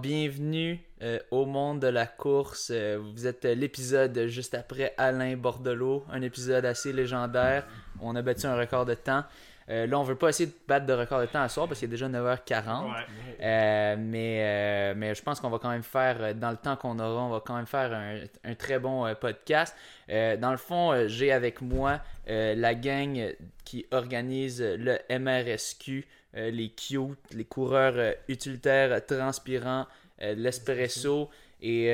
[0.00, 2.70] Bienvenue euh, au monde de la course.
[2.72, 7.66] Euh, vous êtes euh, l'épisode juste après Alain Bordelot, un épisode assez légendaire.
[8.00, 9.24] On a battu un record de temps.
[9.68, 11.88] là, on veut pas essayer de battre de record de temps à soir parce qu'il
[11.88, 13.96] est déjà 9h40.
[13.98, 17.30] mais, mais je pense qu'on va quand même faire, dans le temps qu'on aura, on
[17.30, 19.76] va quand même faire un, un très bon podcast.
[20.08, 26.06] dans le fond, j'ai avec moi la gang qui organise le MRSQ.
[26.36, 29.86] Euh, les cute, les coureurs euh, utilitaires transpirants,
[30.22, 31.28] euh, l'espresso.
[31.60, 31.86] Et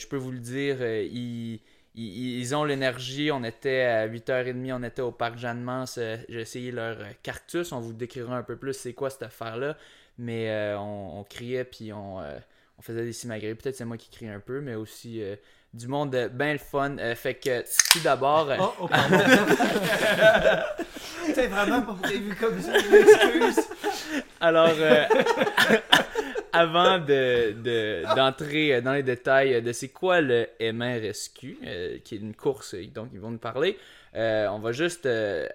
[0.00, 1.60] je peux vous le dire, ils,
[1.94, 3.30] ils, ont l'énergie.
[3.30, 6.00] On était à 8h30, on était au parc Jeanne-Mance.
[6.28, 7.70] J'ai essayé leur cactus.
[7.70, 9.76] On vous décrira un peu plus c'est quoi cette affaire-là.
[10.18, 13.54] Mais on, criait puis on, on faisait des simagrées.
[13.54, 15.22] Peut-être c'est moi qui crie un peu, mais aussi
[15.72, 16.96] du monde bien le fun.
[17.14, 18.50] fait que tout d'abord.
[18.58, 19.16] Oh, oh pardon.
[21.34, 23.68] C'est vraiment pas prévu comme ça, excuse.
[24.40, 25.04] Alors, euh,
[26.52, 32.34] avant de, d'entrer dans les détails de c'est quoi le MRSQ, euh, qui est une
[32.34, 33.78] course donc ils vont nous parler,
[34.16, 35.08] euh, on va juste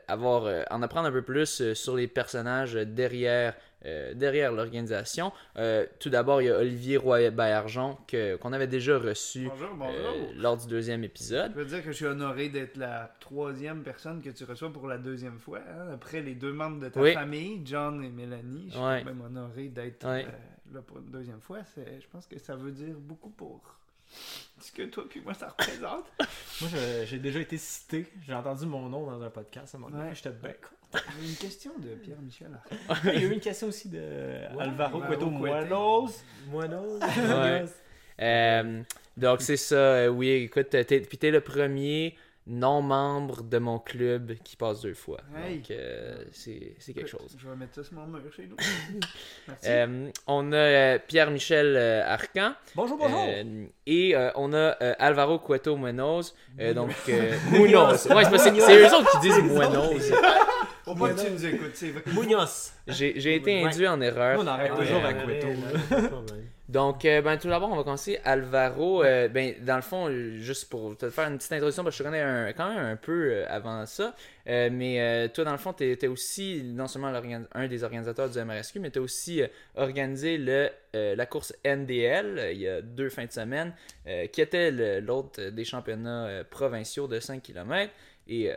[0.08, 3.54] avoir, en apprendre un peu plus sur les personnages derrière
[3.86, 5.32] euh, derrière l'organisation.
[5.58, 10.68] Euh, tout d'abord, il y a Olivier Roy-Baillargeon qu'on avait déjà reçu euh, lors du
[10.68, 11.54] deuxième épisode.
[11.56, 14.88] Je veux dire que je suis honoré d'être la troisième personne que tu reçois pour
[14.88, 15.60] la deuxième fois.
[15.60, 15.94] Hein.
[15.94, 20.06] Après les deux membres de ta famille, John et Mélanie, je suis même honoré d'être
[20.06, 21.60] là pour une deuxième fois.
[21.78, 23.62] Je pense que ça veut dire beaucoup pour
[24.60, 26.06] ce que toi puis moi ça représente.
[26.62, 26.70] moi,
[27.06, 28.08] j'ai déjà été cité.
[28.28, 30.14] J'ai entendu mon nom dans un podcast à un moment donné.
[30.14, 30.54] J'étais bien
[30.94, 32.60] il y a une question de Pierre-Michel.
[33.14, 34.02] Il y a eu une question aussi de
[34.60, 36.24] Alvaro Cueto Muenos.
[36.52, 37.00] Muenos.
[38.22, 38.82] Euh,
[39.18, 39.76] donc, c'est ça.
[39.76, 42.16] Euh, oui, écoute, puis t'es le premier
[42.48, 45.20] non-membre de mon club qui passe deux fois.
[45.32, 47.38] Donc, euh, c'est quelque chose.
[47.38, 48.56] Je vais mettre ça sur mon mur chez nous.
[49.48, 50.12] Merci.
[50.26, 52.54] on a Pierre-Michel Arcan.
[52.76, 53.24] Bonjour, bonjour.
[53.86, 56.34] et on a Alvaro Cueto Muenos.
[56.74, 56.92] donc,
[57.52, 58.08] Munoz.
[58.08, 60.12] Ouais, c'est eux autres qui disent Muenos.
[60.96, 62.04] Pas que tu nous écoutes, c'est vrai.
[62.88, 64.40] J'ai été induit en erreur.
[64.42, 65.48] on arrête toujours à Cueto.
[66.70, 68.20] Donc, euh, ben, tout d'abord, on va commencer.
[68.24, 70.08] Alvaro, euh, ben, dans le fond,
[70.38, 72.96] juste pour te faire une petite introduction, parce que je te connais quand même un
[72.96, 74.14] peu euh, avant ça.
[74.46, 77.12] mais toi, dans le fond, tu étais aussi non seulement
[77.54, 79.42] un des organisateurs du MRSQ, mais tu as aussi
[79.76, 83.74] organisé le, la course NDL il y a deux fins de semaine,
[84.32, 84.70] qui était
[85.02, 87.92] l'autre des championnats provinciaux de 5 km.
[88.28, 88.52] Et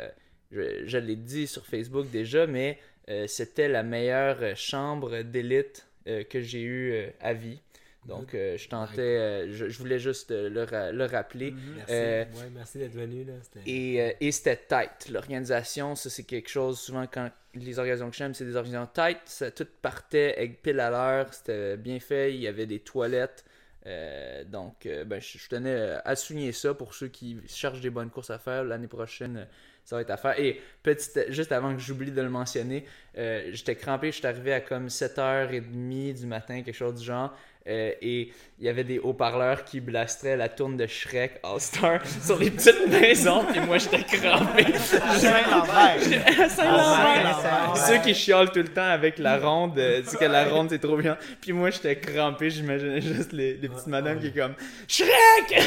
[0.53, 6.41] je, l'ai dit sur Facebook déjà, mais euh, c'était la meilleure chambre d'élite euh, que
[6.41, 7.61] j'ai eue euh, à vie.
[8.07, 11.53] Donc, je tentais, je, voulais juste le, le rappeler.
[11.53, 11.61] Mhm.
[11.77, 13.23] Merci, merci d'être venu.
[13.23, 13.35] Là.
[13.65, 15.09] Et, et c'était tight.
[15.09, 19.21] L'organisation, ça, c'est quelque chose, souvent, quand les organisations que j'aime, c'est des organisations tight.
[19.27, 21.33] Ça, tout partait avec pile à l'heure.
[21.33, 22.35] C'était bien fait.
[22.35, 23.45] Il y avait des toilettes.
[24.47, 28.41] donc, ben, je, tenais à souligner ça pour ceux qui cherchent des bonnes courses à
[28.41, 29.47] faire l'année prochaine
[29.85, 30.39] ça va être à faire.
[30.39, 32.85] Et petite, juste avant que j'oublie de le mentionner,
[33.19, 37.37] euh, j'étais crampé, je suis arrivé à comme 7h30 du matin, quelque chose du genre.
[37.69, 42.39] Euh, et il y avait des haut-parleurs qui blastraient la tourne de Shrek All-Star sur
[42.39, 44.65] les petites maisons, puis moi j'étais crampé.
[44.79, 46.01] Saint-Lambert!
[47.77, 50.81] Ceux qui chiolent tout le temps avec la ronde, euh, c'est que la ronde c'est
[50.81, 51.17] trop bien.
[51.41, 54.55] Puis moi j'étais crampé, j'imaginais juste les, les petites madames qui comme
[54.89, 55.63] Shrek!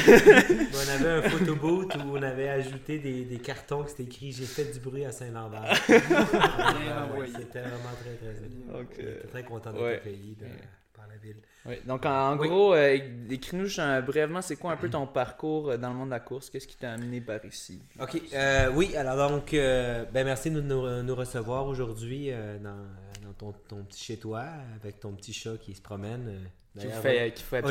[0.74, 4.46] on avait un photoboot où on avait ajouté des, des cartons qui c'était écrit J'ai
[4.46, 5.74] fait du bruit à Saint-Lambert.
[5.88, 8.36] c'était vraiment très très.
[8.82, 9.28] Okay.
[9.30, 10.85] très content accueilli par la
[11.26, 11.42] ville.
[11.66, 12.98] Oui, donc en, gros, euh,
[13.30, 13.68] écris-nous
[14.06, 16.50] brièvement, c'est quoi un peu ton parcours euh, dans le monde de la course?
[16.50, 17.82] Qu'est-ce qui t'a amené par ici?
[18.00, 22.32] Ok, euh, oui, alors donc, ben merci de nous, recevoir aujourd'hui
[22.62, 24.46] dans, ton, ton, petit chez-toi
[24.82, 26.40] avec ton petit chat qui se promène.
[26.78, 27.64] Qui fait, qui fait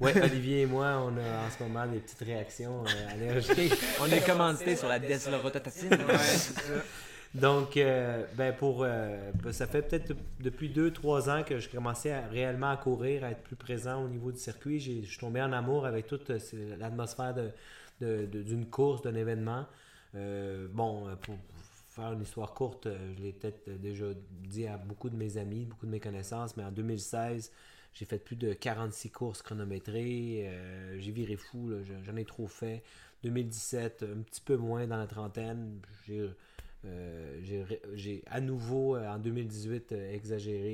[0.00, 3.72] Oui, Olivier et moi, on a en ce moment des petites réactions allergiques.
[4.00, 5.92] on est commandité sur la deslorotatine.
[5.92, 6.72] ouais, c'est ça.
[7.34, 11.68] Donc, euh, ben pour, euh, ben, ça fait peut-être depuis deux, trois ans que je
[11.68, 14.80] commençais à, réellement à courir, à être plus présent au niveau du circuit.
[14.80, 17.52] Je suis tombé en amour avec toute euh, l'atmosphère d'une
[18.00, 19.66] de, de, course, d'un événement.
[20.12, 21.36] bon, pour
[21.90, 25.86] faire une histoire courte, je l'ai peut-être déjà dit à beaucoup de mes amis, beaucoup
[25.86, 27.52] de mes connaissances, mais en 2016,
[27.94, 30.50] j'ai fait plus de 46 courses chronométrées.
[30.98, 31.70] j'ai viré fou,
[32.04, 32.82] j'en ai trop fait.
[33.22, 35.80] 2017, un petit peu moins dans la trentaine.
[36.06, 36.30] J'ai
[37.42, 40.72] j'ai à nouveau, euh, en 2018, euh, exagéré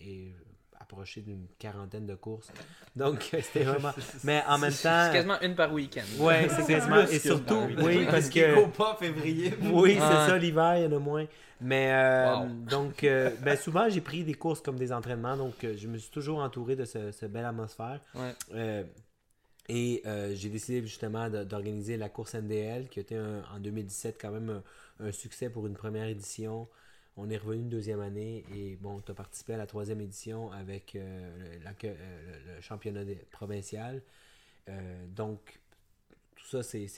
[0.00, 0.34] et,
[0.80, 2.52] approché d'une quarantaine de courses.
[2.94, 3.92] Donc, c'était vraiment.
[4.24, 5.06] Mais en même temps.
[5.06, 6.02] C'est quasiment une par week-end.
[6.18, 7.00] Oui, c'est quasiment.
[7.00, 8.66] Et surtout, oui, parce que.
[8.76, 9.54] pas février.
[9.62, 11.26] Oui, c'est ça, l'hiver, il y en a moins.
[11.60, 15.38] Mais euh, donc, euh, ben, souvent, j'ai pris des courses comme des entraînements.
[15.38, 18.00] Donc, je me suis toujours entouré de ce, ce belle atmosphère.
[18.14, 18.84] Ouais.
[19.70, 20.02] et
[20.34, 24.62] j'ai décidé justement d'organiser la course NDL, qui était en 2017 quand même un,
[25.12, 26.68] succès pour une première édition.
[27.16, 30.50] On est revenu une deuxième année et bon, tu as participé à la troisième édition
[30.50, 31.58] avec euh,
[32.46, 34.02] le, championnat provincial.
[34.68, 35.60] Euh, donc,
[36.34, 36.88] tout ça, c'est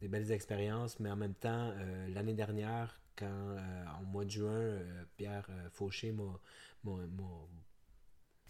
[0.00, 3.56] des belles expériences, mais en même temps, euh, l'année dernière, quand
[3.98, 4.78] en mois de juin,
[5.16, 6.92] Pierre Fauché m'a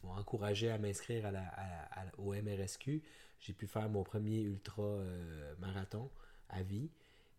[0.03, 3.03] encouragé à m'inscrire à au MRSQ,
[3.41, 4.99] j'ai pu faire mon premier ultra
[5.59, 6.11] marathon
[6.49, 6.89] à vie.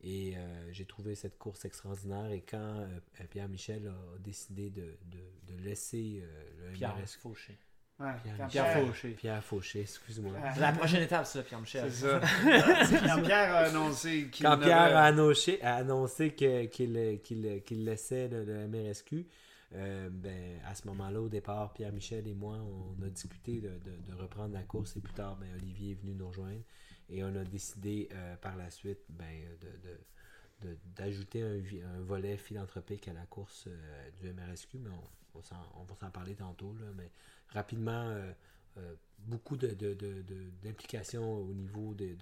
[0.06, 2.32] Et euh, j'ai trouvé cette course extraordinaire.
[2.32, 7.58] Et quand euh, Pierre Michel a décidé de, de, de laisser euh, le Pierre Fauché.
[7.98, 9.10] Ouais, Pierre, Pierre, Fauché.
[9.12, 10.34] Pierre Fauché, excuse-moi.
[10.60, 11.92] la prochaine étape, ça, Pierre Michel.
[11.92, 12.20] C'est ça.
[13.08, 18.44] quand Pierre a annoncé qu'il Quand Pierre a annoncé, a annoncé qu'il qu'il laissait le,
[18.44, 19.26] le MRSQ,
[19.72, 24.12] ben, à ce moment-là, au départ, Pierre Michel et moi, on a discuté de, de,
[24.12, 26.62] de reprendre la course et plus tard, ben, Olivier est venu nous rejoindre.
[27.10, 29.44] Et on a décidé euh, par la suite ben,
[30.96, 35.40] d'ajouter un, volet philanthropique à la course euh, du MRSQ, mais on,
[35.80, 36.74] on, va s'en parler tantôt.
[36.80, 37.12] Là, mais
[37.50, 38.16] rapidement,
[38.78, 42.16] euh, beaucoup d'implications au niveau de,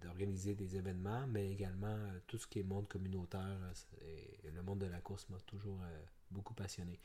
[0.00, 3.58] d'organiser des événements, mais également tout ce qui est monde communautaire.
[4.02, 5.80] et le monde de la course m'a toujours
[6.30, 7.00] beaucoup passionné.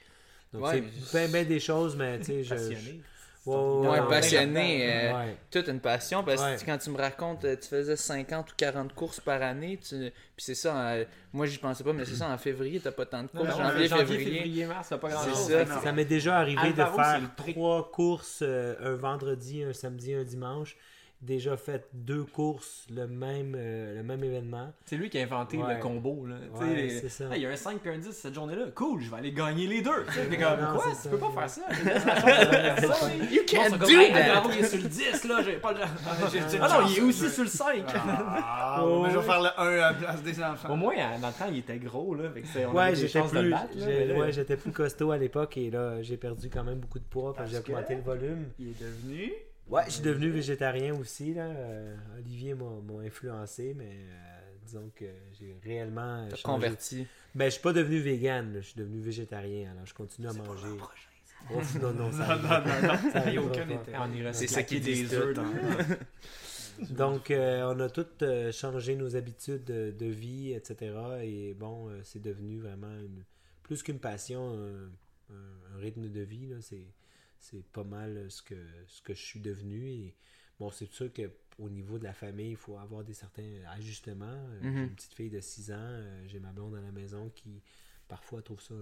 [0.53, 0.65] Donc,
[1.05, 2.99] c'est bien, des choses, mais tu sais, je,
[3.45, 4.87] Ouais, passionné.
[4.91, 6.23] Euh, toute une passion.
[6.23, 9.77] Parce que quand tu me racontes, euh, tu faisais 50 ou 40 courses par année.
[9.77, 9.95] Tu...
[9.95, 13.05] Puis c'est ça, euh, moi j'y pensais pas, mais c'est ça, en février, t'as pas
[13.05, 13.57] tant de courses.
[13.57, 14.65] janvier, février.
[14.65, 15.47] mars, t'as pas grand chose.
[15.47, 20.77] Ça, ça m'est déjà arrivé de faire trois courses un vendredi, un samedi, un dimanche
[21.21, 24.73] déjà fait deux courses le même, euh, le même événement.
[24.85, 26.25] C'est lui qui a inventé le combo.
[26.25, 26.35] Là.
[26.59, 27.25] Ouais, ça.
[27.35, 28.65] il y a un 5 et un 10 cette journée-là.
[28.73, 30.05] Cool, je vais aller gagner les deux.
[30.29, 30.85] Mais comme, quoi?
[31.01, 31.61] Tu peux pas faire ça.
[33.31, 34.43] you can't do that.
[34.51, 35.41] Il est sur le 10, là.
[35.43, 35.79] J'ai pas le...
[36.61, 37.83] Ah non, il est aussi sur le 5.
[37.95, 40.73] Ah, mais je vais faire le 1 à la place des enfants.
[40.73, 42.15] Au moins, dans le temps, il était gros.
[42.15, 42.29] Là,
[42.73, 46.79] ouais, j'étais plus, ouais, j'étais plus costaud à l'époque et là, j'ai perdu quand même
[46.79, 48.45] beaucoup de poids parce que j'ai augmenté le volume.
[48.59, 49.33] Il est devenu
[49.71, 51.33] Ouais, je suis devenu végétarien aussi.
[51.33, 51.45] Là.
[51.45, 52.65] Euh, Olivier m'a
[53.05, 56.27] influencé, mais euh, disons que j'ai réellement.
[56.29, 57.07] T'as converti.
[57.33, 59.71] Ben, je suis pas devenu vegan, je suis devenu végétarien.
[59.71, 60.67] Alors, je continue à manger.
[61.55, 65.37] Ouf, non, non, ça non, non, non, ça aucun C'est ça qui des œufs.
[66.89, 70.93] Donc, euh, on a tous changé nos habitudes de, vie, etc.
[71.23, 73.23] Et bon, c'est devenu vraiment une,
[73.63, 76.49] plus qu'une passion, un, un, rythme de vie.
[76.59, 76.85] C'est
[77.41, 78.55] c'est pas mal euh, ce que,
[78.87, 79.89] ce que je suis devenu.
[79.89, 80.15] Et
[80.59, 84.25] bon, c'est sûr qu'au niveau de la famille, il faut avoir des certains ajustements.
[84.25, 84.83] Euh, j'ai mhm.
[84.83, 87.61] une petite fille de 6 ans, euh, j'ai ma blonde à la maison qui
[88.07, 88.75] parfois trouve ça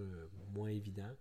[0.53, 1.15] moins évident.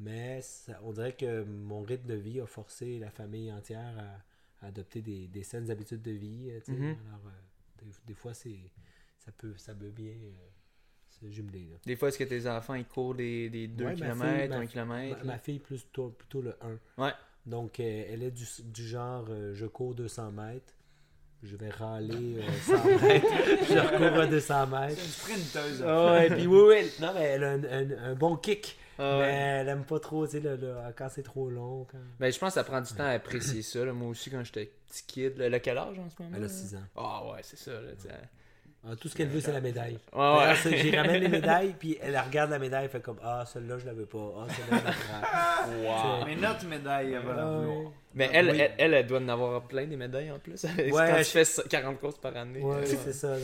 [0.00, 0.40] Mais
[0.82, 5.28] on dirait que mon rythme de vie a forcé la famille entière à, adopter des,
[5.28, 6.52] des, saines habitudes de vie.
[6.68, 6.96] Mhm.
[7.08, 7.32] Alors,
[8.06, 8.58] des, fois, c'est
[9.18, 10.14] ça peut, ça peut bien
[11.26, 11.68] jumelé.
[11.84, 15.38] Des fois, est-ce que tes enfants ils courent des, des 2 km, 1 km ma,
[15.38, 16.56] fille, plutôt, plutôt le
[16.96, 17.02] 1.
[17.02, 17.12] Ouais.
[17.46, 20.74] Donc, euh, elle est du, du genre euh, je cours 200 mètres.
[21.42, 23.26] Je vais râler 100 euh, mètres.
[23.68, 24.96] je recours à 200 mètres.
[24.96, 25.84] C'est une sprinteuse.
[25.86, 26.90] Oh, et puis oui, oui.
[27.00, 28.76] Non, mais elle a un, un, bon kick.
[28.98, 31.86] Ah, mais elle aime pas trop, tu sais, le, le, quand c'est trop long.
[31.90, 31.98] Quand...
[32.18, 33.84] Ben, je pense que ça prend du temps à apprécier ça.
[33.92, 35.38] Moi aussi, quand j'étais petit kid.
[35.38, 36.84] Le, quel âge en ce moment Elle a 6 ans.
[36.96, 37.72] Ah ouais, c'est ça.
[37.72, 37.92] Là,
[38.86, 39.98] ah, tout ce qu'elle veut, c'est la médaille.
[40.14, 43.78] Ouais, J'y ramène les médailles, puis elle regarde la médaille, elle fait comme Ah, celle-là,
[43.78, 44.34] je la veux pas.
[44.38, 44.92] Ah, celle-là,
[45.66, 46.24] je la wow.
[46.24, 47.60] Mais notre médaille, elle va la
[48.14, 50.64] Mais elle, elle, elle, doit en avoir plein des médailles en plus.
[50.78, 52.60] Ouais, quand tu fais 40 courses par année.
[52.60, 53.34] Ouais, c'est ça.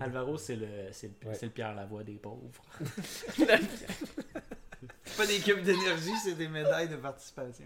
[0.00, 2.62] Alvaro, c'est le, le, le Pierre Lavoie des pauvres.
[5.16, 7.64] Pas des cubes d'énergie, c'est des médailles de participation.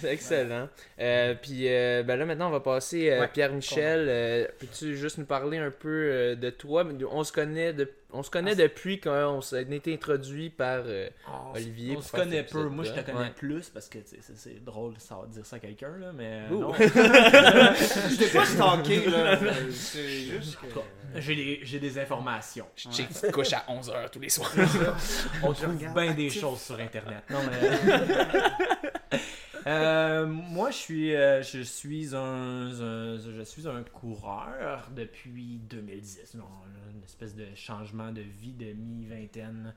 [0.00, 0.68] c'est excellent.
[0.98, 4.50] Euh, puis euh, ben là, maintenant, on va passer à euh, Pierre-Michel.
[4.58, 6.84] Peux-tu juste nous parler un peu de toi?
[7.10, 10.82] On se connaît de on se connaît ah, depuis quand on a été introduit par
[11.26, 11.96] ah, Olivier.
[11.96, 12.68] On se connaît peu.
[12.68, 13.98] Moi, je te connais plus parce que
[14.34, 16.48] c'est drôle de dire ça à quelqu'un, là, mais.
[16.50, 16.72] non.
[16.78, 19.38] je t'ai pas stalké, là.
[20.60, 21.20] Que.
[21.20, 22.66] J'ai des, informations.
[22.76, 24.52] Je sais que tu couches à 11h tous les soirs.
[25.42, 27.24] On trouve bien des choses sur Internet.
[27.30, 28.89] Non, mais...
[29.66, 36.36] Euh, moi, je suis, euh, je, suis un, je suis un coureur depuis 2010.
[36.94, 39.74] une espèce de changement de vie de mi-vingtaine.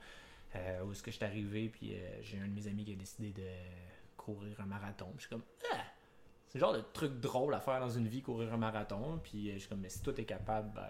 [0.84, 3.30] où est-ce que je suis arrivé, puis j'ai un de mes amis qui a décidé
[3.32, 3.48] de
[4.16, 5.12] courir un marathon.
[5.16, 5.78] Je suis comme, ah!
[6.48, 9.20] c'est le genre de truc drôle à faire dans une vie, courir un marathon.
[9.22, 10.86] Puis je suis comme, mais si toi t'es capable, ben,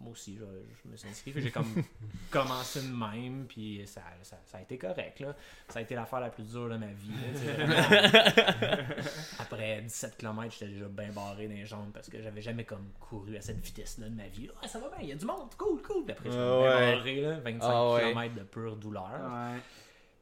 [0.00, 1.32] moi aussi, je, me suis inscrit.
[1.36, 1.82] J'ai comme
[2.30, 5.20] commencé de même, puis ça, ça, a été correct.
[5.20, 5.34] Là.
[5.68, 7.10] Ça a été l'affaire la plus dure de ma vie.
[9.40, 12.90] Après 17 km, j'étais déjà bien barré dans les jambes parce que j'avais jamais comme
[13.00, 14.48] couru à cette vitesse-là de ma vie.
[14.66, 16.04] ça va bien, il y a du monde, cool, cool.
[16.04, 19.20] Puis après, j'étais bien barré, là, 25 ah km de pure douleur.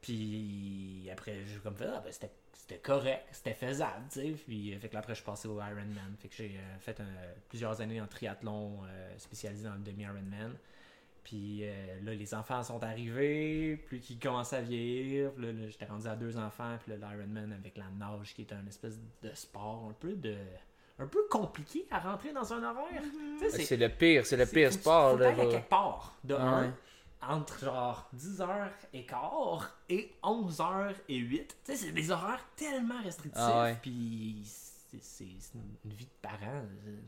[0.01, 2.33] Puis après, j'ai comme fait, ah, ben, c'était
[2.67, 4.35] c'était correct, c'était faisable, tu sais.
[4.45, 6.17] Puis euh, fait que là, après, je suis passé au Ironman.
[6.19, 7.01] Fait que j'ai euh, fait
[7.49, 10.57] plusieurs années en triathlon euh, spécialisé dans le demi-Ironman.
[11.23, 11.65] Puis
[12.05, 15.33] là, les enfants sont arrivés, puis qui commençaient à vieillir.
[15.33, 18.65] Puis là, j'étais rendu à deux enfants, puis l'Ironman avec la nage, qui est un
[18.69, 20.37] espèce de sport un peu de
[21.01, 23.03] un peu compliqué à rentrer dans un horaire.
[23.03, 23.65] Mm-hmm.
[23.65, 25.13] C'est le pire, c'est le pire sport.
[25.13, 26.73] Faut, là, quelque part, de un
[27.23, 31.57] entre genre 10h et quart et 11h et 8.
[31.65, 33.43] Tu sais, c'est des horaires tellement restrictifs.
[33.43, 34.43] Ah puis
[35.01, 36.63] c'est une vie de parent.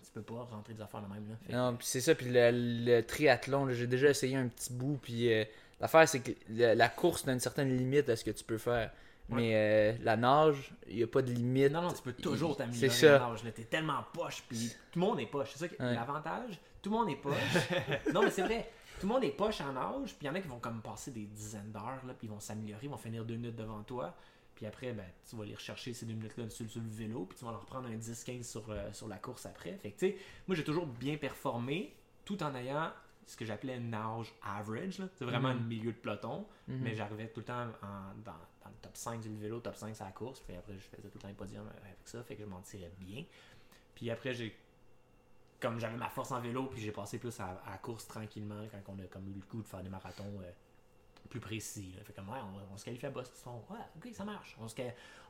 [0.05, 1.25] Tu peux pas rentrer des affaires de même.
[1.29, 1.71] Là.
[1.71, 2.15] non, puis c'est ça.
[2.15, 4.99] Puis le, triathlon, j'ai déjà essayé un petit bout.
[5.03, 5.45] Puis euh,
[5.81, 8.91] l'affaire, c'est que la course a une certaine limite à ce que tu peux faire.
[9.31, 11.71] Mais euh, la nage, il n'y a pas de limite.
[11.71, 13.43] Non, non, tu peux toujours t'améliorer la nage.
[13.55, 14.43] T'es tellement poche.
[14.49, 15.51] Puis tout le monde est poche.
[15.55, 16.59] C'est ça l'avantage.
[16.81, 17.35] Tout le monde est poche.
[18.15, 20.35] non, mais c'est vrai tout le monde est poche en âge, puis il y en
[20.35, 23.25] a qui vont comme passer des dizaines d'heures, puis ils vont s'améliorer, ils vont finir
[23.25, 24.15] deux minutes devant toi.
[24.55, 27.45] Puis après, ben, tu vas aller rechercher ces deux minutes-là sur, le vélo, puis tu
[27.45, 29.77] vas leur prendre un 10-15 sur, euh, sur la course après.
[29.79, 30.17] Fait que, tu sais,
[30.49, 32.91] moi, j'ai toujours bien performé, tout en ayant
[33.25, 35.01] ce que j'appelais une nage average.
[35.15, 35.59] C'est vraiment mm-hmm.
[35.59, 36.79] le milieu de peloton, mm-hmm.
[36.81, 37.67] mais j'arrivais tout le temps
[38.25, 40.41] dans, le top 5 du vélo, top 5 sur la course.
[40.41, 42.61] Puis après, je faisais tout le temps les podiums avec ça, fait que je m'en
[42.63, 43.25] tirais bien.
[43.95, 44.57] Puis après, j'ai
[45.61, 48.99] comme j'avais ma force en vélo, puis j'ai passé plus à, course tranquillement quand on
[49.03, 50.51] a comme eu le coup de faire des marathons euh,
[51.29, 51.95] plus précis.
[52.05, 52.39] Fait comme, ouais,
[52.73, 53.55] on, se qualifie à Boston.
[53.71, 54.57] Ouais, ok, ça marche.
[54.61, 54.75] On, se,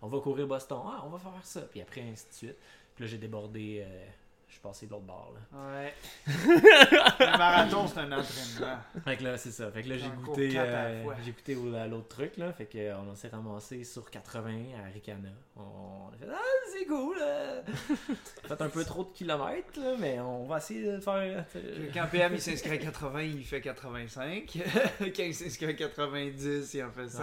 [0.02, 0.78] on va courir Boston.
[1.02, 1.62] On va faire ça.
[1.62, 2.56] Puis après, ainsi de suite.
[2.94, 4.06] Puis là, j'ai débordé euh,
[4.48, 5.34] je suis passé de l'autre bord.
[5.34, 5.82] Là.
[5.82, 5.94] Ouais.
[6.26, 8.78] le marathon, c'est un entraînement.
[9.04, 9.70] Fait que là, c'est ça.
[9.70, 12.36] Fait que là, j'ai goûté, euh, j'ai goûté l'autre truc.
[12.38, 12.52] Là.
[12.54, 14.50] Fait que, on s'est ramassé sur 80
[14.82, 15.28] à Ricana.
[15.56, 16.38] On a fait Ah,
[16.72, 17.18] c'est cool.
[17.18, 17.62] Là.
[18.48, 21.44] fait un peu trop de kilomètres, là, mais on va essayer de faire.
[21.92, 24.58] Quand PM il s'inscrit à 80, il fait 85.
[24.98, 27.22] Quand il s'inscrit à 90, il en fait 100.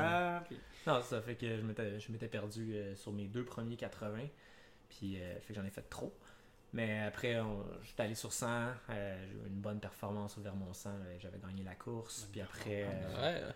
[0.87, 4.19] Non, ça fait que je m'étais perdu euh, sur mes deux premiers 80.
[4.89, 6.13] Puis, euh, fait que j'en ai fait trop.
[6.75, 7.37] Mais après,
[7.83, 10.89] j'étais allé sur 100, euh, j'ai eu une bonne performance vers mon 100,
[11.21, 12.27] j'avais gagné la course.
[12.29, 12.85] Puis après,
[13.17, 13.51] euh,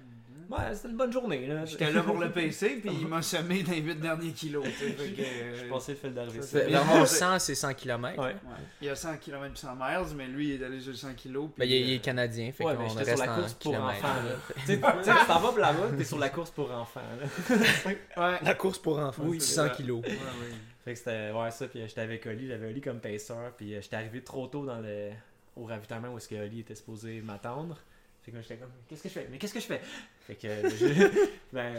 [0.50, 1.50] ouais, c'était une bonne journée.
[1.66, 4.66] J'étais là pour le PC, puis il m'a semé dans les 8 derniers kilos.
[4.80, 6.40] je pensais le fait d'arriver.
[6.70, 8.24] Vers mon 100, c'est 100 km.
[8.24, 8.36] Ouais.
[8.82, 11.10] Il y a 100 km et 100 miles, mais lui, il est allé sur 100
[11.16, 11.50] kg.
[11.58, 14.08] Ben, il, est, canadien, fait ouais, qu'on reste sur la course pour enfants.
[14.66, 17.02] tu t'en vas là-bas, t'es sur la course pour enfants.
[17.50, 18.40] ouais.
[18.42, 19.92] La course pour enfants, oui, 100 kg.
[19.92, 20.56] Ouais, oui.
[20.84, 23.82] Fait que c'était ouais, ça, puis j'étais avec Oli, j'avais Oli comme pacer, puis euh,
[23.82, 25.12] j'étais arrivé trop tôt dans le
[25.56, 27.78] au ravitaillement où est-ce que Oli était supposé m'attendre.
[28.22, 29.28] Fait que j'étais comme qu'est-ce que je fais?
[29.30, 29.82] Mais qu'est-ce que je fais
[30.22, 30.48] Fait que
[31.54, 31.76] ben,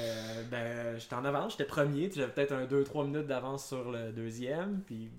[0.50, 4.12] ben j'étais en avance, j'étais premier, j'avais peut-être un 2 3 minutes d'avance sur le
[4.12, 5.10] deuxième, puis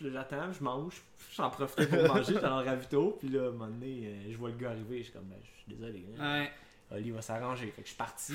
[0.00, 1.02] j'attends, je mange,
[1.36, 4.30] j'en profite pour manger, j'étais dans le ravito, puis là à un moment donné, euh,
[4.32, 6.06] je vois le gars arriver, je suis comme ben, je suis désolé.
[6.18, 6.42] Hein.
[6.42, 6.50] Ouais.
[6.92, 7.66] Oli va s'arranger.
[7.66, 8.34] Fait que je suis parti.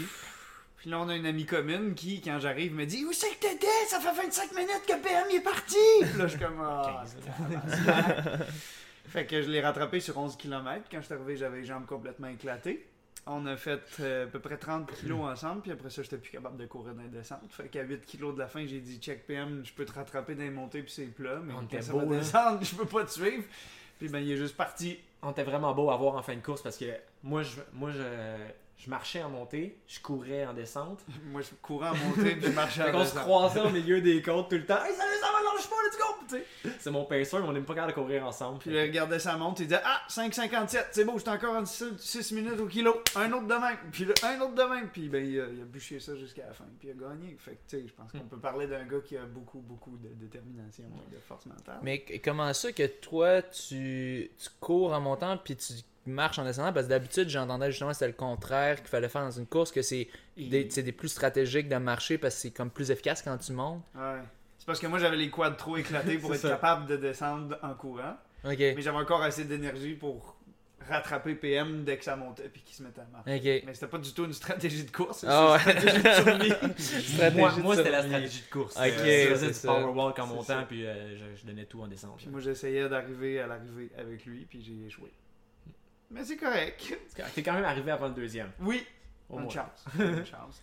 [0.82, 3.42] Puis là, on a une amie commune qui, quand j'arrive, me dit Où c'est que
[3.42, 3.68] t'étais?
[3.88, 7.04] Ça fait 25 minutes que PM est parti Puis là, je suis comme Ah,
[9.08, 10.88] Fait que je l'ai rattrapé sur 11 km.
[10.90, 12.88] Quand je suis arrivé, j'avais les jambes complètement éclatées.
[13.28, 16.32] On a fait euh, à peu près 30 kilos ensemble, puis après ça, j'étais plus
[16.32, 17.52] capable de courir dans les descentes.
[17.52, 20.34] Fait qu'à 8 kilos de la fin, j'ai dit check PM, je peux te rattraper
[20.34, 23.04] dans les montées, puis c'est plat, mais on quand ça va descendre, je peux pas
[23.04, 23.44] te suivre.
[24.00, 24.98] Puis ben, il est juste parti.
[25.22, 26.86] On était vraiment beau à voir en fin de course parce que
[27.22, 28.02] moi, je, moi, je,
[28.84, 31.02] je marchais en montée, je courais en descente.
[31.26, 33.02] Moi, je courais en montée, puis je marchais en descente.
[33.02, 34.84] on se croisait au milieu des côtes tout le temps.
[34.84, 36.12] Hey, salut, ça va, lâche pas, let's go!
[36.80, 38.60] C'est mon pacer, mais on n'est pas capable de courir ensemble.
[38.60, 42.32] Puis il regardait sa montre, il disait Ah, 5,57, c'est beau, j'étais encore en 6
[42.32, 43.04] minutes au kilo.
[43.16, 44.90] Un autre de même, puis un autre de même.
[44.90, 47.36] Puis ben, il, a, il a bûché ça jusqu'à la fin, puis il a gagné.
[47.38, 48.30] Fait que, tu sais, je pense qu'on hmm.
[48.30, 51.80] peut parler d'un gars qui a beaucoup, beaucoup de détermination et de force mentale.
[51.84, 55.74] Mais comment ça que toi, tu, tu cours en montant, puis tu
[56.06, 59.32] marche en descendant parce que d'habitude j'entendais justement c'était le contraire qu'il fallait faire dans
[59.32, 62.90] une course que c'est des, des, plus stratégiques de marcher parce que c'est comme plus
[62.90, 63.84] efficace quand tu montes.
[63.96, 64.22] Ouais.
[64.58, 67.74] C'est parce que moi j'avais les quads trop éclatés pour être capable de descendre en
[67.74, 68.16] courant.
[68.44, 70.38] Mais j'avais encore assez d'énergie pour
[70.90, 73.64] rattraper PM dès que ça montait puis qu'il se mettait à marcher.
[73.66, 77.36] Mais c'était pas du tout une stratégie de course, une stratégie de survie.
[77.38, 78.76] moi, moi c'était la stratégie de course.
[78.78, 82.18] je faisais du power walk en montant puis euh, je, donnais tout en descente.
[82.18, 85.12] Puis moi j'essayais d'arriver à l'arrivée avec lui puis j'ai échoué.
[86.12, 86.94] Mais c'est correct.
[87.34, 88.52] T'es quand même arrivé avant le deuxième.
[88.60, 88.86] Oui.
[89.32, 89.86] Une chance.
[90.00, 90.62] Une chance,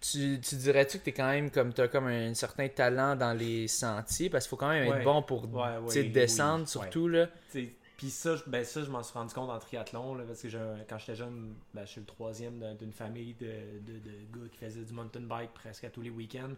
[0.00, 3.16] tu, tu dirais-tu que tu es quand même comme tu as comme un, certain talent
[3.16, 4.30] dans les sentiers?
[4.30, 7.28] Parce qu'il faut quand même être bon pour descendre surtout là.
[7.52, 10.48] Puis ça, ben ça, je m'en suis rendu compte en triathlon là, parce que
[10.88, 14.56] quand j'étais jeune, ben, je suis le troisième d'une famille de, de, de, gars qui
[14.56, 16.54] faisaient du mountain bike presque à tous les week-ends.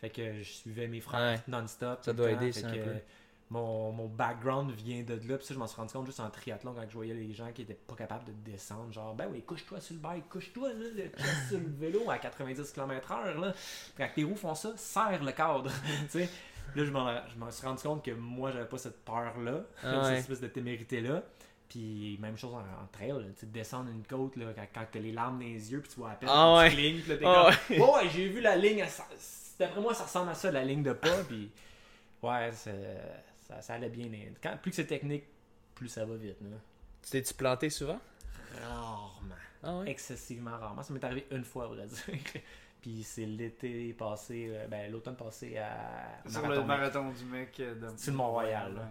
[0.00, 1.98] Fait que je suivais mes frères non-stop.
[2.02, 2.94] Ça doit aider ça un peu
[3.50, 5.38] mon, mon, background vient de là.
[5.38, 7.50] Puis ça, je m'en suis rendu compte juste en triathlon quand je voyais les gens
[7.52, 8.92] qui étaient pas capables de descendre.
[8.92, 11.04] Genre, ben oui, couche-toi sur le bike, couche-toi là,
[11.48, 13.40] sur le vélo à 90 km/h.
[13.40, 13.54] Là.
[13.96, 15.70] Quand tes roues font ça, serre le cadre.
[16.08, 16.28] sais
[16.74, 20.40] là, je m'en suis rendu compte que moi, j'avais pas cette peur-là, ah cette espèce
[20.40, 21.22] de témérité-là.
[21.68, 25.38] Puis même chose en, trail, tu descendre une côte là, quand, quand t'as les larmes
[25.38, 26.70] dans les yeux, puis tu vois à peine ah ouais.
[26.70, 28.82] ligne, puis là, t'es oh, ouais, j'ai vu la ligne,
[29.58, 31.50] d'après moi, ça ressemble à ça, la ligne de pas, puis
[32.22, 32.96] ouais, c'est
[33.48, 34.08] ça, ça allait bien.
[34.42, 35.24] Quand, plus que c'est technique,
[35.74, 36.36] plus ça va vite.
[37.02, 38.00] Tu t'es-tu planté souvent?
[38.62, 39.34] Rarement.
[39.62, 40.82] Ah Excessivement rarement.
[40.82, 41.98] Ça m'est arrivé une fois, on va dire.
[42.82, 46.20] Puis c'est l'été passé, euh, ben l'automne passé à.
[46.28, 47.96] Sur le marathon du mec euh, de.
[47.98, 48.88] Sur le Mont-Royal.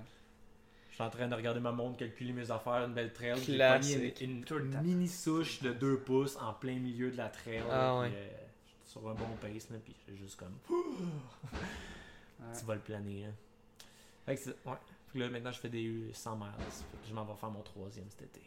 [0.90, 3.38] Je suis en train de regarder ma montre, calculer mes affaires, une belle trail.
[3.46, 7.64] J'ai pogné une, une, mini souche de 2 pouces en plein milieu de la trail.
[7.70, 8.12] Ah, ouais.
[8.12, 8.30] Euh,
[8.84, 10.58] sur un bon pace, là, puis juste comme.
[12.60, 13.26] tu vas le planer.
[13.26, 13.34] Hein.
[14.28, 14.76] Fait que ouais.
[15.10, 16.46] Puis là, maintenant, je fais des 100 miles.
[17.08, 18.42] je m'en vais faire mon troisième cet été.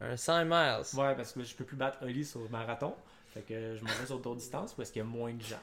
[0.00, 0.82] Un 100 miles?
[0.94, 2.94] Ouais, parce que je peux plus battre Oli sur le marathon.
[3.34, 5.60] Fait que je m'en vais sur d'autres distances parce qu'il y a moins de gens.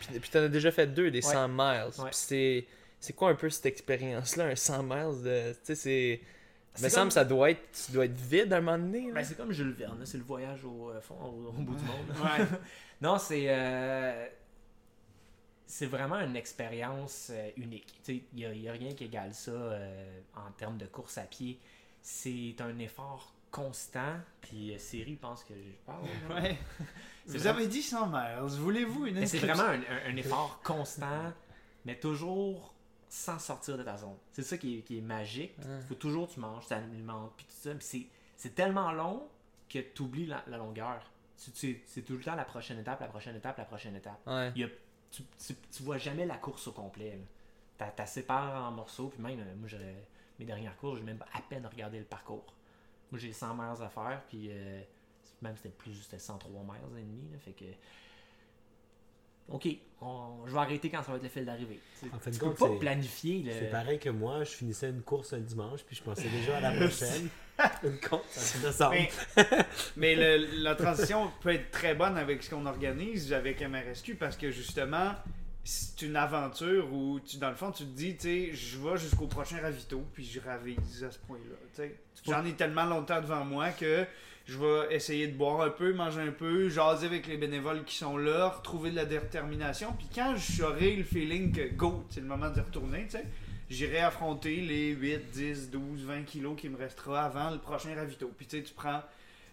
[0.00, 1.90] Puis, puis t'en as déjà fait deux, des 100 miles.
[1.92, 2.66] Puis c'est...
[3.02, 5.52] C'est quoi un peu cette expérience-là, un 100 miles de...
[5.52, 6.20] Tu sais, c'est...
[6.76, 9.10] Il me semble ça doit être, tu dois être vide à un moment donné.
[9.10, 12.10] Ben, c'est comme Jules Verne, c'est le voyage au, euh, fond, au, bout du monde.
[12.10, 12.46] Ouais.
[13.00, 13.46] non, c'est...
[13.48, 14.28] Euh
[15.70, 18.00] c'est vraiment une expérience euh, unique.
[18.08, 21.60] Il n'y a, rien qui égale ça euh, en termes de course à pied.
[22.02, 24.16] C'est un effort constant.
[24.40, 26.02] Puis euh, Siri pense que je parle.
[26.28, 26.58] Ouais.
[27.26, 28.38] Vous avez dit 100 miles.
[28.46, 31.32] Voulez-vous une C'est vraiment un, effort constant,
[31.84, 32.74] mais toujours
[33.08, 34.16] sans sortir de ta zone.
[34.32, 35.54] C'est ça qui est, magique.
[35.58, 37.70] Il faut toujours que tu manges, tu alimentes, puis tout ça.
[38.36, 39.22] c'est tellement long
[39.68, 41.08] que tu oublies la, longueur.
[41.36, 44.20] C'est tout le temps la prochaine étape, la prochaine étape, la prochaine étape.
[44.56, 44.68] Il y a
[45.10, 45.24] tu,
[45.70, 47.18] tu, vois jamais la course au complet.
[47.78, 49.68] Tu as séparé en morceaux, puis même, euh, moi,
[50.38, 52.52] mes dernières courses, j'ai même à peine regardé le parcours.
[53.10, 54.82] Moi, j'ai 100 miles à faire, puis euh,
[55.42, 57.64] même c'était plus, c'était 103 miles et demi, fait que
[59.48, 59.66] OK,
[60.46, 61.80] je vais arrêter quand ça va être le fil d'arrivée.
[62.12, 63.44] En fait, tu peux pas planifier.
[63.50, 66.60] C'est pareil que moi, je finissais une course un dimanche, puis je pensais déjà à
[66.60, 67.28] la prochaine.
[67.84, 68.56] une course,
[68.90, 69.10] Mais,
[69.96, 74.50] mais la transition peut être très bonne avec ce qu'on organise avec MRSQ, parce que
[74.50, 75.14] justement,
[75.62, 78.96] c'est une aventure où, tu, dans le fond, tu te dis, tu sais, je vais
[78.96, 81.84] jusqu'au prochain ravito, puis je ravise à ce point-là.
[82.26, 84.06] J'en ai tellement longtemps devant moi que
[84.46, 87.96] je vais essayer de boire un peu, manger un peu, jaser avec les bénévoles qui
[87.96, 89.92] sont là, retrouver de la détermination.
[89.96, 93.24] Puis quand j'aurai le feeling que go, c'est le moment de retourner, tu sais,
[93.70, 98.30] j'irai affronter les 8, 10, 12, 20 kilos qui me restera avant le prochain ravito.
[98.36, 99.02] Puis tu sais, tu prends.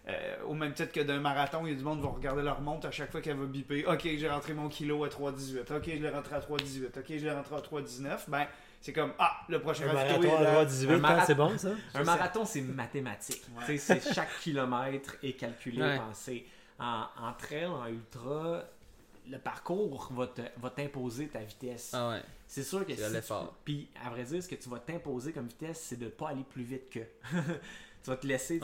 [0.08, 2.42] Euh, au même titre que d'un marathon, il y a du monde qui va regarder
[2.42, 3.84] leur montre à chaque fois qu'elle va biper.
[3.86, 5.76] Ok, j'ai rentré mon kilo à 3,18.
[5.76, 6.98] Ok, je l'ai rentré à 3,18.
[6.98, 8.20] Ok, je l'ai rentré à 3,19.
[8.28, 8.46] Ben,
[8.80, 11.70] c'est comme ah le prochain un marathon à 18 c'est bon ça?
[11.94, 13.42] un marathon c'est mathématique.
[13.66, 16.46] C'est chaque kilomètre est calculé pensé
[16.78, 18.64] en, en trail en ultra.
[19.30, 21.90] Le parcours va t'imposer ta vitesse.
[21.92, 22.22] Ah ouais.
[22.46, 23.54] c'est sûr que si l'effort.
[23.62, 26.30] puis à vrai dire ce que tu vas t'imposer comme vitesse c'est de ne pas
[26.30, 27.00] aller plus vite que
[28.02, 28.60] tu vas te laisser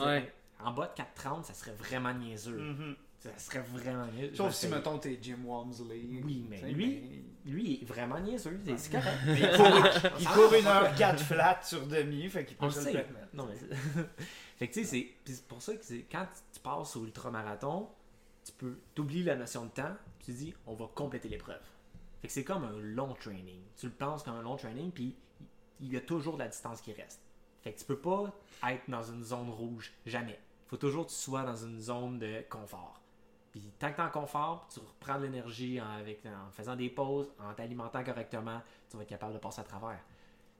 [0.59, 2.57] en bas de 4,30 ça serait vraiment niaiseux.
[2.57, 2.95] Mm-hmm.
[3.25, 4.35] Ça serait vraiment niaiseux.
[4.35, 6.01] Sauf si, mettons, t'es Jim Walmsley.
[6.23, 8.59] Oui, mais lui, lui, il est vraiment niaiseux.
[8.77, 9.17] C'est correct.
[10.19, 13.55] il court, une heure 4 flat sur demi, fait qu'il peut se le Non, mais
[14.57, 17.89] fait que tu sais, c'est pour ça que quand tu passes au ultramarathon,
[18.43, 21.61] tu peux t'oublier la notion de temps, tu dis, on va compléter l'épreuve.
[22.21, 23.61] Fait que c'est comme un long training.
[23.77, 25.15] Tu le penses comme un long training, puis
[25.79, 27.21] il y a toujours de la distance qui reste.
[27.61, 28.31] Fait que tu peux pas
[28.69, 30.39] être dans une zone rouge, jamais.
[30.65, 33.01] Il faut toujours que tu sois dans une zone de confort.
[33.55, 36.75] Puis tant que tu es en confort, tu reprends de l'énergie en, avec, en faisant
[36.75, 40.01] des pauses, en t'alimentant correctement, tu vas être capable de passer à travers.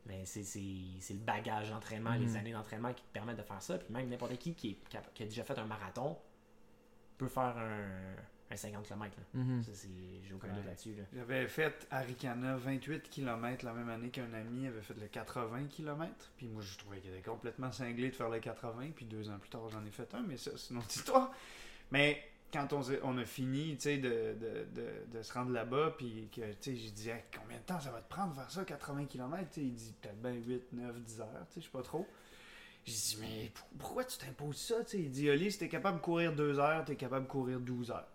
[0.05, 2.35] Mais c'est le bagage d'entraînement, les mm.
[2.37, 3.77] années d'entraînement qui te permettent de faire ça.
[3.77, 6.17] Puis même n'importe qui qui, a déjà fait un marathon
[7.17, 9.17] peut faire un, 50 km.
[9.33, 10.95] J'ai aucun doute là-dessus.
[11.13, 16.31] J'avais fait Arikana 28 km la même année qu'un ami avait fait le 80 km.
[16.37, 18.91] Puis moi, je trouvais qu'il était complètement cinglé de faire le 80.
[18.95, 20.21] Puis deux ans plus tard, j'en ai fait un.
[20.21, 21.33] Mais ça, c'est une autre histoire.
[21.91, 22.23] Mais
[22.55, 22.71] quand
[23.03, 27.91] on, a fini de, se rendre là-bas, puis que j'ai dit combien de temps ça
[27.91, 31.27] va te prendre faire ça, 80 km Il dit peut-être bien 8, 9, 10 heures,
[31.55, 32.07] je sais pas trop.
[32.85, 34.75] J'ai dit, mais pourquoi tu t'imposes ça?
[34.93, 37.91] il dit, Oli, si t'es capable de courir 2 heures, t'es capable de courir 12
[37.91, 38.07] heures.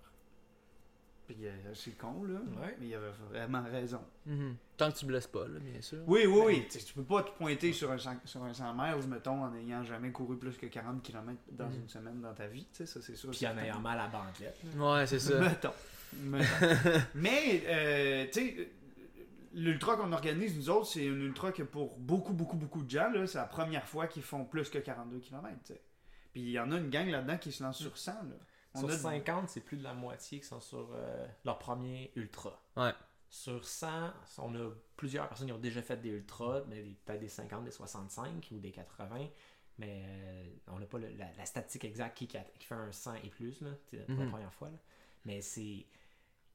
[1.31, 2.41] Puis euh, c'est con, là.
[2.81, 4.01] Mais il avait vraiment raison.
[4.27, 4.57] Mhm.
[4.77, 5.99] Tant que tu blesses pas, là, bien sûr.
[6.09, 6.69] Oui, oui, oui.
[6.69, 9.85] tu peux pas te pointer sur un, 100, sur un 100 miles, mettons, en n'ayant
[9.85, 11.83] jamais couru plus que 40 km dans mhm.
[11.83, 12.67] une semaine dans ta vie.
[12.73, 13.31] Ça, c'est sûr.
[13.31, 14.59] Puis en ayant mal à la banquette.
[14.77, 15.39] Ouais, c'est ça.
[15.39, 15.73] mettons.
[17.15, 18.71] Mais, euh, tu sais
[19.53, 23.13] l'ultra qu'on organise, nous autres, c'est une ultra que pour beaucoup, beaucoup, beaucoup de gens,
[23.27, 25.57] c'est la première fois qu'ils font plus que 42 km.
[26.33, 28.13] Puis il y en a une gang là-dedans qui se lance sur 100.
[28.75, 32.61] On sur 50, c'est plus de la moitié qui sont sur euh, leur premier ultra.
[32.77, 32.93] Ouais.
[33.29, 33.89] Sur 100,
[34.39, 37.71] on a plusieurs personnes qui ont déjà fait des ultras, mais peut-être des 50, des
[37.71, 39.29] 65 ou des 80.
[39.79, 43.71] Mais euh, on n'a pas la, statistique exacte qui, fait un 100 et plus là,
[43.89, 44.31] pour la mhm.
[44.31, 44.71] première fois.
[45.25, 45.87] Mais c'est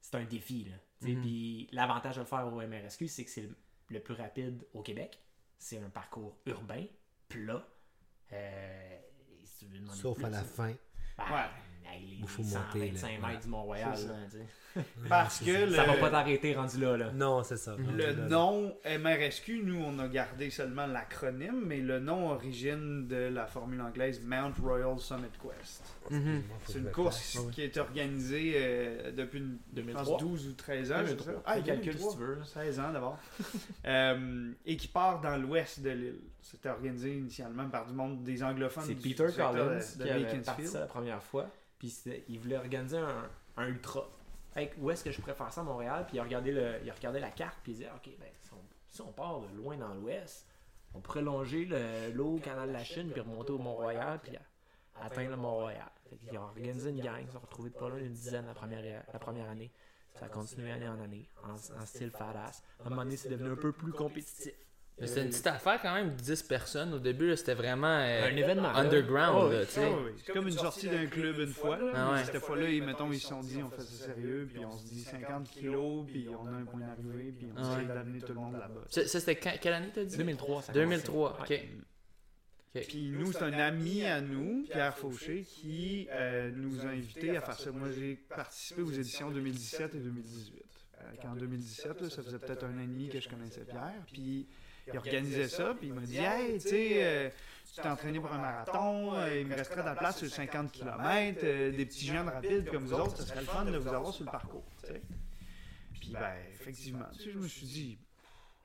[0.02, 0.66] c'est un défi.
[0.66, 0.76] Là.
[1.08, 1.22] Mhm.
[1.22, 3.50] Puis l'avantage de le faire au MRSQ, c'est que c'est
[3.90, 5.20] le, plus rapide au Québec.
[5.58, 6.86] C'est un parcours urbain,
[7.28, 7.66] plat.
[8.32, 9.00] Euh,
[9.94, 10.74] Sauf à la fin.
[11.18, 11.50] Ben, ouais
[12.02, 12.92] il faut monter.
[12.94, 13.98] 125 mètres du Mont-Royal.
[15.10, 17.12] Parce que ça va pas t'arrêter rendu là, là.
[17.14, 17.76] Non, c'est ça.
[17.78, 23.46] Le nom MRSQ, nous, on a gardé seulement l'acronyme, mais le nom origine de la
[23.46, 25.84] formule anglaise Mount Royal Summit Quest.
[26.10, 26.44] Mhm.
[26.68, 30.20] C'est une course qui est organisée euh, depuis 2003.
[30.20, 31.04] 12 ou 13 ans.
[31.04, 31.34] 2003.
[31.46, 32.44] Ah, calcul si tu veux.
[32.44, 33.18] 16 ans d'abord.
[33.86, 36.20] euh, et qui part dans l'ouest de l'île.
[36.42, 38.84] C'était organisé initialement par du monde des anglophones.
[38.86, 41.50] C'est Peter Collins qui avait parti ça la première fois.
[42.28, 44.08] Il voulait organiser un, ultra.
[44.78, 46.06] où est-ce que je pourrais faire ça à Montréal?
[46.08, 48.30] Puis il a regardé, le, il a regardé la carte, puis il disait, OK, ben,
[48.88, 50.48] si on, part de loin dans l'ouest,
[50.94, 51.66] on pourrait longer
[52.14, 54.38] l'eau, canal de la Chine, puis remonter au Mont-Royal, puis
[55.02, 55.92] atteindre le Mont-Royal.
[56.32, 58.54] Il a organisé une gang, ils se sont retrouvés de pas loin d'une dizaine la
[58.54, 59.72] première, la première année.
[60.14, 62.64] Ça a continué année en année, en, style fadass.
[62.80, 64.54] À un moment donné, c'est devenu un peu plus compétitif.
[65.04, 66.94] C'est une petite affaire quand même, 10 personnes.
[66.94, 69.54] Au début, c'était vraiment euh, un événement underground.
[69.54, 71.78] Oh, c'est comme une sortie d'un club une fois.
[71.94, 74.72] Ah Cette fois-là, ils, mettons, ils se sont dit on fait ça sérieux, puis on
[74.72, 78.34] se dit 50 kilos, puis on a un point d'arrivée, puis on essaie d'amener tout
[78.34, 78.82] le monde là-bas.
[78.90, 80.18] Ça, c'était quelle année t'as dit?
[80.18, 80.64] 2003.
[80.74, 81.62] 2003, ok.
[82.88, 87.42] Puis nous, c'est un ami à nous, Pierre Fauché, qui euh, nous a invités à
[87.42, 87.72] faire ça.
[87.72, 90.64] Moi, j'ai participé aux éditions 2017 et 2018.
[90.98, 94.06] Euh, en 2017, ça faisait peut-être un an et demi que je connaissais Pierre.
[94.12, 94.48] Puis
[94.88, 97.30] il organisait ça, puis il m'a dit Hey, tu sais, euh,
[97.74, 100.72] tu t'es entraîné pour un marathon, euh, il me resterait de la place sur 50
[100.72, 103.94] km, euh, des petits jeunes rapides comme vous autres, ça serait le fun de vous
[103.94, 104.66] avoir sur le parcours.
[105.94, 107.98] Puis, ben, effectivement, je me suis dit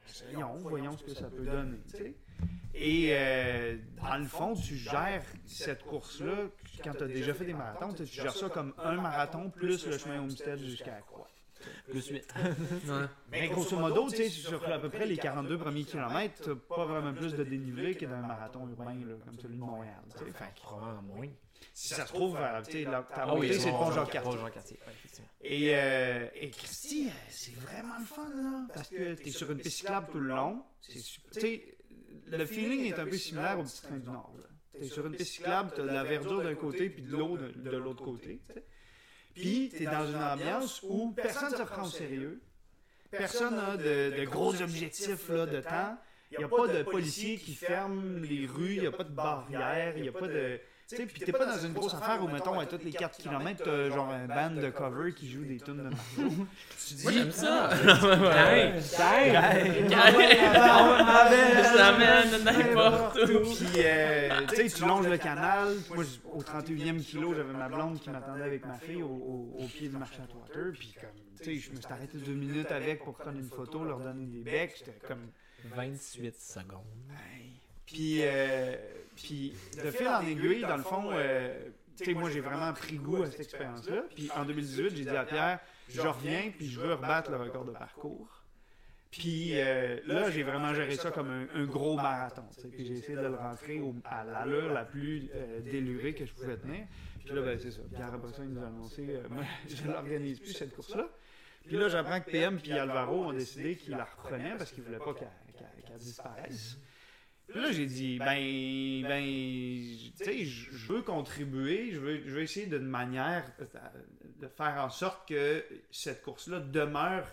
[0.08, 1.78] Essayons, voyons ce que ça peut donner.
[2.74, 3.10] Et
[3.96, 6.48] dans le fond, tu gères cette course-là,
[6.84, 9.96] quand tu as déjà fait des marathons, tu gères ça comme un marathon plus le
[9.96, 11.28] chemin Homestead jusqu'à la croix
[11.88, 12.34] plus 8.
[13.30, 16.84] Mais grosso modo, tu sais, sur à peu près les 42 premiers kilomètres, t'as pas
[16.84, 20.02] vraiment plus de dénivelé que dans un marathon urbain comme celui de Montréal.
[20.16, 21.28] Fait probablement moins.
[21.72, 24.78] Si ça se trouve, euh, ta ah montée, c'est le pont Jean-Cartier.
[25.42, 29.58] Et, euh, et Christy, euh, c'est vraiment le fun, là, parce que t'es sur une
[29.58, 30.62] piste cyclable tout le long.
[30.82, 31.78] Tu sais,
[32.26, 34.34] le feeling est un peu similaire au petit train du Nord.
[34.72, 37.76] T'es sur une piste cyclable, t'as de la verdure d'un côté puis de l'eau de,
[37.76, 38.40] l'autre côté.
[39.34, 42.40] Puis, tu es dans une ambiance où personne ne se prend au sérieux.
[43.10, 45.98] Personne n'a de, gros objectifs là, de temps.
[46.32, 49.10] Il n'y a pas de policiers qui ferment les rues, il n'y a pas de
[49.12, 50.60] barrières, il n'y a pas de
[50.96, 53.64] sais, puis t'es pas dans une grosse affaire où, mettons, à tous les 4 km,
[53.64, 56.46] t'as genre un band de cover qui joue des tunes de Mario.
[56.86, 57.70] tu dis, j'aime ça!
[61.74, 63.40] Ça mène n'importe où!
[63.54, 63.66] Puis,
[64.48, 65.74] tu sais, tu longes le canal.
[65.94, 69.96] Moi, au 31e kilo, j'avais ma blonde qui m'attendait avec ma fille au, pied du
[69.96, 70.72] marché à water.
[70.78, 73.84] Puis, comme, tu sais, je me suis arrêté deux minutes avec pour prendre une photo,
[73.84, 74.74] leur donner des becs.
[74.78, 75.30] J'étais comme.
[75.64, 76.80] 28 secondes.
[77.92, 78.76] Puis, euh,
[79.16, 82.96] puis de fil en aiguille, dans le fond, euh, tu sais, moi, j'ai vraiment pris
[82.96, 84.04] goût à cette expérience-là.
[84.14, 87.64] Puis en 2018, j'ai dit à Pierre, je reviens, puis je veux rebattre le record
[87.64, 88.44] de parcours.
[89.10, 92.44] Puis euh, là, j'ai vraiment géré ça comme un, gros marathon.
[92.70, 95.28] Puis j'ai essayé de le rentrer à l'allure la plus
[95.64, 96.86] délurée que je pouvais tenir.
[97.24, 97.80] Puis là, ben, c'est ça.
[97.92, 101.08] Pierre nous a annoncé moi, je ne l'organise plus, cette course-là.
[101.66, 104.88] Puis là, j'apprends que PM et Alvaro ont décidé qu'ils la reprenaient parce qu'ils ne
[104.88, 106.78] voulaient pas qu'elle disparaisse
[107.54, 112.66] là, j'ai dit, ben, ben, tu sais, je veux contribuer, je veux, je veux essayer
[112.66, 117.26] d'une manière de faire en sorte que cette course-là demeure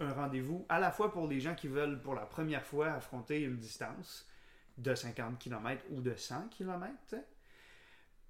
[0.00, 3.42] un rendez-vous à la fois pour les gens qui veulent pour la première fois affronter
[3.42, 4.26] une distance
[4.78, 6.94] de 50 km ou de 100 km.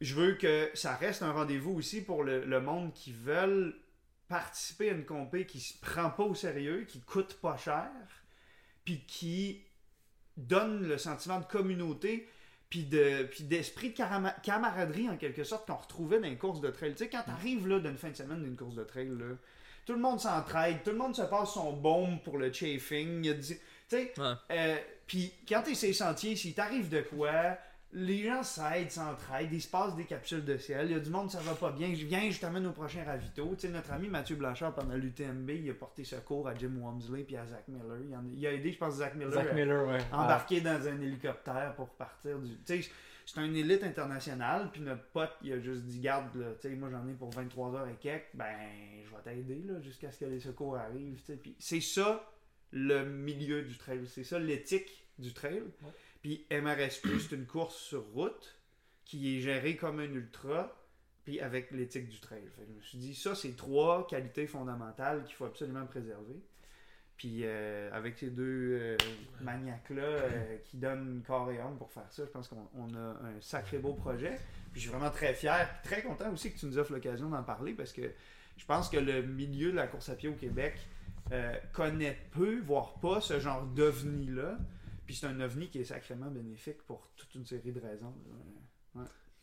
[0.01, 3.75] Je veux que ça reste un rendez-vous aussi pour le, le monde qui veulent
[4.29, 7.91] participer à une compé qui se prend pas au sérieux, qui coûte pas cher,
[8.85, 9.65] puis qui
[10.41, 12.29] donne le sentiment de communauté
[12.69, 16.71] puis de puis d'esprit de camaraderie en quelque sorte qu'on retrouvait dans les courses de
[16.71, 16.93] trail.
[16.93, 19.37] Tu sais, quand t'arrives là d'une fin de semaine d'une course de trail, là,
[19.87, 23.23] tout le monde s'entraide, tout le monde se passe son baume pour le chafing.
[23.41, 23.57] Tu
[23.89, 24.77] sais, euh,
[25.07, 27.59] puis quand t'es ces sentiers, si t'arrives de quoi,
[27.93, 30.87] les gens s'aident, s'entraident, il se passe des capsules de ciel.
[30.87, 31.93] Il y a du monde, ça va pas bien.
[31.93, 33.55] Je viens, je t'amène au prochain ravito.
[33.57, 37.27] Tu sais, notre ami Mathieu Blanchard, pendant l'UTMB, il a porté secours à Jim Wamsley
[37.29, 37.99] et à Zach Miller.
[38.37, 39.99] Il, a aidé, je pense, Zach Miller, Zach Miller ouais.
[40.13, 42.51] à embarquer dans un hélicoptère pour partir du.
[42.65, 42.91] Tu sais,
[43.27, 46.91] c'est un élite international, puis notre pote, il a juste dit Garde, tu sais, moi
[46.91, 48.47] j'en ai pour 23 heures et quelques, ben,
[49.05, 51.21] je vais t'aider jusqu'à ce que les secours arrivent.
[51.43, 52.29] Puis c'est ça
[52.73, 54.07] le milieu du trail.
[54.07, 55.63] C'est ça l'éthique du trail.
[56.23, 58.57] Puis MRS c'est une course sur route
[59.05, 60.77] qui est gérée comme un ultra,
[61.25, 62.43] puis avec l'éthique du trail.
[62.57, 66.41] je me suis dit, ça, c'est trois qualités fondamentales qu'il faut absolument préserver.
[67.21, 68.97] Puis euh, avec ces deux euh,
[69.43, 73.41] maniaques-là euh, qui donnent corps et âme pour faire ça, je pense qu'on a un
[73.43, 74.39] sacré beau projet.
[74.73, 77.43] Puis je suis vraiment très fier, très content aussi que tu nous offres l'occasion d'en
[77.43, 78.11] parler parce que
[78.57, 80.79] je pense que le milieu de la course à pied au Québec
[81.73, 84.57] connaît peu, voire pas, ce genre d'ovni-là.
[85.11, 88.15] Puis c'est un ovni qui est sacrément bénéfique pour toute une série de raisons.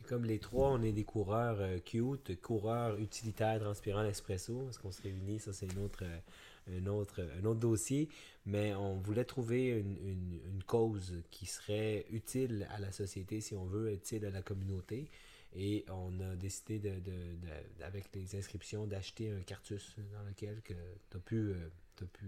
[0.08, 4.94] Comme les trois, on est des coureurs euh, cute, coureurs utilitaires transpirant l'espresso, parce qu'on
[4.94, 8.08] se réunit, ça c'est une autre, euh, un, autre, un autre dossier,
[8.46, 13.92] mais on voulait trouver une, cause qui serait utile à la société, si on veut,
[13.92, 15.10] utile à la communauté.
[15.54, 20.74] Et on a décidé, de, de, avec les inscriptions, d'acheter un cartus dans lequel tu
[20.74, 21.70] as, euh,
[22.02, 22.26] as pu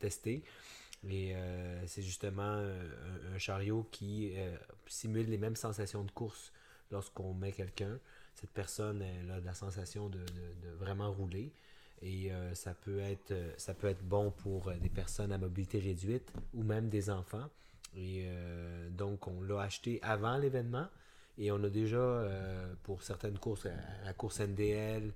[0.00, 0.42] tester.
[1.08, 4.54] Et euh, c'est justement un, chariot qui euh,
[4.86, 6.52] simule les mêmes sensations de course
[6.90, 7.98] lorsqu'on met quelqu'un.
[8.34, 10.20] Cette personne a la sensation de,
[10.78, 11.52] vraiment rouler.
[12.02, 16.32] Et euh, ça, peut être, ça peut être bon pour des personnes à mobilité réduite
[16.54, 17.48] ou même des enfants.
[17.96, 18.28] Et
[18.90, 20.86] donc, on l'a acheté avant l'événement.
[21.38, 22.24] Et on a déjà,
[22.84, 23.66] pour certaines courses,
[24.04, 25.12] la course NDL,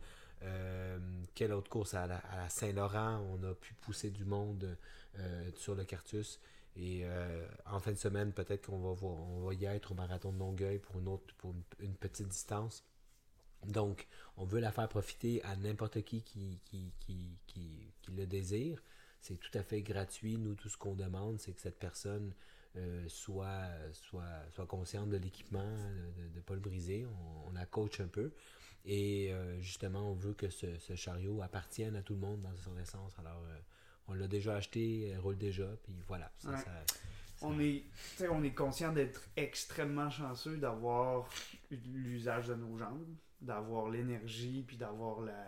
[1.34, 4.74] quelle autre course à à Saint-Laurent, on a pu pousser du monde euh,
[5.56, 6.40] sur le Cartus.
[6.76, 9.94] Et euh, en fin de semaine, peut-être qu'on va, voir, on va y être au
[9.94, 12.84] marathon de Longueuil pour une, autre, pour une, petite distance.
[13.64, 18.82] Donc, on veut la faire profiter à n'importe qui qui, qui, qui, qui, le désire.
[19.20, 20.36] C'est tout à fait gratuit.
[20.36, 22.34] Nous, tout ce qu'on demande, c'est que cette personne
[22.76, 25.76] euh, soit, soit, soit consciente de l'équipement,
[26.18, 27.06] de ne pas le briser.
[27.46, 28.32] On, la coach un peu.
[28.84, 32.76] Et justement, on veut que ce, ce, chariot appartienne à tout le monde dans son
[32.76, 33.16] essence.
[33.18, 33.40] Alors,
[34.08, 36.30] on l'a déjà acheté, elle roule déjà, puis voilà.
[37.42, 37.84] On, est,
[38.30, 41.28] on est conscient d'être extrêmement chanceux d'avoir
[41.70, 43.06] l'usage de nos jambes,
[43.40, 45.44] d'avoir l'énergie, puis d'avoir la,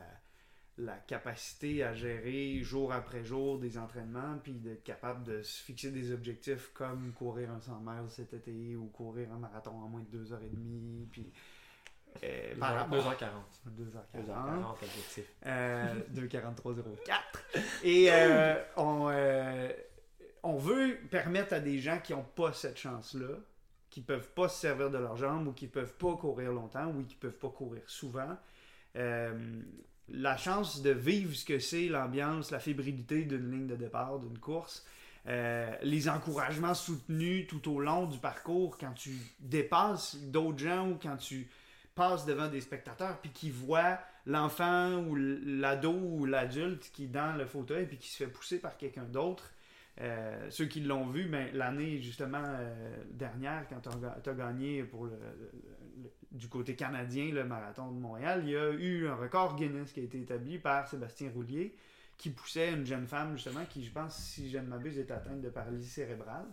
[0.79, 5.91] la capacité à gérer jour après jour des entraînements, puis d'être capable de se fixer
[5.91, 10.05] des objectifs comme courir un 100 miles cet été ou courir un marathon en moins
[10.11, 11.33] de 2h30, puis
[12.91, 13.27] 2h40.
[14.15, 14.83] 2h40.
[14.83, 15.25] objectif.
[15.45, 17.21] 2h43.04.
[17.85, 19.69] Et euh, on, euh,
[20.43, 23.37] on veut permettre à des gens qui n'ont pas cette chance-là,
[23.91, 26.53] qui ne peuvent pas se servir de leurs jambes ou qui ne peuvent pas courir
[26.53, 28.37] longtemps ou qui ne peuvent pas courir souvent,
[28.97, 29.61] euh,
[30.09, 34.39] la chance de vivre ce que c'est l'ambiance, la fébrilité d'une ligne de départ, d'une
[34.39, 34.87] course.
[35.27, 41.17] les encouragements soutenus tout au long du parcours quand tu dépasses d'autres gens ou quand
[41.17, 41.49] tu
[41.97, 47.37] passe devant des spectateurs puis qui voit l'enfant ou l'ado ou l'adulte qui est dans
[47.37, 49.53] le fauteuil puis qui se fait pousser par quelqu'un d'autre.
[50.03, 54.85] Euh, ceux qui l'ont vu, ben, l'année justement euh, dernière, quand tu as, gagné
[56.31, 60.01] du côté canadien le marathon de Montréal, il y a eu un record Guinness qui
[60.01, 61.75] a été établi par Sébastien Roulier
[62.19, 65.41] qui poussait une jeune femme justement qui, je pense, si je ne m'abuse, est atteinte
[65.41, 66.47] de paralysie cérébrale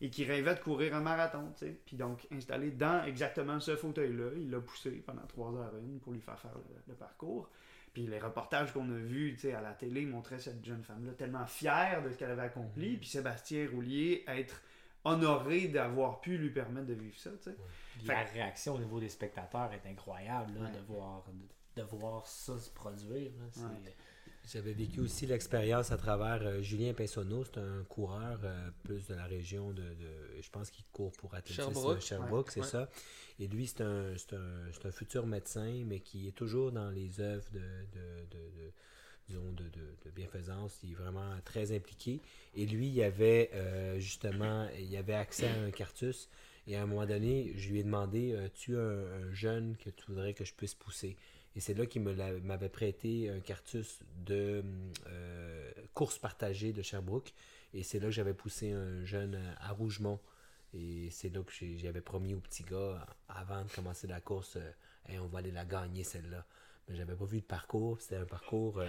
[0.00, 1.80] et qui rêvait de courir un marathon, tu sais.
[1.84, 6.12] Puis donc, installé dans exactement ce fauteuil-là, il l'a poussé pendant trois heures une pour
[6.12, 6.54] lui faire faire
[6.88, 7.50] le, parcours.
[7.92, 12.02] Puis les reportages qu'on a vus à la télé montraient cette jeune femme-là tellement fière
[12.02, 12.94] de ce qu'elle avait accompli.
[12.94, 12.98] Mm-hmm.
[12.98, 14.62] Puis Sébastien Roulier être
[15.04, 17.30] honoré d'avoir pu lui permettre de vivre ça.
[17.40, 17.56] sais.
[18.06, 21.24] La réaction au niveau des spectateurs est incroyable là, de, voir,
[21.76, 23.32] de, voir ça se produire.
[24.52, 29.14] J'avais vécu aussi l'expérience à travers euh, Julien Pinsonneau, c'est un coureur euh, plus de
[29.14, 29.84] la région de,
[30.40, 32.88] je pense qu'il court pour athlétisme Sherbrooke, Sherbrooke c'est ça.
[33.38, 37.48] Et lui, c'est un, un, un, futur médecin, mais qui est toujours dans les œuvres
[37.52, 37.60] de,
[39.28, 40.80] disons, de, bienfaisance.
[40.82, 42.20] Il est vraiment très impliqué.
[42.56, 46.28] Et lui, il avait euh, justement, il avait accès à un cartus.
[46.66, 50.06] Et à un moment donné, je lui ai demandé, tu as un jeune que tu
[50.08, 51.16] voudrais que je puisse pousser?
[51.56, 54.62] Et c'est là qu'il m'avait prêté un cartus de
[55.08, 57.32] euh, course partagée de Sherbrooke.
[57.74, 60.20] Et c'est là que j'avais poussé un jeune à Rougemont.
[60.74, 64.58] Et c'est là que j'avais promis au petit gars, avant de commencer la course,
[65.08, 66.44] on va aller la gagner celle-là.
[66.88, 68.00] Mais j'avais pas vu le parcours.
[68.00, 68.80] C'était un parcours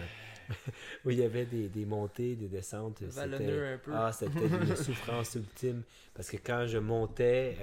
[1.06, 3.00] où il y avait des, des montées, des descentes.
[3.10, 5.82] C'était, ah, c'était une souffrance ultime.
[6.14, 7.58] Parce que quand je montais,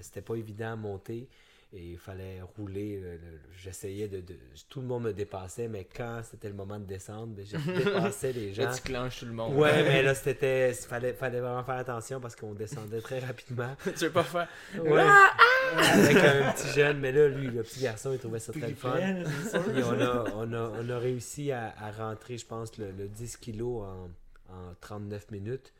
[0.00, 1.28] c'était pas évident à monter
[1.72, 3.00] et il fallait rouler.
[3.56, 4.22] J'essayais de,
[4.68, 8.32] Tout le monde me dépassait, mais quand c'était le moment de descendre, ben, je dépassais
[8.32, 8.64] les gens.
[8.64, 9.54] Là, tu clenches tout le monde.
[9.54, 10.70] Ouais, mais là, c'était.
[10.70, 13.76] Il fallait, fallait vraiment faire attention parce qu'on descendait très rapidement.
[13.84, 14.48] tu veux pas faire?
[14.78, 15.00] Ouais.
[15.00, 15.92] Ah, ah!
[15.92, 18.96] Avec un petit jeune, mais là, lui, le petit garçon, il trouvait ça très fun.
[18.98, 23.36] Et on a, on, a, on a réussi à, à rentrer, je pense, le, 10
[23.36, 24.10] kilos en,
[24.52, 25.72] en 39 minutes.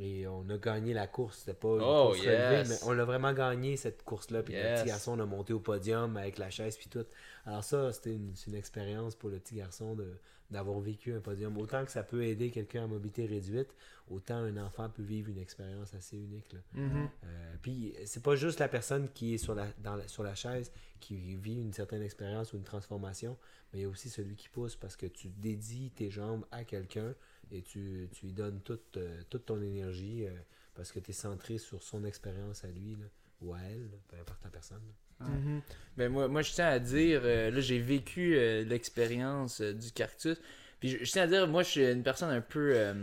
[0.00, 1.38] Et on a gagné la course.
[1.38, 4.42] C'était pas une oh, course relevée, mais on a vraiment gagné cette course-là.
[4.42, 7.04] Puis le petit garçon, on a monté au podium avec la chaise puis tout.
[7.44, 10.06] Alors ça, c'était une, une, expérience pour le petit garçon de,
[10.50, 11.56] d'avoir vécu un podium.
[11.58, 13.74] Autant que ça peut aider quelqu'un à mobilité réduite,
[14.10, 16.52] autant un enfant peut vivre une expérience assez unique.
[16.52, 16.58] Là.
[16.76, 17.08] Mm-hmm.
[17.24, 20.72] Euh, puis c'est pas juste la personne qui est sur la, dans sur la chaise
[21.00, 23.36] qui vit une certaine expérience ou une transformation,
[23.72, 26.64] mais il y a aussi celui qui pousse parce que tu dédies tes jambes à
[26.64, 27.14] quelqu'un
[27.52, 30.30] et tu, tu lui donnes toute, euh, toute ton énergie euh,
[30.74, 32.96] parce que tu es centré sur son expérience à lui
[33.40, 34.82] ou à elle, peu importe la personne.
[35.20, 35.62] Mhm.
[35.96, 38.34] Ben, moi, moi, je tiens à dire, euh, là, j'ai vécu
[38.64, 40.40] l'expérience du cactus.
[40.78, 42.94] Puis je, tiens à dire, moi, je suis une personne un peu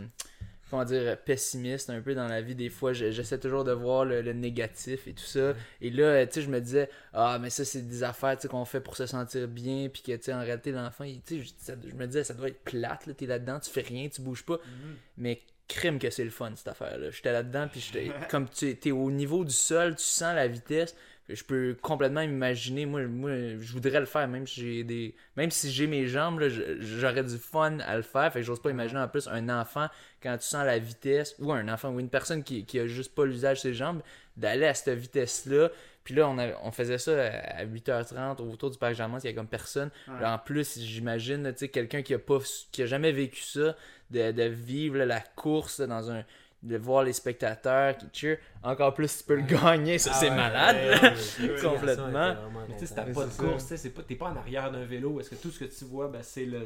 [0.70, 2.54] comment dire, pessimiste un peu dans la vie.
[2.54, 5.54] Des fois, j'essaie toujours de voir le, négatif et tout ça.
[5.80, 8.80] Et là, tu sais, je me disais, ah, mais ça, c'est des affaires qu'on fait
[8.80, 9.88] pour se sentir bien.
[9.88, 12.62] Puis que, tu sais, en réalité, l'enfant, tu sais, je, me disais, ça doit être
[12.64, 14.56] plate, là, t'es là-dedans, tu fais rien, tu bouges pas.
[14.56, 14.96] Mhm.
[15.18, 17.10] Mais crime que c'est le fun, cette affaire-là.
[17.10, 20.94] J'étais là-dedans, puis j'étais, comme tu es au niveau du sol, tu sens la vitesse
[21.28, 25.50] je peux complètement imaginer moi moi je voudrais le faire même si j'ai des même
[25.50, 26.40] si j'ai mes jambes
[26.78, 28.32] j'aurais du fun à le faire.
[28.32, 29.88] Fait que j'ose pas imaginer en plus un enfant
[30.22, 33.14] quand tu sens la vitesse ou un enfant ou une personne qui, qui a juste
[33.14, 34.02] pas l'usage de ses jambes
[34.36, 35.70] d'aller à cette vitesse là
[36.04, 39.32] puis là on, on faisait ça à 8h30 autour du parc Germain il y a
[39.32, 39.90] comme personne.
[40.22, 42.38] En plus j'imagine tu sais quelqu'un qui a pas
[42.70, 43.74] qui a jamais vécu ça
[44.10, 46.24] de, de vivre la course dans un
[46.66, 50.76] de voir les spectateurs qui cheer, encore plus tu peux le gagner, ça c'est malade.
[51.62, 52.34] Complètement.
[52.68, 55.30] Mais tu sais, t'as pas de course, t'es pas, pas en arrière d'un vélo, est-ce
[55.30, 56.58] que tout ce que tu vois, ben, c'est le,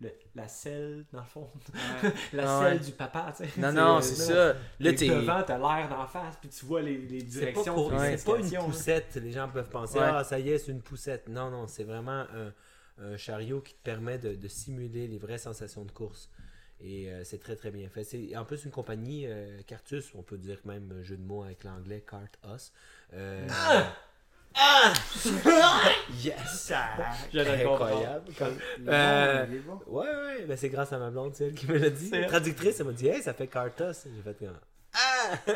[0.00, 1.48] le, la selle, dans le fond?
[2.32, 3.60] la selle du papa, tu sais.
[3.60, 4.54] Non, non, c'est ça.
[4.80, 5.08] Là, t'es.
[5.08, 7.90] Devant, t'as l'air d'en face, puis tu vois les, les directions.
[7.90, 11.28] C'est pas, une poussette, les gens peuvent penser, ah, ça y est, c'est une poussette.
[11.28, 12.52] Non, non, c'est vraiment un,
[12.98, 16.28] un, chariot qui te permet de, de simuler les vraies sensations de course.
[16.80, 18.04] Et euh, c'est très très bien fait.
[18.04, 21.42] C'est en plus une compagnie euh, Cartus, on peut dire même un jeu de mots
[21.42, 22.72] avec l'anglais Cart Us.
[23.14, 23.96] Euh, ah!
[24.56, 24.92] Ah!
[26.22, 26.72] yes!
[27.34, 28.30] incroyable.
[28.86, 29.46] Euh,
[29.86, 32.10] ouais, ouais, ben c'est grâce à ma blonde, c'est elle qui me l'a dit.
[32.28, 34.06] Traductrice, elle m'a dit, hey, ça fait Cartus.
[34.14, 34.46] J'ai fait
[34.92, 35.38] Ah!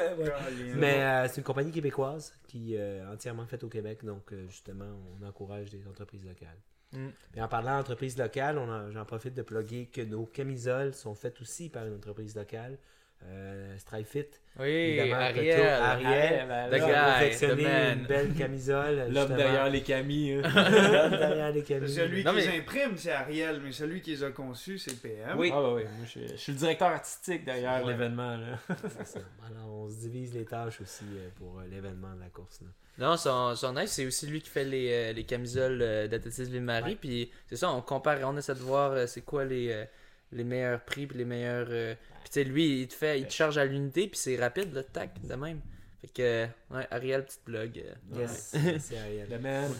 [0.74, 4.86] Mais c'est une compagnie québécoise qui est entièrement faite au Québec, donc justement,
[5.20, 6.58] on encourage des entreprises locales.
[6.92, 7.08] Mm.
[7.40, 8.58] en parlant d'entreprise locale,
[8.92, 12.78] j'en profite de plugger que nos camisoles sont faites aussi par une entreprise locale.
[13.26, 14.26] Euh, Strifefit.
[14.58, 15.60] Oui, Ariel.
[15.60, 19.08] Ariel, Ariel a confectionné une belle camisole.
[19.12, 20.32] L'homme derrière les camis.
[20.32, 20.42] Hein.
[20.54, 21.88] L'homme derrière les camis.
[21.88, 25.36] Celui qui les imprime, c'est Ariel, mais celui qui les a conçus, c'est PM.
[25.36, 25.82] Oui, ah, oui.
[25.82, 28.30] Moi, je, suis le directeur artistique derrière l'événement.
[28.68, 32.60] Alors, on se divise les tâches aussi euh, pour euh, l'événement de la course.
[32.62, 32.68] Là.
[32.98, 36.96] Non, son, son c'est aussi lui qui fait les, euh, les camisoles euh, d'athlétisme Ville-Marie.
[36.96, 39.86] Puis c'est ça, on compare, on essaie de voir euh, c'est quoi les,
[40.32, 41.66] les meilleurs prix, puis les meilleurs.
[41.66, 44.72] Puis tu sais, lui, il te fait, il te charge à l'unité, puis c'est rapide,
[44.74, 45.60] le tac, de même.
[46.00, 47.82] Fait que, ouais, Ariel, petite blog.
[48.14, 49.28] Yes, c'est Ariel.
[49.30, 49.72] Le man.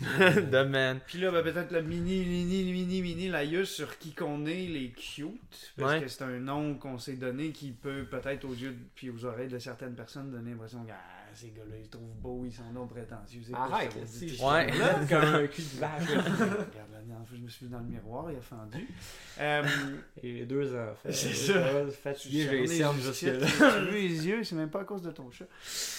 [0.50, 1.00] The man.
[1.06, 4.90] Puis là, ben, peut-être le mini, mini, mini, mini laïus sur qui qu'on est, les
[4.90, 5.72] cute.
[5.76, 9.24] Parce que c'est un nom qu'on s'est donné qui peut peut-être aux yeux puis aux
[9.24, 10.92] oreilles de certaines personnes donner l'impression que
[11.34, 13.42] ces gars-là, ils se trouvent beaux, ils sont non prétentieux.
[13.52, 14.70] Arrête, si je ouais.
[14.76, 16.02] là comme un cul de vache.
[16.02, 18.88] Regarde, la dernière fois, je me suis vu dans le miroir, il a fendu.
[19.40, 19.62] Euh,
[20.22, 21.08] Et deux enfants.
[21.10, 21.86] C'est ça.
[22.02, 23.80] Fatigué, j'ai les cernes là.
[23.90, 25.46] les yeux, c'est même pas à cause de ton chat.